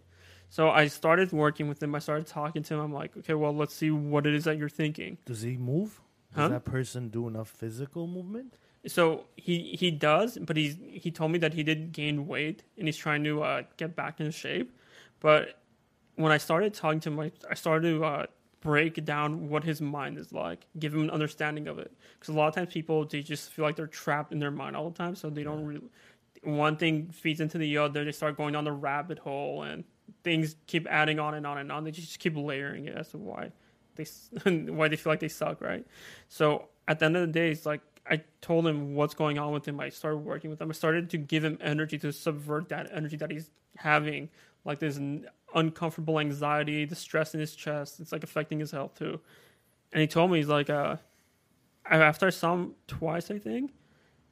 [0.49, 1.95] So I started working with him.
[1.95, 2.79] I started talking to him.
[2.79, 5.17] I'm like, okay, well, let's see what it is that you're thinking.
[5.25, 5.99] Does he move?
[6.33, 6.47] Does Huh?
[6.49, 8.53] that person do enough physical movement?
[8.87, 12.87] So he he does, but he's he told me that he did gain weight, and
[12.87, 14.77] he's trying to uh, get back in shape.
[15.19, 15.59] But
[16.15, 18.25] when I started talking to him, I, I started to uh,
[18.61, 21.91] break down what his mind is like, give him an understanding of it.
[22.19, 24.75] Because a lot of times people they just feel like they're trapped in their mind
[24.75, 25.81] all the time, so they don't really.
[26.43, 28.05] One thing feeds into the other.
[28.05, 29.83] They start going down the rabbit hole, and
[30.23, 31.83] things keep adding on and on and on.
[31.83, 33.51] They just keep layering it as to why
[33.95, 34.05] they
[34.71, 35.85] why they feel like they suck, right?
[36.27, 39.51] So at the end of the day, it's like I told him what's going on
[39.51, 39.79] with him.
[39.79, 40.69] I started working with him.
[40.69, 44.29] I started to give him energy to subvert that energy that he's having,
[44.63, 45.25] like this n-
[45.55, 47.99] uncomfortable anxiety, the stress in his chest.
[47.99, 49.19] It's like affecting his health too.
[49.91, 50.97] And he told me he's like, uh,
[51.89, 53.71] after I saw him twice, I think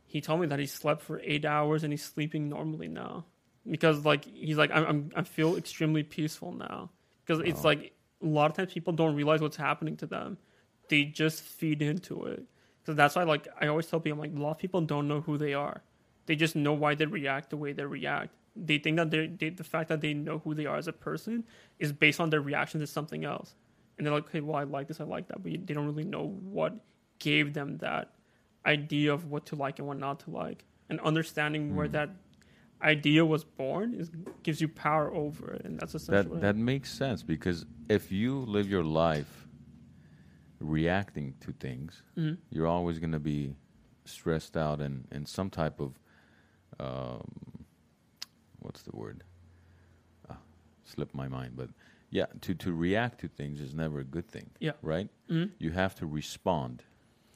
[0.05, 3.25] he told me that he slept for eight hours and he's sleeping normally now
[3.69, 6.91] because like he's like I'm, I'm I feel extremely peaceful now
[7.25, 10.37] because it's like a lot of times people don't realize what's happening to them.
[10.89, 12.43] They just feed into it.
[12.85, 15.07] So that's why, like, I always tell people, I'm like, a lot of people don't
[15.07, 15.83] know who they are.
[16.25, 18.31] They just know why they react the way they react.
[18.55, 20.93] they think that they, they the fact that they know who they are as a
[20.93, 21.43] person
[21.79, 23.55] is based on their reaction to something else,
[23.97, 26.03] and they're like, okay, well, I like this, I like that, but they don't really
[26.03, 26.25] know
[26.57, 26.73] what
[27.19, 28.13] gave them that
[28.65, 31.93] idea of what to like and what not to like, and understanding where Mm.
[31.93, 32.09] that
[32.81, 34.11] idea was born is
[34.43, 38.39] gives you power over it, and that's essentially That that makes sense because if you
[38.39, 39.42] live your life
[40.63, 42.37] reacting to things, Mhm.
[42.49, 43.55] you're always going to be
[44.05, 45.99] stressed out and in some type of
[46.79, 47.65] um,
[48.59, 49.23] what's the word?
[50.29, 50.37] Ah,
[50.85, 51.69] slipped my mind, but
[52.09, 54.49] yeah, to to react to things is never a good thing.
[54.59, 54.73] Yeah.
[54.81, 55.09] right.
[55.29, 55.51] Mhm.
[55.59, 56.83] You have to respond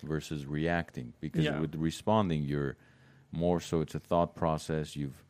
[0.04, 1.60] versus reacting because Yeah.
[1.60, 2.78] with responding, you're
[3.32, 4.96] more so it's a thought process.
[4.96, 5.24] You've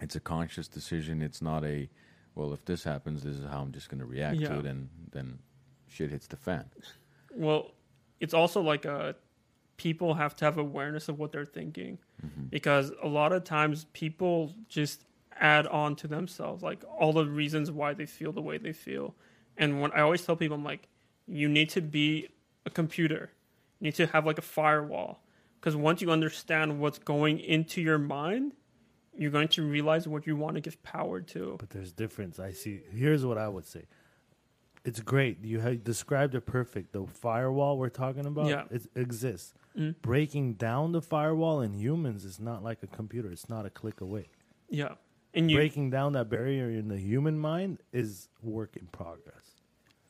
[0.00, 1.20] it's a conscious decision.
[1.20, 1.88] It's not a
[2.34, 4.48] well, if this happens, this is how I'm just going to react Yeah.
[4.48, 5.38] to it, and then
[5.92, 6.64] shit hits the fan.
[7.34, 7.72] Well,
[8.20, 9.12] it's also like uh
[9.76, 12.44] people have to have awareness of what they're thinking Mm-hmm.
[12.50, 15.04] because a lot of times people just
[15.40, 19.16] add on to themselves like all the reasons why they feel the way they feel.
[19.56, 20.86] And when I always tell people, I'm like,
[21.26, 22.28] you need to be
[22.64, 23.32] a computer.
[23.80, 25.20] You need to have like a firewall
[25.58, 28.52] because once you understand what's going into your mind,
[29.18, 31.56] you're going to realize what you want to give power to.
[31.58, 32.38] But there's difference.
[32.38, 32.82] I see.
[32.94, 33.82] Here's what I would say.
[34.84, 35.44] It's great.
[35.44, 36.92] You have described it perfect.
[36.92, 38.64] The firewall we're talking about, Yeah.
[38.70, 39.54] it exists.
[39.76, 39.94] Mm.
[40.02, 43.30] Breaking down the firewall in humans is not like a computer.
[43.30, 44.28] It's not a click away.
[44.68, 44.94] Yeah.
[45.34, 49.56] And you Breaking down that barrier in the human mind is work in progress.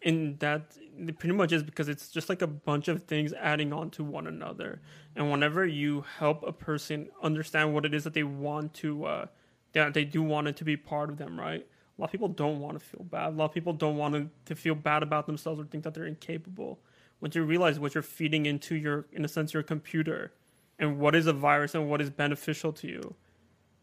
[0.04, 0.76] and that
[1.20, 4.26] pretty much is because it's just like a bunch of things adding on to one
[4.26, 4.80] another
[5.14, 9.26] and whenever you help a person understand what it is that they want to uh
[9.74, 11.68] that they do want it to be part of them right
[12.02, 13.28] lot of people don't want to feel bad.
[13.28, 15.94] A lot of people don't want to, to feel bad about themselves or think that
[15.94, 16.80] they're incapable.
[17.20, 20.32] Once you realize what you're feeding into your in a sense your computer
[20.78, 23.14] and what is a virus and what is beneficial to you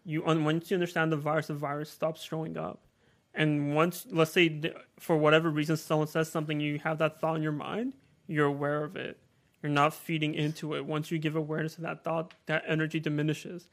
[0.04, 2.86] you once you understand the virus the virus stops showing up.
[3.34, 7.44] And once let's say for whatever reason someone says something you have that thought in
[7.44, 7.94] your mind
[8.28, 9.18] you're aware of it.
[9.64, 10.86] You're not feeding into it.
[10.86, 13.68] Once you give awareness to that thought that energy diminishes.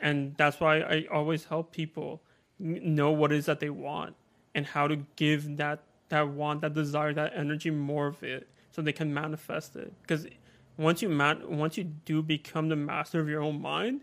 [0.00, 2.22] And that's why i always help people
[2.58, 4.14] know what it is that they want
[4.54, 8.82] and how to give that that want that desire that energy more of it so
[8.82, 10.26] they can manifest it because
[10.76, 14.00] once you man once you do become the master of your own mind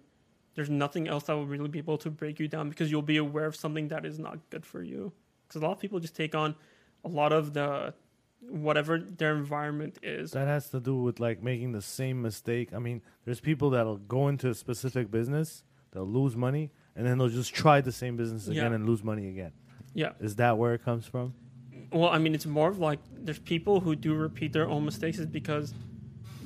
[0.55, 3.17] there's nothing else that will really be able to break you down because you'll be
[3.17, 5.11] aware of something that is not good for you.
[5.47, 6.55] Because a lot of people just take on
[7.03, 7.93] a lot of the
[8.39, 10.31] whatever their environment is.
[10.31, 12.73] That has to do with like making the same mistake.
[12.73, 17.17] I mean, there's people that'll go into a specific business, they'll lose money, and then
[17.17, 18.75] they'll just try the same business again Yeah.
[18.75, 19.51] and lose money again.
[19.93, 20.11] Yeah.
[20.19, 21.33] Is that where it comes from?
[21.91, 25.17] Well, I mean, it's more of like there's people who do repeat their own mistakes
[25.19, 25.73] is because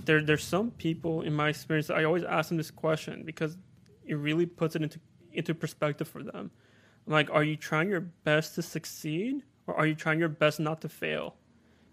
[0.06, 1.90] there there's some people in my experience.
[1.90, 3.58] I always ask them this question because
[4.06, 5.00] it really puts it into
[5.34, 6.52] into perspective for them.
[7.08, 10.60] I'm like, are you trying your best to succeed, or are you trying your best
[10.60, 11.36] not to fail?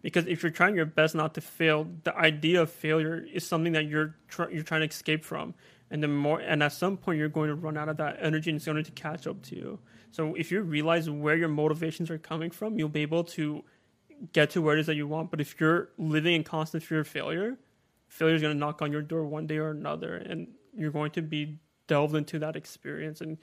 [0.03, 3.73] Because if you're trying your best not to fail, the idea of failure is something
[3.73, 5.55] that you're tr- you're trying to escape from,
[5.91, 8.51] and the more and at some point you're going to run out of that energy,
[8.51, 9.79] and it's going to catch up to you.
[10.11, 13.65] So if you realize where your motivations are coming from, you'll be able to
[14.33, 15.31] get to where it is that you want.
[15.31, 17.59] But if you're living in constant fear of failure,
[18.09, 21.11] failure is going to knock on your door one day or another, and you're going
[21.13, 23.39] to be delved into that experience, and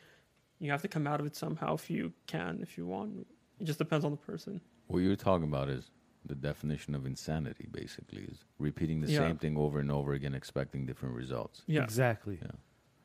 [0.60, 3.28] you have to come out of it somehow if you can, if you want.
[3.60, 4.62] It just depends on the person.
[4.88, 5.92] What you're talking about is
[6.26, 7.68] the definition of insanity.
[7.72, 9.20] Basically, is repeating the Yeah.
[9.20, 11.64] same thing over and over again, expecting different results.
[11.68, 12.40] Yeah, Exactly.
[12.42, 12.52] Yeah.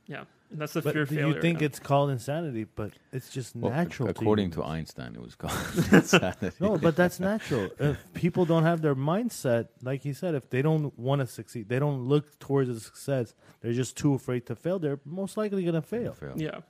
[0.07, 1.35] yeah, and that's the But fear of do failure.
[1.35, 1.67] you think yeah.
[1.67, 4.09] it's called insanity, but it's just Well, natural.
[4.09, 4.73] according to humans.
[4.79, 5.53] Einstein, it was called
[5.93, 6.57] insanity.
[6.61, 7.71] No, but that's natural.
[7.79, 11.69] if people don't have their mindset, like he said, if they don't want to succeed,
[11.69, 13.35] they don't look towards the success.
[13.61, 14.79] They're just too afraid to fail.
[14.79, 16.13] They're most likely gonna fail.
[16.15, 16.35] Fail.
[16.37, 16.61] Yeah,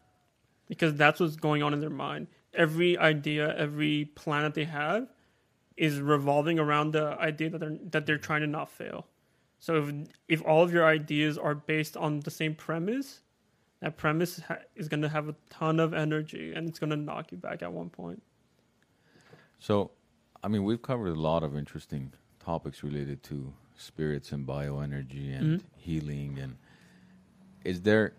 [0.67, 2.27] because that's what's going on in their mind.
[2.55, 5.07] Every idea, every plan that they have,
[5.79, 9.07] is revolving around the idea that they're that they're trying to not fail.
[9.61, 9.95] So if
[10.29, 13.21] if all of your ideas are based on the same premise,
[13.81, 16.97] that premise ha- is going to have a ton of energy and it's going to
[16.97, 18.23] knock you back at one point.
[19.61, 19.91] So,
[20.43, 22.13] I mean, we've covered a lot of interesting
[22.45, 25.65] topics related to spirits and bioenergy and Mhm.
[25.77, 26.39] healing.
[26.39, 26.57] And
[27.65, 28.15] is there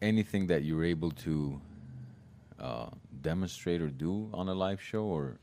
[0.00, 1.60] anything that you're able to
[2.58, 2.88] uh,
[3.20, 5.36] demonstrate or do on a live show, or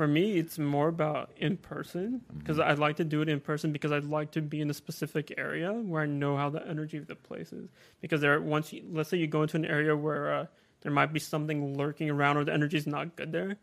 [0.00, 3.70] For me, it's more about in person because I'd like to do it in person
[3.70, 6.96] because I'd like to be in a specific area where I know how the energy
[6.96, 7.68] of the place is.
[8.00, 10.46] Because there, once you, let's say you go into an area where uh,
[10.80, 13.58] there might be something lurking around or the energy is not good there,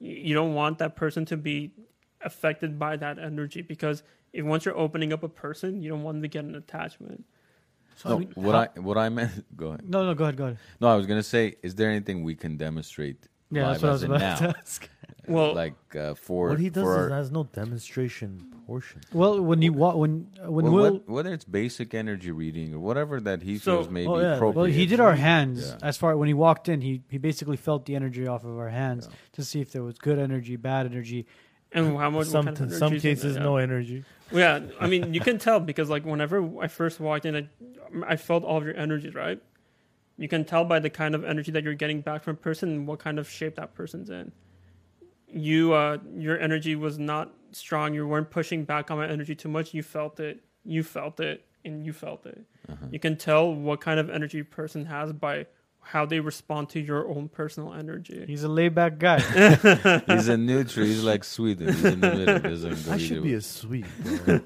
[0.00, 1.70] you, you don't want that person to be
[2.20, 4.02] affected by that energy because
[4.32, 7.24] if once you're opening up a person, you don't want them to get an attachment.
[7.94, 9.44] So no, mean, what how- I what I meant.
[9.56, 9.88] Go ahead.
[9.88, 10.58] no, no, go ahead, go ahead.
[10.80, 13.88] No, I was gonna say, is there anything we can demonstrate Yeah, live that's what
[13.88, 14.36] I was about now?
[14.50, 14.90] to ask.
[15.28, 19.00] Well- like uh, for what he does for is our- has no demonstration portion.
[19.12, 22.74] Well, when you wa- when uh, when well, Will, what- whether it's basic energy reading
[22.74, 24.34] or whatever that he So- feels may Oh, be yeah.
[24.34, 24.56] appropriate.
[24.56, 25.78] well, he did our hands Yeah.
[25.88, 26.80] as far when he walked in.
[26.80, 29.16] He he basically felt the energy off of our hands Yeah.
[29.34, 31.26] to see if there was good energy, bad energy.
[31.72, 32.28] And how much?
[32.28, 33.42] Some kind of some cases, yeah.
[33.42, 34.04] no energy.
[34.32, 37.48] Well, yeah, I mean, you can tell because like whenever I first walked in, I,
[38.06, 39.40] I felt all of your energies, right?
[40.18, 42.70] You can tell by the kind of energy that you're getting back from a person
[42.70, 44.32] and what kind of shape that person's in.
[45.28, 47.94] You, uh, your energy was not strong.
[47.94, 49.74] You weren't pushing back on my energy too much.
[49.74, 50.42] You felt it.
[50.64, 52.44] You felt it, and you felt it.
[52.68, 52.86] Uh-huh.
[52.90, 55.46] You can tell what kind of energy a person has by
[55.86, 58.24] how they respond to your own personal energy.
[58.26, 59.20] He's a laid back guy.
[60.08, 60.84] He's a neutral.
[60.84, 61.68] He's like Sweden.
[61.68, 62.92] He's in the middle.
[62.92, 63.86] I should be a sweet.
[64.02, 64.40] Bro.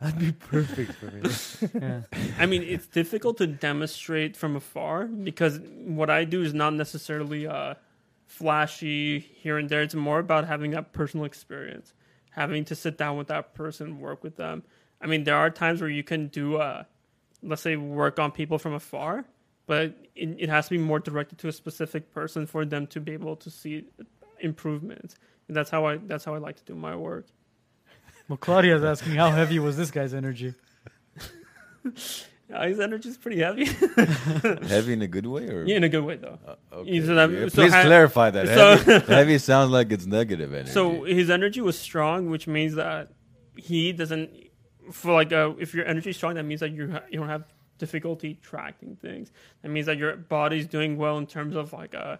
[0.00, 1.30] That'd be perfect for me.
[1.82, 2.02] yeah.
[2.38, 7.48] I mean, it's difficult to demonstrate from afar because what I do is not necessarily
[7.48, 7.74] uh,
[8.26, 9.82] flashy here and there.
[9.82, 11.94] It's more about having that personal experience,
[12.30, 14.62] having to sit down with that person, work with them.
[15.00, 16.84] I mean, there are times where you can do, uh,
[17.42, 19.24] let's say, work on people from afar,
[19.66, 23.00] but it, it has to be more directed to a specific person for them to
[23.00, 23.84] be able to see
[24.40, 25.16] improvements.
[25.48, 27.26] And that's how I that's how I like to do my work.
[28.28, 30.54] Well, Claudia's asking how heavy was this guy's energy?
[32.52, 33.64] Uh, his energy is pretty heavy,
[34.68, 36.38] Heavy in a good way, or yeah, in a good way though.
[36.46, 37.04] Uh, okay.
[37.04, 38.46] So that- Yeah, so Please ha- clarify that.
[38.46, 40.70] so- heavy, heavy sounds like it's negative energy.
[40.70, 43.10] So his energy was strong, which means that
[43.56, 44.30] he doesn't.
[44.92, 47.28] For like, uh, if your energy is strong, that means that you ha- you don't
[47.28, 47.44] have
[47.78, 49.32] difficulty tracking things.
[49.62, 52.18] That means that your body's doing well in terms of like uh,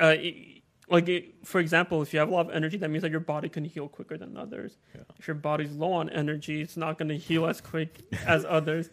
[0.00, 3.02] uh it- like it, for example, if you have a lot of energy, that means
[3.02, 4.76] that your body can heal quicker than others.
[4.94, 5.02] Yeah.
[5.18, 8.90] If your body's low on energy, it's not going to heal as quick as others.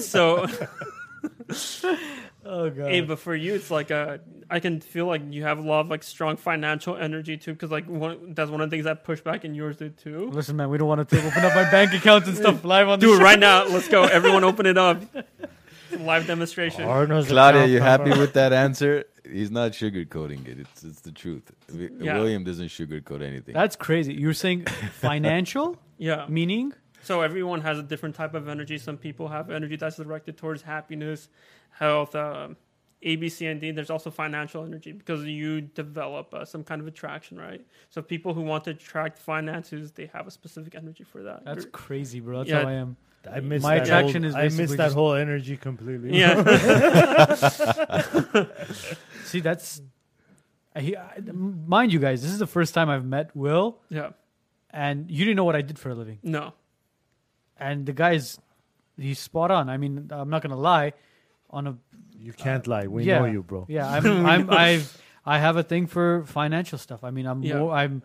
[0.00, 0.46] So
[2.48, 2.90] Oh god.
[2.90, 4.18] Hey, but for you, it's like uh,
[4.48, 7.72] I can feel like you have a lot of like strong financial energy too, because
[7.72, 10.30] like one, that's one of the things that push back, and yours did too.
[10.32, 13.00] Listen, man, we don't want to open up my bank accounts and stuff live on
[13.00, 13.24] the Do it show.
[13.24, 13.66] right now.
[13.66, 14.04] Let's go.
[14.04, 15.02] Everyone, open it up.
[15.98, 16.84] Live demonstration.
[16.84, 19.06] Arnold's Claudia, you happy with that answer?
[19.30, 20.58] He's not sugarcoating it.
[20.60, 21.50] It's it's the truth.
[21.72, 22.14] Yeah.
[22.14, 23.54] William doesn't sugarcoat anything.
[23.54, 24.14] That's crazy.
[24.14, 26.26] You're saying financial Yeah.
[26.28, 26.72] meaning?
[27.02, 28.78] So everyone has a different type of energy.
[28.78, 31.28] Some people have energy that's directed towards happiness,
[31.70, 32.56] health, um,
[33.02, 33.70] A, B, C, and D.
[33.70, 37.64] There's also financial energy because you develop uh, some kind of attraction, right?
[37.90, 41.44] So people who want to attract finances, they have a specific energy for that.
[41.44, 42.38] That's You're- crazy, bro.
[42.38, 42.62] That's Yeah.
[42.62, 42.96] how I am.
[43.30, 46.18] I missed My that attraction whole, is I missed that just- whole energy completely.
[46.18, 46.42] yeah.
[49.24, 49.80] See, that's.
[50.74, 54.10] I, I- mind you guys, this is the first time I've met Will, yeah.
[54.70, 56.18] and you didn't know what I did for a living.
[56.22, 56.52] No.
[57.58, 58.38] And the guy's,
[58.98, 59.70] he's spot on.
[59.70, 60.92] I mean, I'm not gonna lie.
[61.50, 61.76] On a
[62.18, 62.86] You can't uh, lie.
[62.86, 63.66] We yeah, know you, bro.
[63.68, 64.26] Yeah, I'm.
[64.26, 64.50] I'm.
[64.50, 65.02] I've.
[65.24, 67.02] I have a thing for financial stuff.
[67.04, 67.42] I mean, I'm.
[67.42, 67.58] Yeah.
[67.58, 68.02] More, I'm.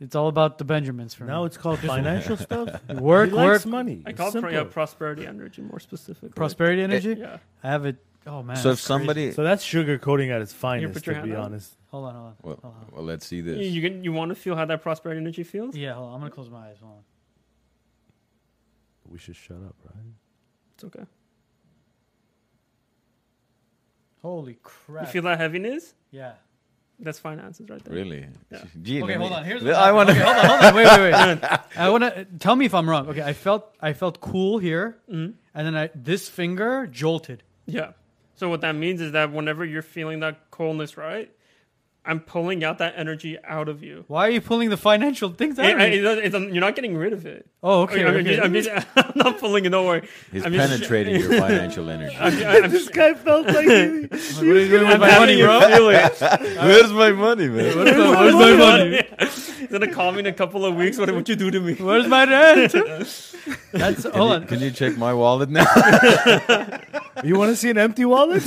[0.00, 1.46] It's all about the Benjamins for Now me.
[1.48, 2.68] it's called financial stuff.
[2.88, 4.02] Work, he work, likes money.
[4.06, 6.30] I It's call it pro- yeah, prosperity energy more specifically.
[6.30, 7.14] prosperity eh, energy.
[7.18, 7.36] Yeah.
[7.62, 7.96] I have it.
[8.26, 8.56] Oh man.
[8.56, 8.86] so if that's crazy.
[8.86, 11.44] somebody, So that's sugarcoating at its finest, put your to hand be out.
[11.44, 11.76] honest.
[11.90, 12.34] Hold on, hold on.
[12.42, 12.86] well, hold on.
[12.92, 13.66] well, let's see You, this.
[13.66, 15.76] you, can- you want to feel how that prosperity energy feels?
[15.76, 16.14] Yeah, hold on.
[16.14, 16.76] I'm gonna close my eyes.
[16.82, 17.02] Hold on.
[19.08, 20.04] We should shut up, right?
[20.74, 21.04] It's okay.
[24.22, 25.06] Holy crap.
[25.06, 25.94] You feel that heaviness?
[26.10, 26.32] yeah.
[27.02, 27.94] That's finances right there.
[27.94, 28.26] Really?
[28.50, 28.62] Yeah.
[28.82, 29.44] Gee, Okay, hold me- on.
[29.44, 30.74] Here's I what want okay, hold on, hold on.
[30.74, 31.60] Wait, wait, wait.
[31.76, 33.08] I want to tell me if I'm wrong.
[33.08, 35.34] Okay, I felt I felt cool here, Mhm.
[35.54, 37.42] and then I this finger jolted.
[37.66, 37.92] Yeah.
[38.36, 41.30] So what that means is that whenever you're feeling that coldness, right?
[42.02, 44.04] I'm pulling out that energy out of you.
[44.08, 45.66] Why are you pulling the financial things out?
[45.66, 45.84] It- of me?
[45.98, 47.46] it- it's- um, you're not getting rid of it.
[47.62, 48.02] oh, okay.
[48.04, 48.22] I'm, okay.
[48.36, 49.68] just- I'm just- I'm not pulling it.
[49.68, 50.08] Don't worry.
[50.32, 52.16] He's I'm just- penetrating your financial energy.
[52.18, 55.60] I'm, I'm, this guy felt like he, what are you doing with my money, bro?
[55.68, 57.76] Where's my money, man?
[57.76, 59.02] Where's my, where's my money?
[59.58, 60.96] He's gonna call me in a couple of weeks.
[60.96, 61.74] What would you do to me?
[61.74, 62.72] Where's my rent?
[63.72, 64.46] That's Can, hold you, on.
[64.46, 65.66] can you check my wallet now?
[67.22, 68.42] you want to see an empty wallet?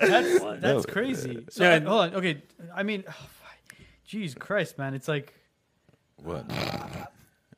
[0.00, 0.92] That's that's No.
[0.92, 1.44] crazy.
[1.50, 1.74] So Yeah.
[1.76, 2.14] I- hold on.
[2.14, 2.42] Okay,
[2.74, 3.28] I mean, oh,
[4.08, 5.34] jeez Christ, man, it's like
[6.16, 6.44] what?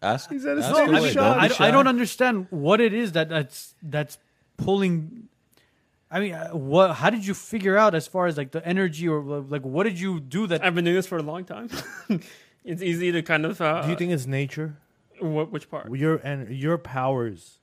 [0.02, 0.30] Ask.
[0.30, 1.60] He said it's ask not away, mean, shot.
[1.60, 4.18] I, I don't understand what it is that that's that's
[4.56, 5.28] pulling.
[6.10, 6.94] I mean, uh, what?
[6.96, 9.98] How did you figure out as far as like the energy or like what did
[10.00, 10.64] you do that?
[10.64, 11.70] I've been doing this for a long time.
[12.64, 13.60] it's easy to kind of.
[13.60, 14.76] Uh, Do you think it's nature?
[15.20, 15.90] What, which part?
[15.94, 17.58] Your and your powers.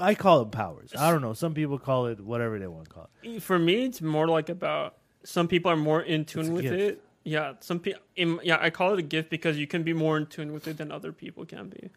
[0.00, 0.92] I call it powers.
[0.98, 1.32] I don't know.
[1.34, 3.42] Some people call it whatever they want to call it.
[3.42, 6.74] For me, it's more like about some people are more in tune with gift.
[6.74, 7.04] it.
[7.24, 8.00] Yeah, some people.
[8.16, 10.76] Yeah, I call it a gift because you can be more in tune with it
[10.78, 11.90] than other people can be.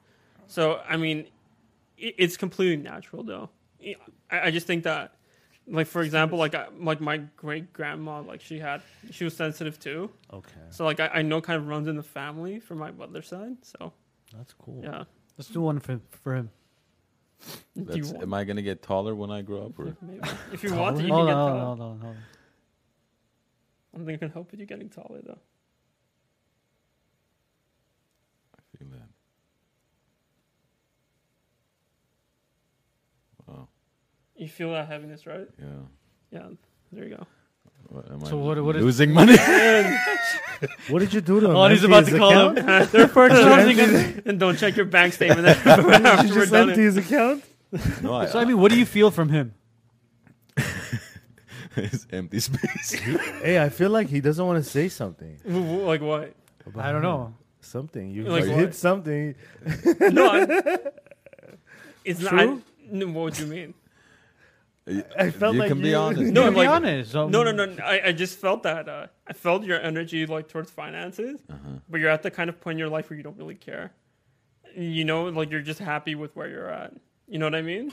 [0.47, 1.27] So I mean,
[1.97, 3.49] it, it's completely natural though.
[4.31, 5.15] I, I just think that,
[5.67, 8.81] like for example, like I, like my great grandma, like she had
[9.11, 10.11] she was sensitive too.
[10.31, 13.27] Okay, So like I, I know kind of runs in the family from my mother's
[13.27, 13.57] side.
[13.63, 13.93] So
[14.35, 14.81] that's cool.
[14.83, 15.03] yeah.
[15.37, 16.45] Let's do one for for him.
[16.45, 16.51] Do you That's, want-
[18.21, 19.79] am I gonna get taller when I grow up?
[19.79, 20.21] Or maybe.
[20.51, 21.65] If you want to, you can on, get hold taller.
[21.65, 22.17] hold on, hold on.
[23.93, 25.39] I don't think I can help with you getting taller though.
[28.57, 29.09] I feel that.
[33.47, 33.67] Wow.
[34.35, 35.47] You feel that heaviness, right?
[35.57, 35.65] Yeah.
[36.31, 36.47] Yeah.
[36.91, 37.27] There you go.
[37.87, 39.35] What, am So I what- what is- losing money?
[40.89, 41.55] What did you do to him?
[41.55, 42.57] Oh, he's Empty about his to call account?
[42.85, 42.87] him.
[42.91, 43.35] They're first
[44.25, 46.69] and don't check your bank statement Did you just done.
[46.69, 47.43] empty his account?
[48.01, 49.53] no, I, So I uh, mean, what do you feel from him?
[51.75, 52.91] it's empty space.
[53.43, 55.37] Hey, I feel like he doesn't want to say something.
[55.45, 56.33] W- w- Like what?
[56.65, 57.35] about I don't know.
[57.59, 58.59] Something you Like you what?
[58.59, 59.35] hit something.
[59.99, 60.77] No, I,
[62.05, 62.33] it's not.
[62.33, 62.61] I, True?
[62.91, 63.73] no, what would you mean?
[65.17, 66.31] I felt you like can be you- honest.
[66.33, 67.15] No, No, I'm be like- honest.
[67.15, 67.75] Um, No, no, no.
[67.83, 68.87] I, I just felt that.
[68.87, 71.79] Uh, I felt your energy like towards finances, Uh-huh.
[71.89, 73.91] but you're at the kind of point in your life where you don't really care.
[74.75, 76.93] You know, like you're just happy with where you're at.
[77.27, 77.91] You know what I mean?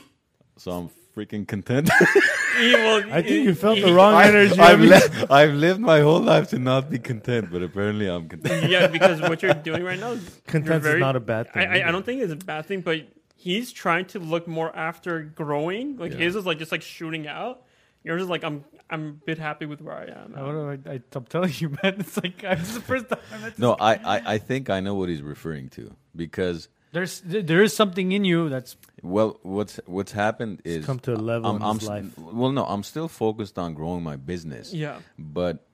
[0.57, 1.89] So I'm freaking content.
[2.61, 4.59] Yeah, well, I think you felt the wrong energy.
[4.59, 8.05] I've, I mean- li- I've lived my whole life to not be content, but apparently
[8.07, 8.69] I'm content.
[8.69, 11.51] Yeah, because what you're doing right now, is you're Content very- is not a bad
[11.51, 11.63] thing.
[11.63, 11.91] I, I, I either.
[11.93, 12.99] don't think it's a bad thing, but
[13.43, 15.97] he's trying to look more after growing.
[15.97, 16.19] Like Yeah.
[16.19, 17.63] his is like just like shooting out.
[18.03, 20.33] Yours is like I'm I'm a bit happy with where I am.
[20.35, 20.51] I, what
[20.83, 21.95] do I, I, I'm telling you, man.
[21.99, 23.19] It's like I- this is the first time.
[23.33, 25.83] I met No, I, I, I think I know what he's referring to
[26.15, 31.13] because There's there is something in you that's well, what's what's happened is come to
[31.13, 32.33] a level I'm, in I'm his st- life.
[32.39, 35.65] well, no, I'm still focused on growing my business, Yeah, but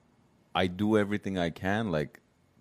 [0.54, 2.20] I do everything I can, like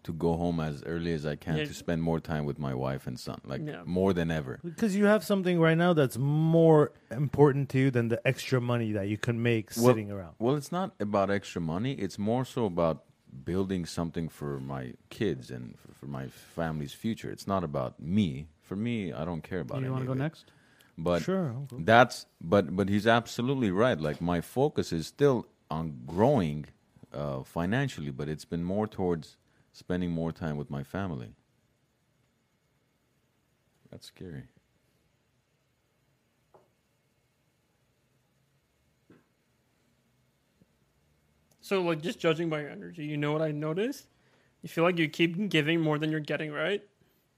[0.09, 1.65] to go home as early as I can Yeah.
[1.65, 3.83] to spend more time with my wife and son, like Yeah.
[3.85, 4.59] more than ever.
[4.63, 8.91] Because you have something right now that's more important to you than the extra money
[8.97, 10.33] that you can make Well- sitting around.
[10.39, 11.93] Well, it's not about extra money.
[12.05, 12.97] It's more so about
[13.45, 17.29] building something for my kids and for, for my family's future.
[17.35, 18.47] It's not about me.
[18.61, 20.51] For me, I don't care about you any want to go next?
[20.97, 21.53] But sure.
[21.69, 21.77] Go.
[21.93, 23.99] that's but but he's absolutely right.
[24.07, 25.37] Like my focus is still
[25.77, 26.65] on growing
[27.13, 29.37] uh, financially, but it's been more towards
[29.73, 31.33] spending more time with my family.
[33.91, 34.43] That's scary.
[41.61, 44.07] So like just judging by your energy, you know what I noticed?
[44.61, 46.81] You feel like you keep giving more than you're getting, right?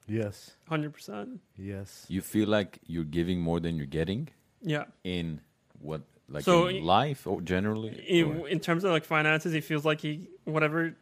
[0.08, 0.52] Yes.
[0.68, 1.40] Hundred percent.
[1.58, 2.06] Yes.
[2.08, 4.30] You feel like you're giving more than you're getting
[4.62, 4.86] Yeah.
[5.04, 5.42] in
[5.80, 7.90] what like So in y- life or generally.
[8.08, 10.96] In, or- in terms of like finances, he feels like he whatever.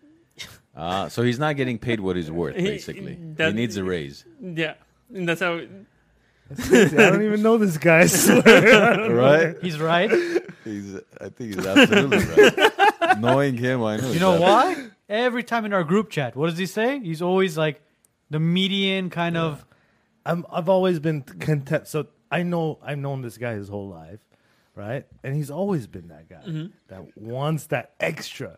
[0.82, 3.18] Ah, so he's not getting paid what he's worth, He- basically.
[3.36, 4.76] that- he needs a raise, Yeah,
[5.14, 5.60] and that's how.
[6.52, 8.08] I don't even know this guy.
[9.10, 9.56] Right?
[9.62, 10.10] He's right.
[10.64, 13.20] He's, I think he's absolutely right.
[13.20, 14.12] Knowing him, I know.
[14.12, 14.88] You know ab- why?
[15.10, 17.00] Every time in our group chat, what does he say?
[17.00, 17.82] He's always like
[18.30, 19.66] the median kind of.
[20.26, 21.88] I'm, I've always been content.
[21.88, 24.20] So I know I've known this guy his whole life,
[24.80, 25.06] right?
[25.24, 26.68] And he's always been that guy mm-hmm.
[26.88, 28.58] that wants that extra.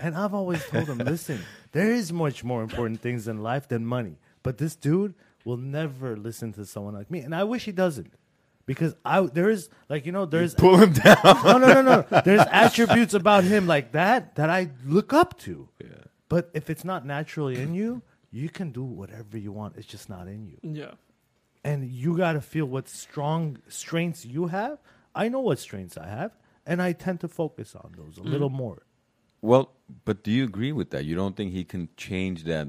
[0.00, 1.40] And I've always told him, listen,
[1.72, 4.16] there is much more important things in life than money.
[4.42, 5.14] But this dude
[5.44, 8.12] will never listen to someone like me, and I wish he doesn't.
[8.64, 11.16] Because I there is like you know there's Pull him down.
[11.24, 15.68] no no no no there's attributes about him like that that I look up to.
[15.80, 15.88] Yeah.
[16.28, 19.76] But if it's not naturally in you, you can do whatever you want.
[19.78, 20.92] It's just not in you Yeah.
[21.64, 24.78] and you got to feel what strong strengths you have.
[25.22, 26.32] I know what strengths I have,
[26.64, 28.78] and I tend to focus on those a little more.
[29.42, 29.64] Well,
[30.04, 31.04] but do you agree with that?
[31.04, 32.68] You don't think he can change that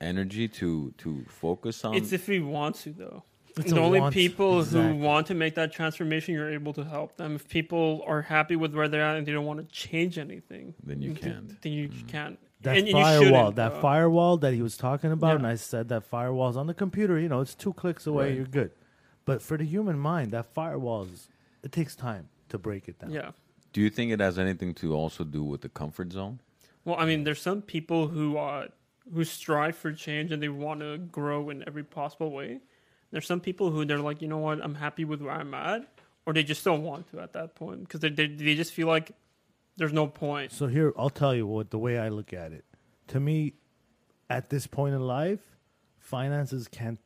[0.00, 1.94] energy to to focus on?
[1.94, 3.22] It's if he wants to, though.
[3.56, 4.12] It's the only want.
[4.12, 4.98] people Exactly.
[4.98, 7.36] who want to make that transformation, you're able to help them.
[7.36, 10.74] If people are happy with where they're at and they don't want to change anything,
[10.82, 11.48] Then you can't.
[11.48, 11.60] Mm.
[11.62, 12.38] Then you can't.
[12.62, 13.80] That and, and you firewall, shouldn't, that though.
[13.80, 15.34] firewall that he was talking about, Yeah.
[15.36, 17.16] and I said that firewall's on the computer.
[17.20, 18.36] You know, it's two clicks away, Right.
[18.38, 18.72] you're good.
[19.24, 21.28] But for the human mind, that firewall is
[21.64, 23.10] it takes time to break it down.
[23.10, 23.30] Yeah.
[23.72, 26.38] do you think it has anything to also do with the comfort zone?
[26.84, 28.68] Well, I mean, there's some people who uh,
[29.12, 32.60] who strive for change and they want to grow in every possible way.
[33.10, 35.86] There's some people who they're like, you know what, I'm happy with where I'm at,
[36.26, 38.86] or they just don't want to at that point because they, they they just feel
[38.88, 39.12] like
[39.76, 40.52] there's no point.
[40.52, 42.64] So here, I'll tell you what the way I look at it.
[43.08, 43.54] To me,
[44.28, 45.40] at this point in life,
[45.98, 47.00] finances can't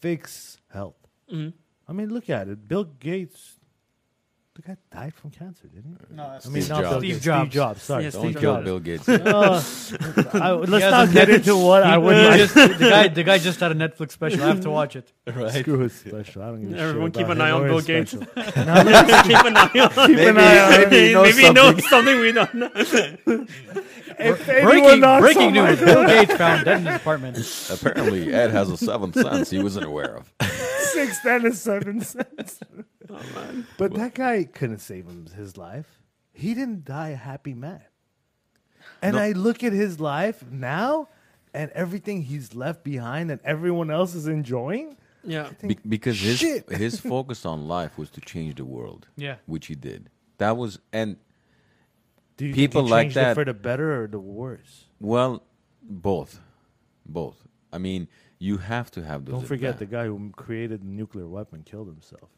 [0.00, 0.96] fix health.
[1.32, 1.52] Mhm.
[1.88, 2.66] I mean, look at it.
[2.68, 3.59] Bill Gates
[4.56, 6.14] The guy died from cancer, didn't he?
[6.16, 6.90] No, that's I mean, Steve not Jobs.
[6.90, 7.40] Bill Steve Gates, Jobs.
[7.48, 7.82] Steve Jobs.
[7.82, 8.64] Sorry, Yeah, Steve Don't Steve kill Jobs.
[8.64, 9.08] Bill Gates.
[10.30, 12.36] Uh, I, let's He has not a get net- into what I would he like.
[12.38, 14.42] just- the guy, the guy just had a Netflix special.
[14.42, 15.12] I have to watch it.
[15.26, 15.52] right.
[15.52, 16.42] Screw his special.
[16.42, 18.10] I don't give a Everyone shit keep about an eye on or Bill his Gates.
[18.10, 18.26] special.
[18.42, 18.68] keep an
[19.56, 20.06] eye on.
[20.08, 20.90] Keep an eye on him.
[20.90, 21.84] maybe he knows Maybe he knows something.
[21.88, 22.70] something we don't know.
[24.22, 27.70] If Breaking, knocks breaking on my news: Bill Gates found dead in his apartment.
[27.70, 30.32] Apparently, Ed has a seventh sense he wasn't aware of.
[31.06, 32.60] Six and a seven cents.
[33.08, 33.66] Oh, man.
[33.78, 36.00] But that guy couldn't save him his life.
[36.32, 37.82] He didn't die a happy man.
[39.02, 39.22] And No.
[39.22, 41.08] I look at his life now
[41.52, 44.96] and everything he's left behind and everyone else is enjoying.
[45.24, 45.50] Yeah.
[45.62, 46.70] I Be- because his Shit.
[46.70, 49.36] his focus on life was to change the world, Yeah.
[49.46, 50.08] which he did.
[50.38, 51.16] That was and
[52.36, 54.84] do you people think he like changed it that- for the better or the worse?
[54.98, 55.42] well,
[55.82, 56.40] both,
[57.06, 57.42] both.
[57.72, 58.08] I mean,
[58.40, 59.34] you have to have those.
[59.34, 62.30] Don't forget the guy who created the nuclear weapon killed himself.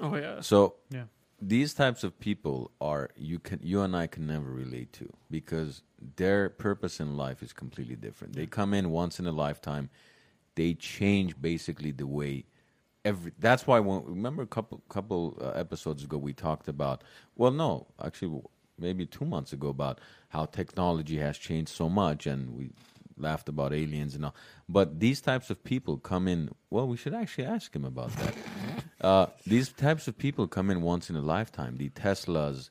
[0.00, 0.40] Oh yeah.
[0.40, 1.04] So Yeah.
[1.40, 5.82] these types of people are you can you and I can never relate to because
[6.16, 8.34] their purpose in life is completely different.
[8.34, 9.90] They come in once in a lifetime.
[10.54, 12.44] They change basically the way
[13.04, 13.32] every.
[13.38, 17.02] That's why when remember a couple couple uh, episodes ago we talked about.
[17.34, 18.42] Well, no, actually
[18.78, 22.70] maybe two months ago about how technology has changed so much and we
[23.16, 24.34] laughed about aliens and all.
[24.68, 26.50] But these types of people come in.
[26.70, 28.34] Well, we should actually ask him about that.
[29.00, 31.76] Uh, these types of people come in once in a lifetime.
[31.76, 32.70] The Teslas,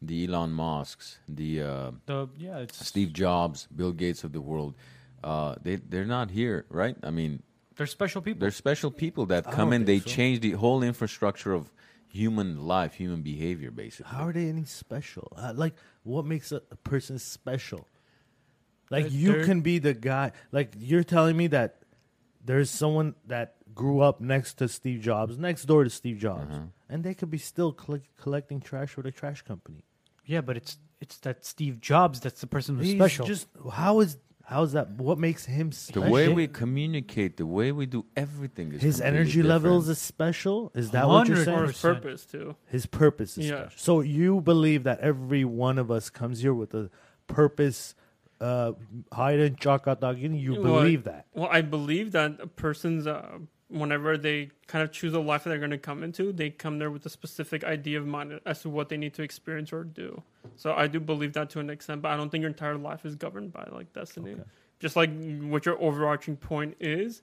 [0.00, 4.74] the Elon Musks, the uh, The yeah, it's Steve Jobs, Bill Gates of the world.
[5.22, 6.96] Uh, they they're not here, right?
[7.02, 7.42] I mean,
[7.76, 8.40] they're special people.
[8.40, 9.84] they're special people that come in.
[9.84, 10.08] They so.
[10.08, 11.72] change the whole infrastructure of
[12.14, 14.12] human life, human behavior, basically.
[14.12, 15.32] How are they any special?
[15.36, 15.74] Uh, like,
[16.04, 17.88] what makes a, a person special?
[18.90, 20.32] Like, you they're- can be the guy.
[20.52, 21.82] Like, you're telling me that
[22.44, 26.66] there's someone that grew up next to Steve Jobs, next door to Steve Jobs, Uh-huh.
[26.88, 29.84] and they could be still coll- collecting trash for the trash company.
[30.26, 33.26] yeah, but it's it's that Steve Jobs that's the person who's He's special.
[33.26, 34.90] Just how is how is that?
[34.92, 36.02] What makes him special?
[36.02, 36.14] the special?
[36.14, 39.64] way we communicate, the way we do everything is his completely energy different.
[39.64, 40.70] levels is special.
[40.74, 41.44] Is that what you're 100%.
[41.44, 41.58] saying?
[41.58, 42.56] Or his purpose too.
[42.66, 43.68] His purpose is Yeah.
[43.68, 43.78] special.
[43.78, 46.90] So you believe that every one of us comes here with a
[47.26, 47.94] purpose.
[48.40, 48.72] Uh,
[49.12, 50.38] hiding chakatagin.
[50.38, 51.26] You Well, believe that?
[51.34, 53.38] Well, I believe that a person's uh,
[53.68, 56.78] whenever they kind of choose a life that they're going to come into, they come
[56.78, 59.84] there with a specific idea of mind as to what they need to experience or
[59.84, 60.22] do.
[60.56, 63.04] So I do believe that to an extent, but I don't think your entire life
[63.04, 64.32] is governed by like destiny.
[64.32, 64.42] Okay.
[64.80, 65.10] Just like
[65.42, 67.22] what your overarching point is,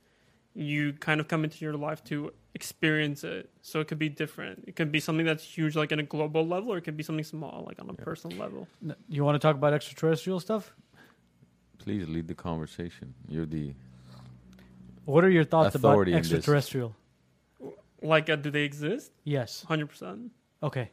[0.53, 3.49] you kind of come into your life to experience it.
[3.61, 4.65] So it could be different.
[4.67, 7.03] It could be something that's huge, like in a global level, or it could be
[7.03, 8.67] something small, like on a personal level.
[9.07, 10.73] You want to talk about extraterrestrial stuff?
[11.83, 13.13] Please lead the conversation.
[13.27, 13.73] You're the
[15.05, 16.31] What are your thoughts Authority about in this.
[16.33, 16.95] extraterrestrial?
[18.03, 19.11] Like, uh, do they exist?
[19.23, 19.63] Yes.
[19.67, 20.31] Hundred percent.
[20.61, 20.91] Okay.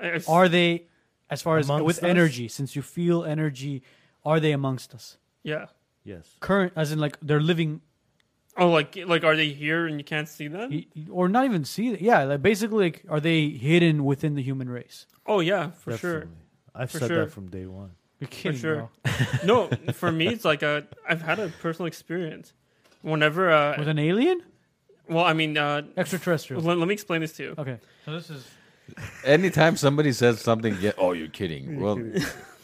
[0.00, 0.86] I- I- Are they,
[1.30, 2.02] as far as Amongst with us?
[2.04, 3.82] energy, since you feel energy,
[4.24, 5.18] are they amongst us?
[5.42, 5.66] Yeah.
[6.04, 6.36] Yes.
[6.40, 7.80] Current, as in like they're living,
[8.56, 10.70] Oh, like like are they here and you can't see them?
[10.70, 12.00] y- y- or not even see it.
[12.00, 15.06] Yeah, like basically, like, are they hidden within the human race?
[15.26, 16.20] Oh yeah, for sure.
[16.20, 16.42] Definitely.
[16.74, 17.24] I've For said sure.
[17.24, 17.92] that from day one.
[18.20, 18.76] You're kidding, sure.
[19.04, 19.12] bro.
[19.44, 22.52] No, for me it's like a I've had a personal experience.
[23.02, 24.42] Whenever uh With an alien,
[25.08, 26.62] well, I mean uh extraterrestrial.
[26.62, 27.54] let, let me explain this to you.
[27.58, 28.44] Okay, so this is
[29.24, 31.78] anytime somebody says something, yeah, oh, you're kidding.
[31.80, 31.96] Well,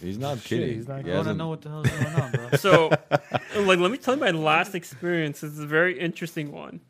[0.00, 0.74] he's not Shit, kidding.
[0.76, 2.48] he's not He I want to hasn't- know what the hell is going on, bro.
[2.58, 2.88] So
[3.68, 5.42] like let me tell you my last experience.
[5.44, 6.80] It's a very interesting one.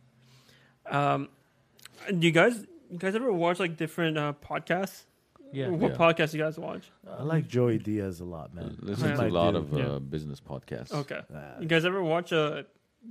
[0.90, 1.28] Um
[2.18, 5.04] do you guys you guys ever watch like different uh podcasts?
[5.52, 5.96] Yeah, What Yeah.
[5.96, 6.90] podcasts you guys watch?
[7.08, 8.76] I like Joey Diaz a lot, man.
[8.80, 9.16] Listen Yeah.
[9.16, 9.98] to a lot of uh, Yeah.
[10.00, 10.92] business podcasts.
[10.92, 11.20] Okay.
[11.32, 12.62] Uh, You guys ever watch uh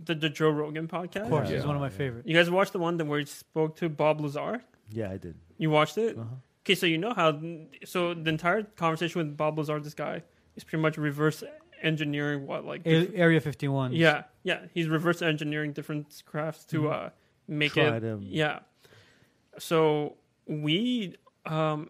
[0.05, 1.23] the, the Joe Rogan podcast?
[1.23, 1.57] of course, Yeah.
[1.57, 2.27] he's one of my favorite.
[2.27, 4.61] You guys watched the one that where he spoke to Bob Lazar?
[4.89, 5.35] yeah, I did.
[5.57, 6.18] You watched it?
[6.18, 6.35] Uh-huh.
[6.65, 7.39] Okay, so you know how
[7.85, 10.23] so the entire conversation with Bob Lazar, this guy,
[10.55, 11.43] is pretty much reverse
[11.81, 13.91] engineering what like A- Area 51.
[13.91, 17.10] yeah yeah he's reverse engineering different crafts to uh
[17.47, 18.22] make Try it them.
[18.23, 18.60] yeah.
[19.60, 20.15] So
[20.47, 21.15] we
[21.45, 21.89] um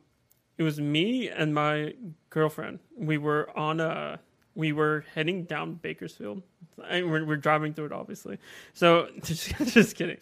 [0.57, 1.93] it was me and my
[2.29, 2.79] girlfriend.
[2.95, 4.19] We were on a
[4.55, 6.43] we were heading down Bakersfield.
[6.87, 8.39] And we're, we're driving through it, obviously.
[8.73, 10.17] So just, just kidding.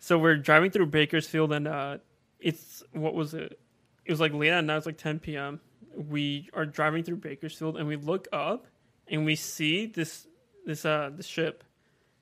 [0.00, 1.98] So we're driving through Bakersfield, and uh,
[2.40, 3.58] it's what was it?
[4.04, 4.76] It was like late at night.
[4.78, 5.60] It's like 10 p.m.
[5.94, 8.66] We are driving through Bakersfield, and we look up,
[9.08, 10.26] and we see this
[10.64, 11.64] this uh this ship.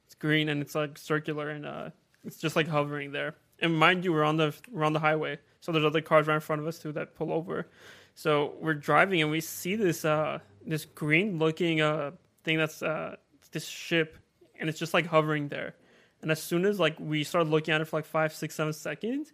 [0.06, 1.90] It's green and it's like circular, and uh,
[2.24, 3.34] it's just like hovering there.
[3.60, 6.34] And mind you, we're on the we're on the highway, so there's other cars right
[6.34, 7.66] in front of us too that pull over.
[8.14, 12.10] So we're driving, and we see this uh this green looking uh
[12.42, 13.16] thing that's uh
[13.50, 14.18] this ship,
[14.60, 15.74] and it's just like hovering there.
[16.20, 18.74] And as soon as like we start looking at it for like five, six, seven
[18.74, 19.32] seconds,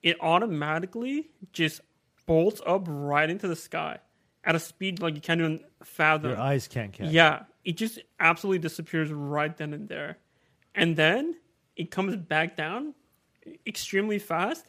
[0.00, 1.80] it automatically just
[2.24, 3.98] bolts up right into the sky
[4.44, 6.30] at a speed like you can't even fathom.
[6.30, 7.10] Your eyes can't catch.
[7.10, 10.18] Yeah, it just absolutely disappears right then and there.
[10.72, 11.34] And then
[11.74, 12.94] it comes back down
[13.66, 14.66] extremely fast,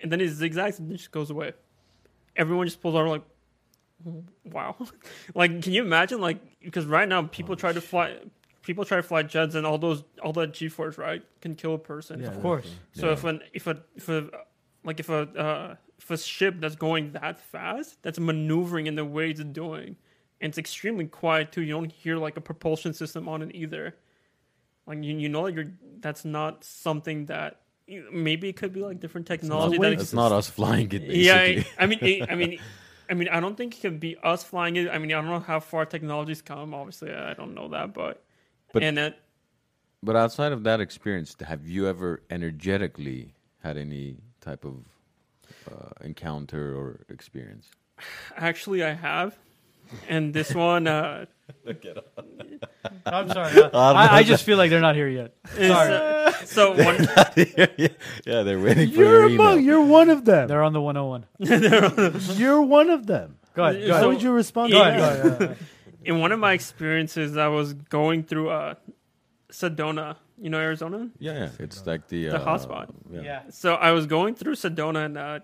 [0.00, 1.52] and then it zigzags and it just goes away.
[2.36, 3.22] Everyone just pulls out like,
[4.44, 4.76] wow.
[5.34, 6.20] like, can you imagine?
[6.20, 8.18] Like, because right now people try to fly,
[8.62, 11.78] people try to fly jets, and all those, all that G-force, right, can kill a
[11.78, 12.20] person.
[12.20, 12.70] Yeah, Of course.
[12.92, 14.28] So if an if a if a
[14.84, 19.04] like if a uh, if a ship that's going that fast that's maneuvering in the
[19.04, 19.96] way it's doing,
[20.40, 21.62] and it's extremely quiet too.
[21.62, 23.96] You don't hear like a propulsion system on it either.
[24.86, 27.60] Like you you know that you're that's not something that
[28.12, 31.06] maybe it could be like different technology wave that That's not us flying it.
[31.06, 31.22] Basically.
[31.24, 32.58] yeah, I, I mean, it, I mean,
[33.10, 34.88] I mean, I don't think it could be us flying it.
[34.88, 36.74] I mean, I don't know how far technology's come.
[36.74, 38.22] Obviously, I don't know that, but,
[38.72, 39.20] But- and that
[40.02, 44.84] But outside of that experience, have you ever energetically had any type of
[45.70, 47.70] uh, encounter or experience?
[48.36, 49.36] actually I have,
[50.08, 51.26] and this one uh,
[53.06, 53.62] I'm sorry.
[53.74, 55.34] I, I just feel like they're not here yet.
[55.56, 57.08] is uh, so one.
[58.24, 59.64] yeah, they're waiting for You're your among.
[59.64, 60.48] You're one of them.
[60.48, 61.26] They're on the 101.
[62.38, 63.38] You're one of them.
[63.54, 63.80] Go ahead.
[63.80, 64.08] Go So- How ahead.
[64.08, 64.72] would you respond?
[64.72, 64.98] Go to ahead.
[64.98, 65.38] Go ahead.
[65.38, 65.58] Go ahead.
[66.04, 68.74] in one of my experiences, I was going through uh,
[69.50, 71.10] Sedona, you know, Arizona.
[71.18, 72.92] Yeah, yeah, it's like the The uh, hotspot.
[73.10, 73.20] Yeah.
[73.22, 73.42] Yeah.
[73.50, 75.40] So I was going through Sedona, and uh,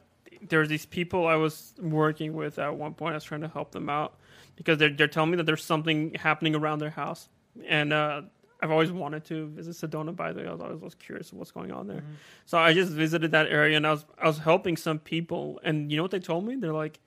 [0.49, 3.12] there were these people I was working with at one point.
[3.12, 4.15] I was trying to help them out
[4.57, 7.29] because they're they're telling me that there's something happening around their house,
[7.66, 8.23] and uh,
[8.61, 10.15] I've always wanted to visit Sedona.
[10.15, 12.05] By the way, I was always was curious what's going on there.
[12.47, 15.91] So I just visited that area, and I was I was helping some people, and
[15.91, 16.57] you know what they told me?
[16.57, 17.01] They're like,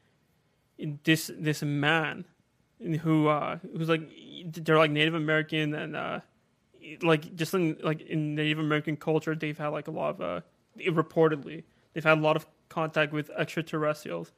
[1.03, 2.25] this this man
[3.01, 4.01] who uh who's like
[4.45, 6.19] they're like Native American and uh
[7.01, 10.41] like just in like in Native American culture they've had like a lot of uh
[10.79, 11.63] reportedly
[11.93, 14.33] they've had a lot of contact with extraterrestrials.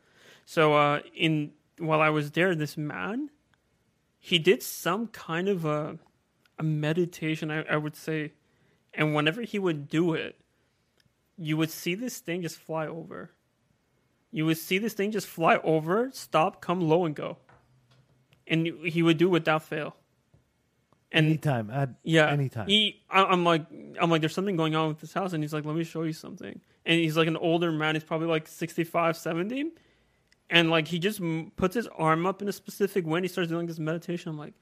[0.46, 3.30] So uh in while I was there this man
[4.20, 5.99] he did some kind of a
[6.60, 8.34] a meditation I, I would say
[8.94, 10.40] and whenever he would do it
[11.38, 13.32] you would see this thing just fly over.
[14.32, 17.38] You would see this thing just fly over, stop, come low and go.
[18.48, 19.95] And he would do it without fail.
[21.12, 21.70] And anytime.
[21.70, 22.68] At yeah, anytime.
[22.68, 23.66] He, I, I'm like,
[24.02, 26.04] I'm like, there's something going on with this house, and he's like, let me show
[26.04, 26.60] you something.
[26.86, 27.95] And he's like an older man.
[27.95, 29.72] He's probably like 65, 70,
[30.49, 31.22] and like he just
[31.56, 33.18] puts his arm up in a specific way.
[33.18, 34.30] and He starts doing this meditation.
[34.32, 34.53] I'm like,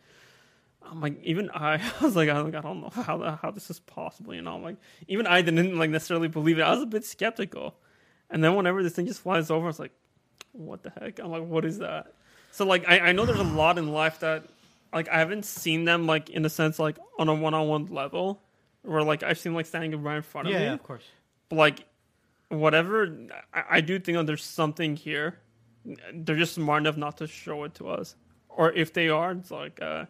[0.84, 3.52] I'm like, even I, I was like, I, like, I don't know how the, how
[3.52, 4.34] this is possible.
[4.34, 6.64] You know, I'm like, even I didn't like necessarily believe it.
[6.64, 7.76] I was a bit skeptical.
[8.30, 9.92] And then whenever this thing just flies over, I was like,
[10.52, 11.20] what the heck?
[11.20, 12.14] I'm like, what is that?
[12.52, 14.46] So like, I, I know there's a lot in life that
[14.94, 18.42] like I haven't seen them like in a sense like on a one-on-one level
[18.84, 20.66] where like I've seen like standing right in front of Yeah, me.
[20.66, 21.04] yeah, of course.
[21.50, 21.86] But like
[22.50, 23.14] whatever,
[23.54, 25.40] I, I do think that there's something here.
[26.14, 28.16] They're just smart enough not to show it to us,
[28.50, 30.06] or if they are, it's like uh,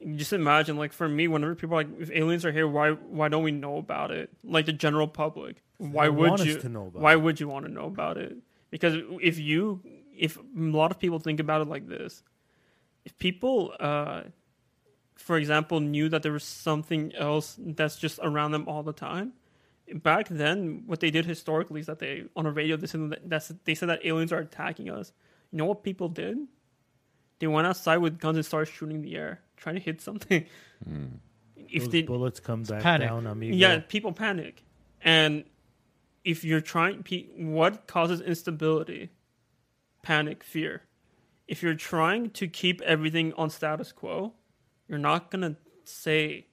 [0.00, 2.90] you just imagine like for me, whenever people are like if aliens are here, why
[2.90, 4.30] why don't we know about it?
[4.42, 6.58] Like the general public, why would want us you?
[6.60, 7.20] to know about why it.
[7.20, 8.36] would you want to know about it?
[8.70, 9.82] Because if you,
[10.16, 12.22] if a lot of people think about it like this,
[13.04, 14.22] if people, uh,
[15.14, 19.34] for example, knew that there was something else that's just around them all the time,
[19.94, 23.50] back then, what they did historically is that they on a radio they said that
[23.64, 25.12] they said that aliens are attacking us.
[25.50, 26.38] You know what people did?
[27.38, 30.46] They went outside with guns and started shooting in the air, trying to hit something.
[30.86, 31.06] Hmm.
[31.70, 33.08] If Those they, bullets come back panic.
[33.08, 33.54] down, amigo.
[33.56, 34.62] yeah, people panic,
[35.00, 35.44] and
[36.22, 39.08] if you're trying, pe- what causes instability?
[40.02, 40.82] Panic, fear.
[41.48, 44.34] If you're trying to keep everything on status quo,
[44.86, 46.46] you're not gonna say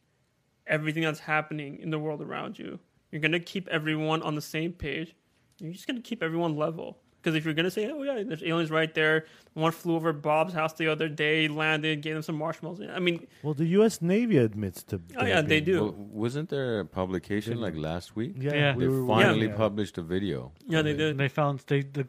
[0.65, 2.80] everything that's happening in the world around you.
[3.11, 5.15] You're gonna keep everyone on the same page.
[5.60, 6.99] You're just gonna keep everyone level.
[7.21, 10.53] Because if you're gonna say, "Oh yeah, there's aliens right there," one flew over Bob's
[10.53, 12.79] house the other day, landed, gave them some marshmallows.
[12.93, 14.01] I mean, Well, the U.S.
[14.01, 14.95] Navy admits to.
[15.17, 15.81] Oh, there yeah, they do.
[15.83, 18.35] Well, wasn't there a publication like last week?
[18.39, 18.75] Yeah, Yeah.
[18.75, 19.55] we They were finally yeah.
[19.65, 20.53] published a video.
[20.65, 21.03] yeah, they of it.
[21.03, 21.09] did.
[21.11, 22.05] And they found they the,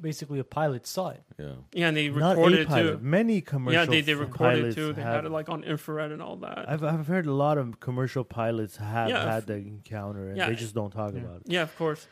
[0.00, 1.22] basically a pilot saw it.
[1.38, 1.52] Yeah.
[1.72, 2.98] Yeah, and they Not recorded a it pilot.
[2.98, 3.04] too.
[3.04, 4.92] Many commercial Yeah, they, they recorded it too.
[4.92, 6.68] They have, had it like on infrared and all that.
[6.68, 10.36] I've I've heard a lot of commercial pilots have Yeah, had f- the encounter, and
[10.36, 10.48] yeah.
[10.50, 11.42] they just don't talk about it.
[11.46, 12.06] yeah, of course.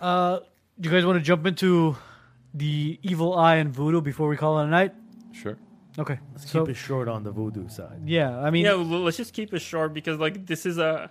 [0.00, 0.40] Uh,
[0.78, 1.96] do you guys want to jump into
[2.54, 4.92] the evil eye and voodoo before we call it a night?
[5.32, 5.58] Sure.
[5.98, 6.18] Okay.
[6.32, 8.00] Let's so keep it short on the voodoo side.
[8.04, 11.10] yeah, I mean, yeah, let's just keep it short because like this is a,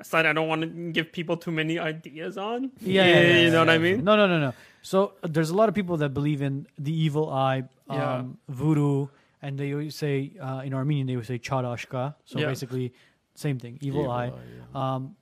[0.00, 2.72] a side I don't want to give people too many ideas on.
[2.80, 4.02] Yeah, yeah, yeah, you know yeah, what I mean.
[4.04, 4.52] No, no, no, no.
[4.82, 8.22] So uh, there's a lot of people that believe in the evil eye, um, Yeah.
[8.48, 9.06] voodoo,
[9.40, 12.16] and they always say uh, in Armenian they would say chadashka.
[12.24, 12.46] So Yeah.
[12.48, 12.92] basically,
[13.36, 14.32] same thing, evil, Evil eye.
[14.74, 15.16] eye, Um,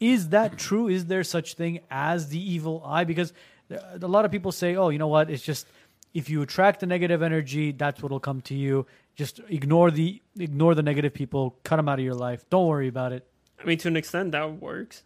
[0.00, 0.88] is that true?
[0.88, 3.04] Is there such thing as the evil eye?
[3.04, 3.32] Because
[3.70, 5.30] a lot of people say, "Oh, you know what?
[5.30, 5.66] It's just
[6.14, 8.86] if you attract the negative energy, that's what'll come to you.
[9.16, 12.48] Just ignore the ignore the negative people, cut them out of your life.
[12.50, 13.26] Don't worry about it."
[13.60, 15.02] I mean, to an extent, that works.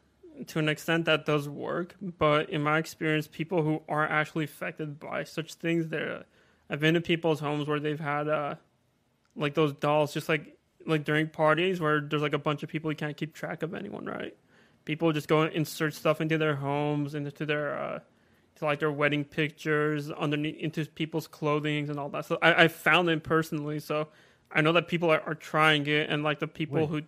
[0.49, 1.95] To an extent, that does work.
[2.01, 6.25] But in my experience, people who are actually affected by such things, there,
[6.69, 8.57] I've been to people's homes where they've had, uh,
[9.37, 12.91] like those dolls, just like like during parties where there's like a bunch of people
[12.91, 14.37] you can't keep track of anyone, right?
[14.85, 17.99] People just go and insert stuff into their homes, into their, uh,
[18.57, 22.25] to like their wedding pictures, underneath into people's clothing and all that.
[22.25, 23.79] So I, I found it personally.
[23.81, 24.09] So
[24.51, 26.89] I know that people are, are trying it, and like the people Wait.
[26.89, 27.03] who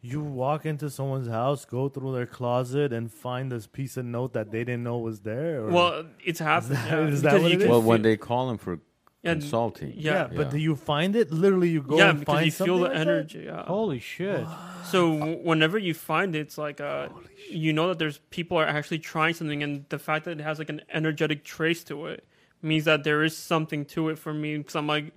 [0.00, 4.32] You walk into someone's house, go through their closet, and find this piece of note
[4.32, 5.62] that they didn't know was there.
[5.62, 5.70] Or?
[5.70, 6.76] Well, it's happened.
[6.76, 7.68] that- yeah, is that what you it can is?
[7.68, 8.80] Well, when they call him for
[9.22, 9.94] yeah, salty.
[9.96, 10.50] yeah, but Yeah.
[10.50, 11.30] do you find it?
[11.30, 13.42] Literally, you go yeah, and because find you feel the like energy.
[13.46, 13.64] Yeah.
[13.66, 14.46] Holy shit!
[14.84, 17.08] So w- whenever you find it, it's like uh,
[17.48, 20.58] you know that there's people are actually trying something, and the fact that it has
[20.58, 22.26] like an energetic trace to it
[22.62, 24.56] means that there is something to it for me.
[24.58, 25.12] Because I'm like,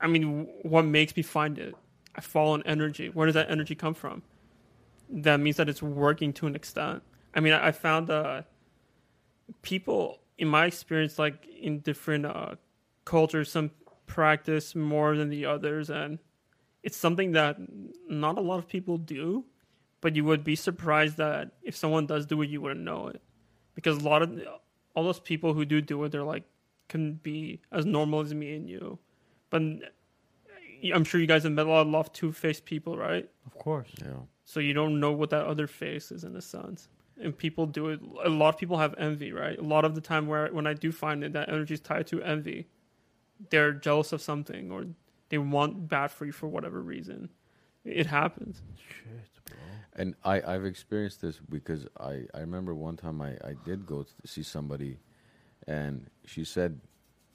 [0.00, 1.74] I mean, w- what makes me find it?
[2.14, 3.08] I fall on energy.
[3.08, 4.22] Where does that energy come from?
[5.08, 7.02] That means that it's working to an extent.
[7.34, 8.42] I mean, I, I found uh,
[9.62, 12.54] people in my experience, like in different uh,
[13.10, 13.70] cultures, some
[14.06, 16.18] practice more than the others, and
[16.82, 17.56] it's something that
[18.08, 19.44] not a lot of people do.
[20.02, 23.20] But you would be surprised that if someone does do it, you wouldn't know it,
[23.74, 24.28] because a lot of
[24.94, 26.44] all those people who do do it, they're like
[26.88, 28.98] can be as normal as me and you.
[29.50, 29.62] But
[30.94, 33.28] I'm sure you guys have met a lot of love two faced people, right?
[33.46, 33.90] Of course.
[34.00, 34.24] yeah.
[34.44, 36.88] So you don't know what that other face is in a sense.
[37.22, 38.00] And people do it.
[38.24, 39.58] A lot of people have envy, right?
[39.58, 42.06] A lot of the time, where when I do find it, that energy is tied
[42.08, 42.66] to envy.
[43.48, 44.86] They're jealous of something, or
[45.30, 47.30] they want bad for you for whatever reason.
[47.84, 48.62] It happens.
[48.76, 49.56] Shit, bro.
[49.96, 54.02] And I, I've experienced this because I, I remember one time I, I did go
[54.02, 54.98] to see somebody
[55.66, 56.80] and she said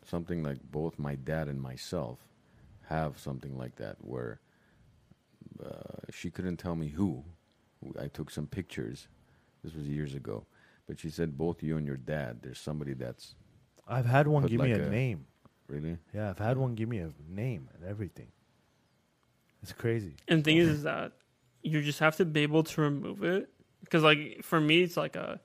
[0.05, 2.19] something like both my dad and myself
[2.87, 4.39] have something like that where
[5.63, 5.69] uh,
[6.11, 7.23] she couldn't tell me who.
[7.99, 9.07] I took some pictures.
[9.63, 10.45] This was years ago.
[10.87, 13.35] But she said both you and your dad, there's somebody that's
[13.87, 15.25] I've had one Put give me a, a- name.
[15.67, 15.97] Really.
[16.13, 18.27] Yeah, I've had one give me a name and everything.
[19.61, 20.15] It's crazy.
[20.27, 21.13] And the thing is, is that
[21.63, 23.49] you just have to be able to remove it.
[23.81, 25.39] Because, like, for me, it's like a,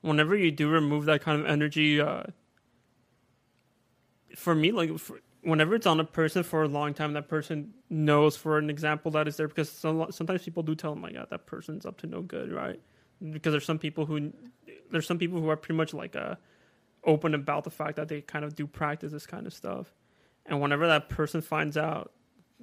[0.00, 2.24] whenever you do remove that kind of energy, uh,
[4.36, 7.72] for me, like, for, whenever it's on a person for a long time, that person
[7.90, 9.48] knows, for an example, that is there.
[9.48, 12.52] Because some, sometimes people do tell them, like, yeah, that person's up to no good,
[12.52, 12.80] right?
[13.30, 14.32] Because there's some people who,
[14.90, 16.34] there's some people who are pretty much like, uh,
[17.04, 19.94] open about the fact that they kind of do practice this kind of stuff.
[20.46, 22.12] And whenever that person finds out,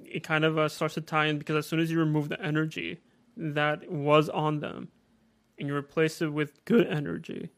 [0.04, 2.40] it kind of uh, starts to tie in because as soon as you remove the
[2.40, 3.00] energy
[3.36, 4.88] that was on them
[5.58, 7.50] and you replace it with good energy,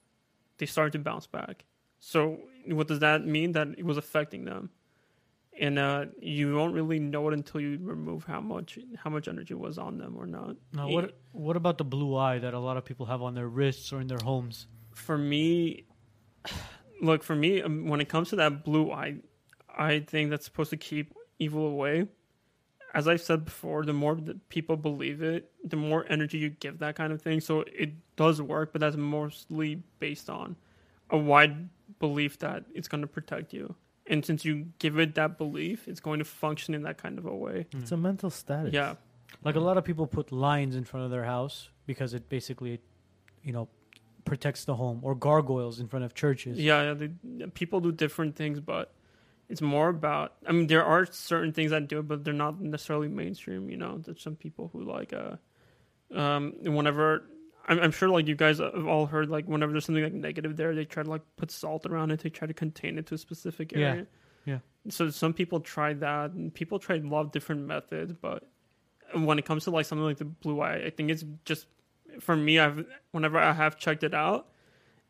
[0.59, 1.65] they start to bounce back.
[1.99, 3.53] So, what does that mean?
[3.53, 4.71] That it was affecting them,
[5.59, 9.55] and uh, you won't really know it until you remove how much how much energy
[9.55, 10.57] was on them or not.
[10.73, 13.47] Now, what what about the blue eye that a lot of people have on their
[13.47, 14.67] wrists or in their homes?
[14.95, 15.85] for me,
[17.03, 19.17] look for me um, when it comes to that blue eye,
[19.77, 22.07] I think that's supposed to keep evil away.
[22.95, 26.79] As I've said before, the more that people believe it, the more energy you give
[26.79, 27.41] that kind of thing.
[27.41, 30.57] So it does work, but that's mostly based on
[31.11, 31.69] a wide
[31.99, 33.75] belief that it's going to protect you.
[34.07, 37.25] And since you give it that belief, it's going to function in that kind of
[37.25, 37.67] a way.
[37.73, 38.75] It's a mental status.
[38.75, 38.95] Yeah.
[39.43, 42.81] Like a lot of people put lines in front of their house because it basically,
[43.43, 43.69] you know,
[44.25, 46.59] protects the home, or gargoyles in front of churches.
[46.59, 48.93] Yeah, yeah they, people do different things, but
[49.49, 50.35] it's more about.
[50.47, 53.71] I mean, there are certain things that do it, but they're not necessarily mainstream.
[53.71, 55.37] You know, there's some people who like, uh,
[56.17, 57.25] um, whenever
[57.67, 60.57] I'm, I'm sure like you guys have all heard like whenever there's something like negative
[60.57, 63.15] there, they try to like put salt around it to try to contain it to
[63.15, 63.87] a specific area.
[63.87, 64.07] Yeah, area.
[64.47, 64.59] yeah.
[64.91, 68.49] So some people try that, and people try a lot of different methods, but
[69.15, 71.67] when it comes to like something like the blue eye, I think it's just
[72.21, 72.59] for me.
[72.59, 74.49] I've whenever I have checked it out,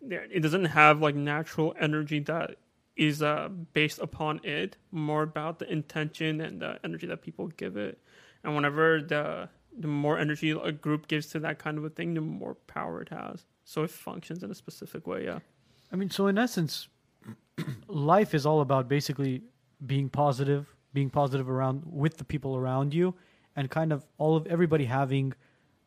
[0.08, 2.56] it doesn't have like natural energy that
[2.96, 4.76] is uh, based upon it.
[4.90, 7.98] More about the intention and the energy that people give it,
[8.44, 9.48] and whenever the
[9.78, 13.00] the more energy a group gives to that kind of a thing, the more power
[13.00, 13.44] it has.
[13.64, 15.24] So it functions in a specific way.
[15.24, 15.38] Yeah.
[15.90, 16.88] I mean, so in essence,
[17.86, 19.42] life is all about basically
[19.86, 23.14] being positive, being positive around with the people around you,
[23.56, 25.32] and kind of all of everybody having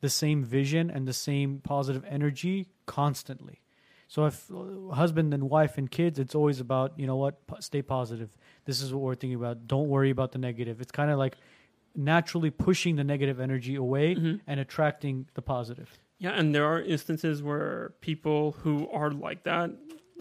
[0.08, 2.56] the same vision and the same positive energy
[3.00, 3.58] constantly.
[4.08, 7.34] So if uh, husband and wife and kids, it's always about you know what,
[7.70, 8.30] stay positive.
[8.68, 9.56] This is what we're thinking about.
[9.74, 10.76] Don't worry about the negative.
[10.84, 11.36] It's kind of like
[11.96, 14.42] naturally pushing the negative energy away Mhm.
[14.50, 15.90] and attracting the positive.
[16.24, 19.72] Yeah, and there are instances where people who are like that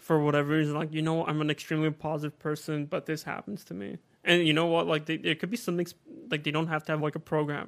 [0.07, 3.75] for whatever reason, like you know, I'm an extremely positive person, but this happens to
[3.75, 4.87] me, and you know what?
[4.95, 5.87] Like they, it could be something
[6.31, 7.67] like they don't have to have like a program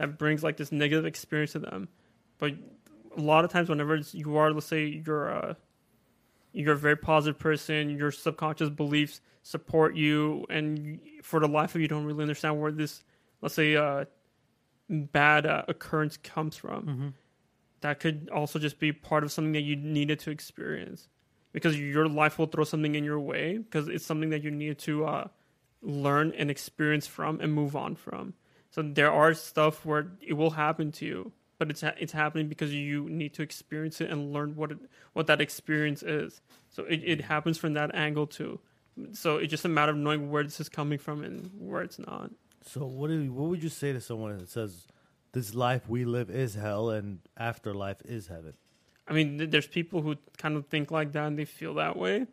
[0.00, 1.86] that brings like this negative experience to them,
[2.38, 2.52] but
[3.14, 5.56] a lot of times, whenever it's, you are, let's say you're a
[6.54, 11.82] you're a very positive person, your subconscious beliefs support you, and for the life of
[11.82, 13.04] you, don't really understand where this,
[13.42, 14.06] let's say, uh,
[14.88, 16.86] bad uh, occurrence comes from.
[16.86, 17.08] Mm-hmm.
[17.82, 21.08] that could also just be part of something that you needed to experience.
[21.52, 24.78] Because your life will throw something in your way because it's something that you need
[24.78, 25.28] to uh,
[25.82, 28.32] learn and experience from and move on from
[28.70, 32.48] so there are stuff where it will happen to you but it's ha- it's happening
[32.48, 34.78] because you need to experience it and learn what it,
[35.12, 36.40] what that experience is
[36.70, 38.58] so it, it happens from that angle too
[39.12, 41.98] so it's just a matter of knowing where this is coming from and where it's
[41.98, 42.30] not
[42.66, 44.86] So what do you, what would you say to someone that says
[45.32, 48.54] this life we live is hell and afterlife is heaven?
[49.08, 52.26] I mean, there's people who kind of think like that and they feel that way.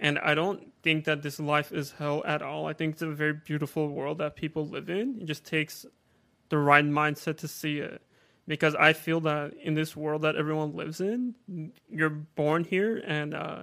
[0.00, 2.66] And I don't think that this life is hell at all.
[2.66, 5.18] I think it's a very beautiful world that people live in.
[5.20, 5.84] It just takes
[6.48, 8.00] the right mindset to see it.
[8.48, 11.34] Because I feel that in this world that everyone lives in,
[11.88, 13.62] you're born here and uh,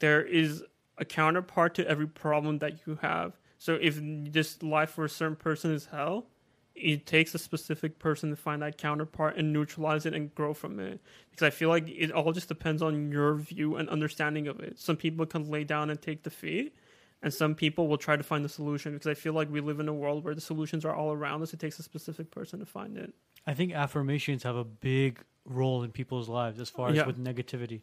[0.00, 0.64] there is
[0.98, 3.38] a counterpart to every problem that you have.
[3.56, 6.26] So if this life for a certain person is hell,
[6.74, 10.80] it takes a specific person to find that counterpart and neutralize it and grow from
[10.80, 11.00] it.
[11.30, 14.78] Because I feel like it all just depends on your view and understanding of it.
[14.78, 16.74] Some people can lay down and take defeat,
[17.22, 18.92] and some people will try to find the solution.
[18.92, 21.42] Because I feel like we live in a world where the solutions are all around
[21.42, 21.52] us.
[21.54, 23.14] It takes a specific person to find it.
[23.46, 27.06] I think affirmations have a big role in people's lives as far as Yeah.
[27.06, 27.82] with negativity.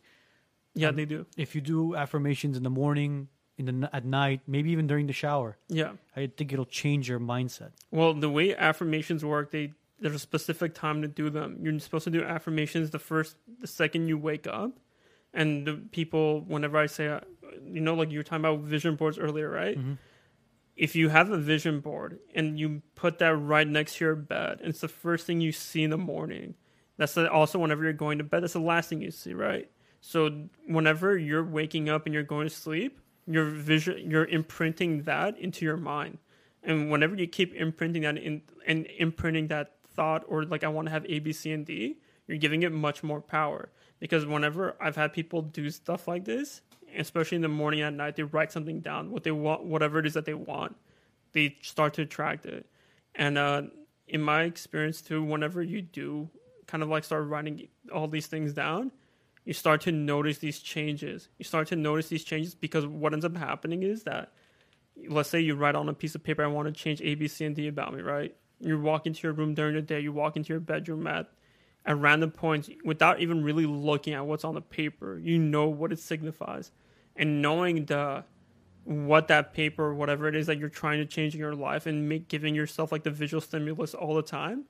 [0.74, 1.26] Yeah, Um, they do.
[1.38, 3.28] If you do affirmations in the morning,
[3.68, 5.94] in the at night, maybe even during the shower, Yeah.
[6.16, 7.72] I think it'll change your mindset.
[7.92, 11.58] Well, the way affirmations work, they there's a specific time to do them.
[11.62, 14.72] You're supposed to do affirmations the first, the second you wake up,
[15.34, 16.42] and the people.
[16.42, 17.20] Whenever I say, uh,
[17.64, 19.78] you know, like you were talking about vision boards earlier, right?
[19.78, 19.98] Mhm.
[20.76, 24.60] If you have a vision board and you put that right next to your bed,
[24.62, 26.56] and it's the first thing you see in the morning.
[26.98, 28.42] That's also whenever you're going to bed.
[28.42, 29.70] That's the last thing you see, right?
[30.00, 33.00] So whenever you're waking up and you're going to sleep,
[33.34, 36.18] your vision, you're imprinting that into your mind.
[36.64, 40.88] And whenever you keep imprinting that in and imprinting that thought or like I want
[40.88, 41.98] to have A, B, C, and D,
[42.28, 43.70] you're giving it much more power.
[44.00, 46.62] Because whenever I've had people do stuff like this,
[46.98, 50.06] especially in the morning at night, they write something down, what they want, whatever it
[50.06, 50.76] is that they want,
[51.34, 52.66] they start to attract it.
[53.16, 53.64] And uh,
[54.08, 56.30] in my experience too, whenever you do
[56.68, 58.92] kind of like start writing all these things down,
[59.46, 61.30] you start to notice these changes.
[61.38, 64.32] You start to notice these changes because what ends up happening is that
[65.10, 67.28] let's say you write on a piece of paper, I want to change A, B,
[67.28, 68.36] C, and D about me, right?
[68.60, 71.30] You walk into your room during the day, you walk into your bedroom at
[71.84, 75.18] at random points without even really looking at what's on the paper.
[75.18, 76.72] You know what it signifies.
[77.16, 78.24] And knowing the
[78.84, 82.08] what that paper, whatever it is that you're trying to change in your life and
[82.08, 84.66] make giving yourself like the visual stimulus all the time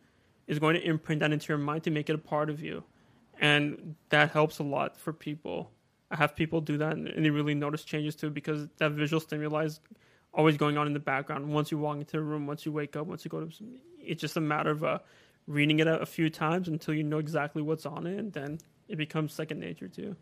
[0.47, 2.83] is going to imprint that into your mind to make it a part of you.
[3.41, 5.71] And that helps a lot for people.
[6.11, 9.65] I have people do that and they really notice changes too because that visual stimuli
[9.65, 9.79] is
[10.33, 11.51] always going on in the background.
[11.51, 13.51] Once you walk into a room, once you wake up, once you go to,
[13.99, 14.99] it's just a matter of uh,
[15.47, 18.59] reading it a, a few times until you know exactly what's on it, and then
[18.87, 20.15] it becomes second nature too.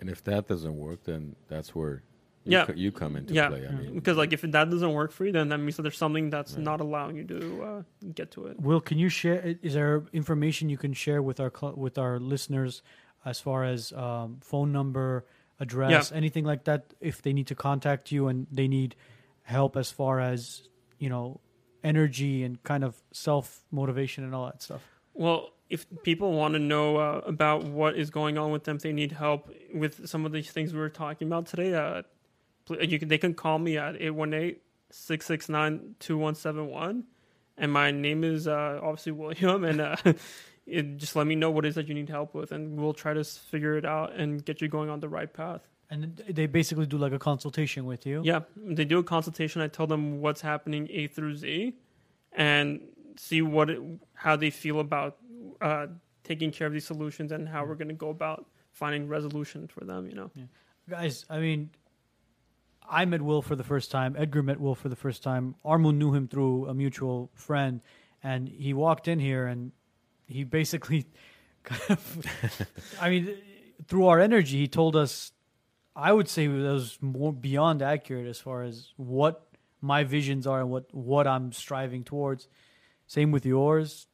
[0.00, 2.02] And if that doesn't work, then that's where
[2.44, 2.64] you, Yeah.
[2.66, 3.48] co- you come into Yeah.
[3.48, 3.66] play.
[3.66, 5.98] I mean, Because like if that doesn't work for you, then that means that there's
[5.98, 6.62] something that's Right.
[6.64, 7.82] not allowing you to uh,
[8.14, 8.60] get to it.
[8.60, 9.56] Will, can you share?
[9.62, 12.82] Is there information you can share with our cl- with our listeners
[13.24, 15.26] as far as um, phone number,
[15.58, 16.94] address, anything like that?
[17.00, 18.96] If they need to contact you and they need
[19.42, 20.68] help as far as
[20.98, 21.40] you know
[21.82, 24.82] energy and kind of self motivation and all that stuff.
[25.14, 28.82] Well, if people want to know uh, about what is going on with them, if
[28.82, 32.04] they need help with some of these things we were talking about today, uh, pl-
[32.68, 33.96] you can, they can call me at
[34.92, 37.02] 818-669-2171.
[37.58, 39.64] And my name is uh, obviously William.
[39.64, 39.96] And uh,
[40.66, 42.52] it, just let me know what it is that you need help with.
[42.52, 45.62] And we'll try to figure it out and get you going on the right path.
[45.90, 48.22] And they basically do like a consultation with you.
[48.24, 49.60] Yeah, they do a consultation.
[49.60, 51.74] I tell them what's happening A through Z,
[52.32, 52.80] and
[53.16, 53.80] see what it,
[54.14, 55.16] how they feel about
[55.60, 55.88] uh,
[56.22, 59.84] taking care of these solutions and how we're going to go about finding resolution for
[59.84, 60.08] them.
[60.08, 60.30] You know.
[60.88, 61.70] Guys, I mean,
[62.90, 64.16] I met Will for the first time.
[64.18, 65.54] Edgar met Will for the first time.
[65.64, 67.80] Armun knew him through a mutual friend,
[68.22, 69.72] and he walked in here and
[70.26, 71.06] he basically,
[71.64, 72.26] kind of,
[73.00, 73.36] I mean,
[73.86, 75.32] through our energy, he told us.
[75.96, 79.48] I would say it was more beyond accurate as far as what
[79.80, 82.48] my visions are and what what I'm striving towards.
[83.06, 84.06] Same with yours.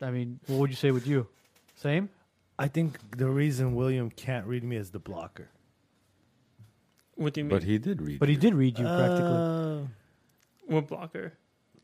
[0.00, 1.28] I mean, what would you say with you?
[1.76, 2.10] Same.
[2.58, 5.48] I think the reason William can't read me is the blocker.
[7.22, 7.50] What do you mean?
[7.50, 8.18] But he did read.
[8.18, 8.40] But he you.
[8.40, 9.24] did read you practically.
[9.26, 9.78] Uh,
[10.66, 11.32] what blocker?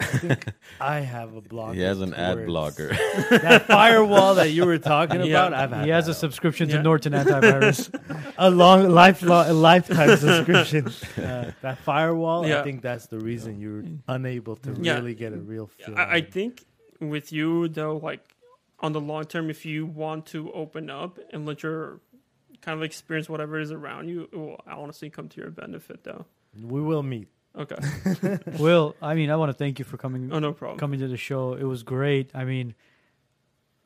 [0.80, 1.74] I have a blocker.
[1.74, 2.88] He has an ad blocker.
[3.30, 5.46] that firewall that you were talking Yeah.
[5.48, 5.84] about, I've had.
[5.84, 6.14] he has a that.
[6.14, 6.76] subscription Yeah.
[6.76, 7.90] to Norton Antivirus.
[8.38, 10.86] a long lifelong a lifetime subscription.
[11.22, 12.60] Uh, that firewall, Yeah.
[12.60, 14.94] I think that's the reason you're unable to Yeah.
[14.94, 15.94] really get a real feel.
[15.98, 16.32] I, I of it.
[16.32, 16.64] think
[17.00, 18.20] with you though, like
[18.80, 22.00] on the long term, if you want to open up and let your
[22.60, 26.26] kind of experience whatever is around you, it will honestly come to your benefit though.
[26.60, 27.28] we will meet.
[27.56, 27.76] Okay.
[28.60, 30.78] Will, I mean, I want to thank you for coming Oh no problem.
[30.78, 31.54] coming to the show.
[31.54, 32.30] It was great.
[32.34, 32.74] I mean,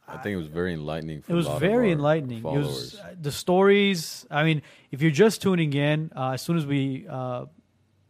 [0.07, 1.23] I think it was very enlightening.
[1.23, 2.39] For it was a lot of very our enlightening.
[2.39, 4.27] It was uh, the stories.
[4.31, 7.47] I mean, if you're just tuning in, uh, as soon as we uh,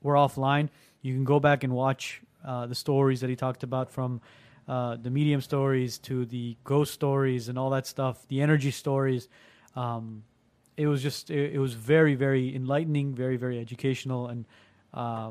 [0.02, 0.68] were offline,
[1.02, 4.20] you can go back and watch uh, the stories that he talked about from
[4.66, 9.28] uh, the medium stories to the ghost stories and all that stuff, the energy stories.
[9.76, 10.24] Um,
[10.76, 14.44] it was just, it, it was very, very enlightening, very, very educational, and
[14.94, 15.30] uh,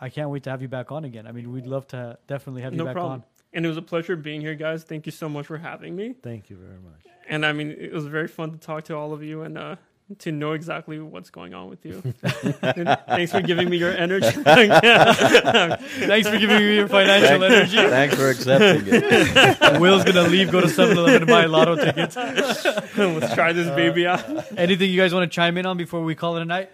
[0.00, 1.26] I can't wait to have you back on again.
[1.26, 3.12] I mean, we'd love to definitely have you No back problem.
[3.12, 3.24] on.
[3.54, 4.82] And it was a pleasure being here, guys.
[4.84, 6.14] Thank you so much for having me.
[6.22, 7.02] Thank you very much.
[7.28, 9.76] And I mean, it was very fun to talk to all of you and uh,
[10.20, 12.00] to know exactly what's going on with you.
[12.22, 14.30] Thanks for giving me your energy.
[14.30, 17.76] Thanks for giving me your financial energy.
[17.76, 19.80] Thanks for accepting it.
[19.80, 22.16] Will's gonna leave, go to 7-Eleven to buy lotto tickets.
[22.16, 24.24] Let's try this baby out.
[24.58, 26.70] Anything you guys want to chime in on before we call it a night?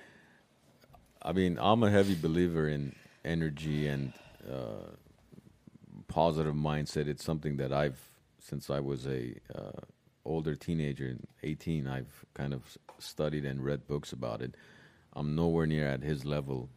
[1.22, 2.94] I mean, I'm a heavy believer in
[3.24, 4.12] energy and
[4.50, 4.92] uh,
[6.06, 7.06] positive mindset.
[7.08, 8.00] It's something that I've,
[8.40, 9.72] since I was a uh,
[10.24, 14.54] older teenager, 18, I've kind of s- studied and read books about it.
[15.14, 16.68] I'm nowhere near at his level,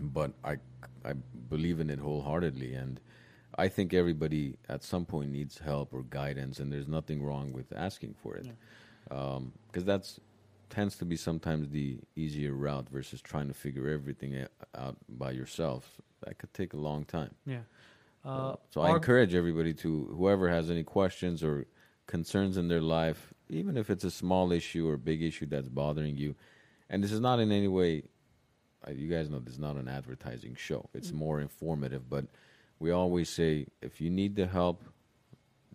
[0.00, 0.56] but I,
[1.04, 1.14] I
[1.48, 3.00] believe in it wholeheartedly, and
[3.56, 7.72] I think everybody at some point needs help or guidance, and there's nothing wrong with
[7.74, 8.46] asking for it,
[9.08, 10.20] because that's
[10.68, 14.44] tends to be sometimes the easier route versus trying to figure everything
[14.76, 16.00] out by yourself.
[16.24, 17.34] That could take a long time.
[17.46, 17.60] Yeah.
[18.24, 21.66] Uh, so I encourage everybody to whoever has any questions or
[22.08, 26.16] concerns in their life, even if it's a small issue or big issue that's bothering
[26.16, 26.34] you,
[26.90, 28.02] and this is not in any way.
[28.86, 30.88] uh, You guys know this is not an advertising show.
[30.94, 32.26] It's more informative, but
[32.78, 34.82] we always say if you need the help,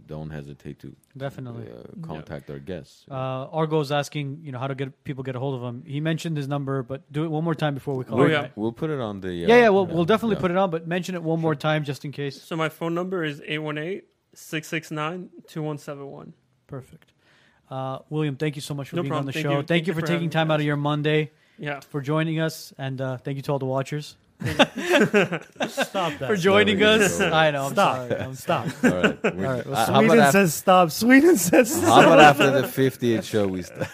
[0.08, 1.68] don't hesitate to Definitely.
[1.72, 3.06] uh, contact our guests.
[3.10, 5.84] Uh, Argo's asking, you know, how to get people get a hold of him.
[5.86, 8.32] He mentioned his number, but do it one more time before we call Oh, it.
[8.32, 8.48] yeah.
[8.56, 9.30] We'll put it on the.
[9.30, 10.42] Uh, Yeah, yeah, we'll, we'll definitely yeah.
[10.42, 12.42] put it on, but mention it one more time just in case.
[12.42, 16.34] So my phone number is 818-669-2171.
[16.68, 17.14] Perfect.
[17.72, 19.24] Uh, William, thank you so much for No being problem.
[19.24, 19.50] on the Thank show.
[19.52, 19.56] you.
[19.58, 21.80] Thank, Thank you you for for taking having me, time out of your Monday Yeah.
[21.80, 26.28] for joining us, and uh, thank you to all the watchers Stop that.
[26.28, 27.18] for joining There we us.
[27.20, 27.30] go.
[27.32, 27.66] I know.
[27.68, 27.96] I'm Stop.
[28.10, 28.22] sorry.
[28.22, 28.68] I'm Stop.
[28.84, 29.20] All right.
[29.26, 29.66] All right.
[29.68, 30.92] well, uh, Sweden about after, says stop.
[30.92, 32.04] Sweden says stop.
[32.04, 33.88] how about after the 50th show we start?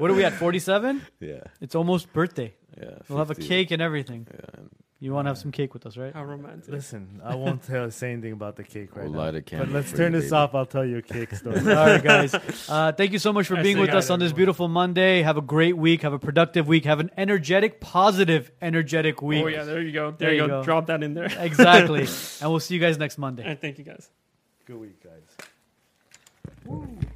[0.00, 0.32] What are we at?
[0.34, 1.02] 47?
[1.20, 1.40] Yeah.
[1.60, 2.52] It's almost birthday.
[2.76, 2.98] Yeah.
[3.08, 4.26] We'll have a cake and everything.
[4.32, 4.60] Yeah.
[4.98, 6.12] And You want to have some cake with us, right?
[6.14, 6.72] How romantic.
[6.72, 9.18] Listen, I won't tell say anything about the cake right We'll now.
[9.30, 10.36] light a But let's for turn you, this baby.
[10.36, 10.54] off.
[10.54, 11.56] I'll tell you a cake story.
[11.58, 12.34] All right, guys.
[12.68, 14.36] Uh, thank you so much for I being see, with guys, us on this everyone.
[14.38, 15.22] beautiful Monday.
[15.22, 16.02] Have a great week.
[16.02, 16.86] Have a productive week.
[16.86, 19.44] Have an energetic, positive, energetic week.
[19.44, 20.10] Oh yeah, there you go.
[20.12, 20.60] There, There you you go.
[20.60, 20.64] go.
[20.64, 21.28] Drop that in there.
[21.38, 22.00] Exactly.
[22.40, 23.42] and we'll see you guys next Monday.
[23.44, 24.08] And thank you guys.
[24.66, 27.06] Good week, guys.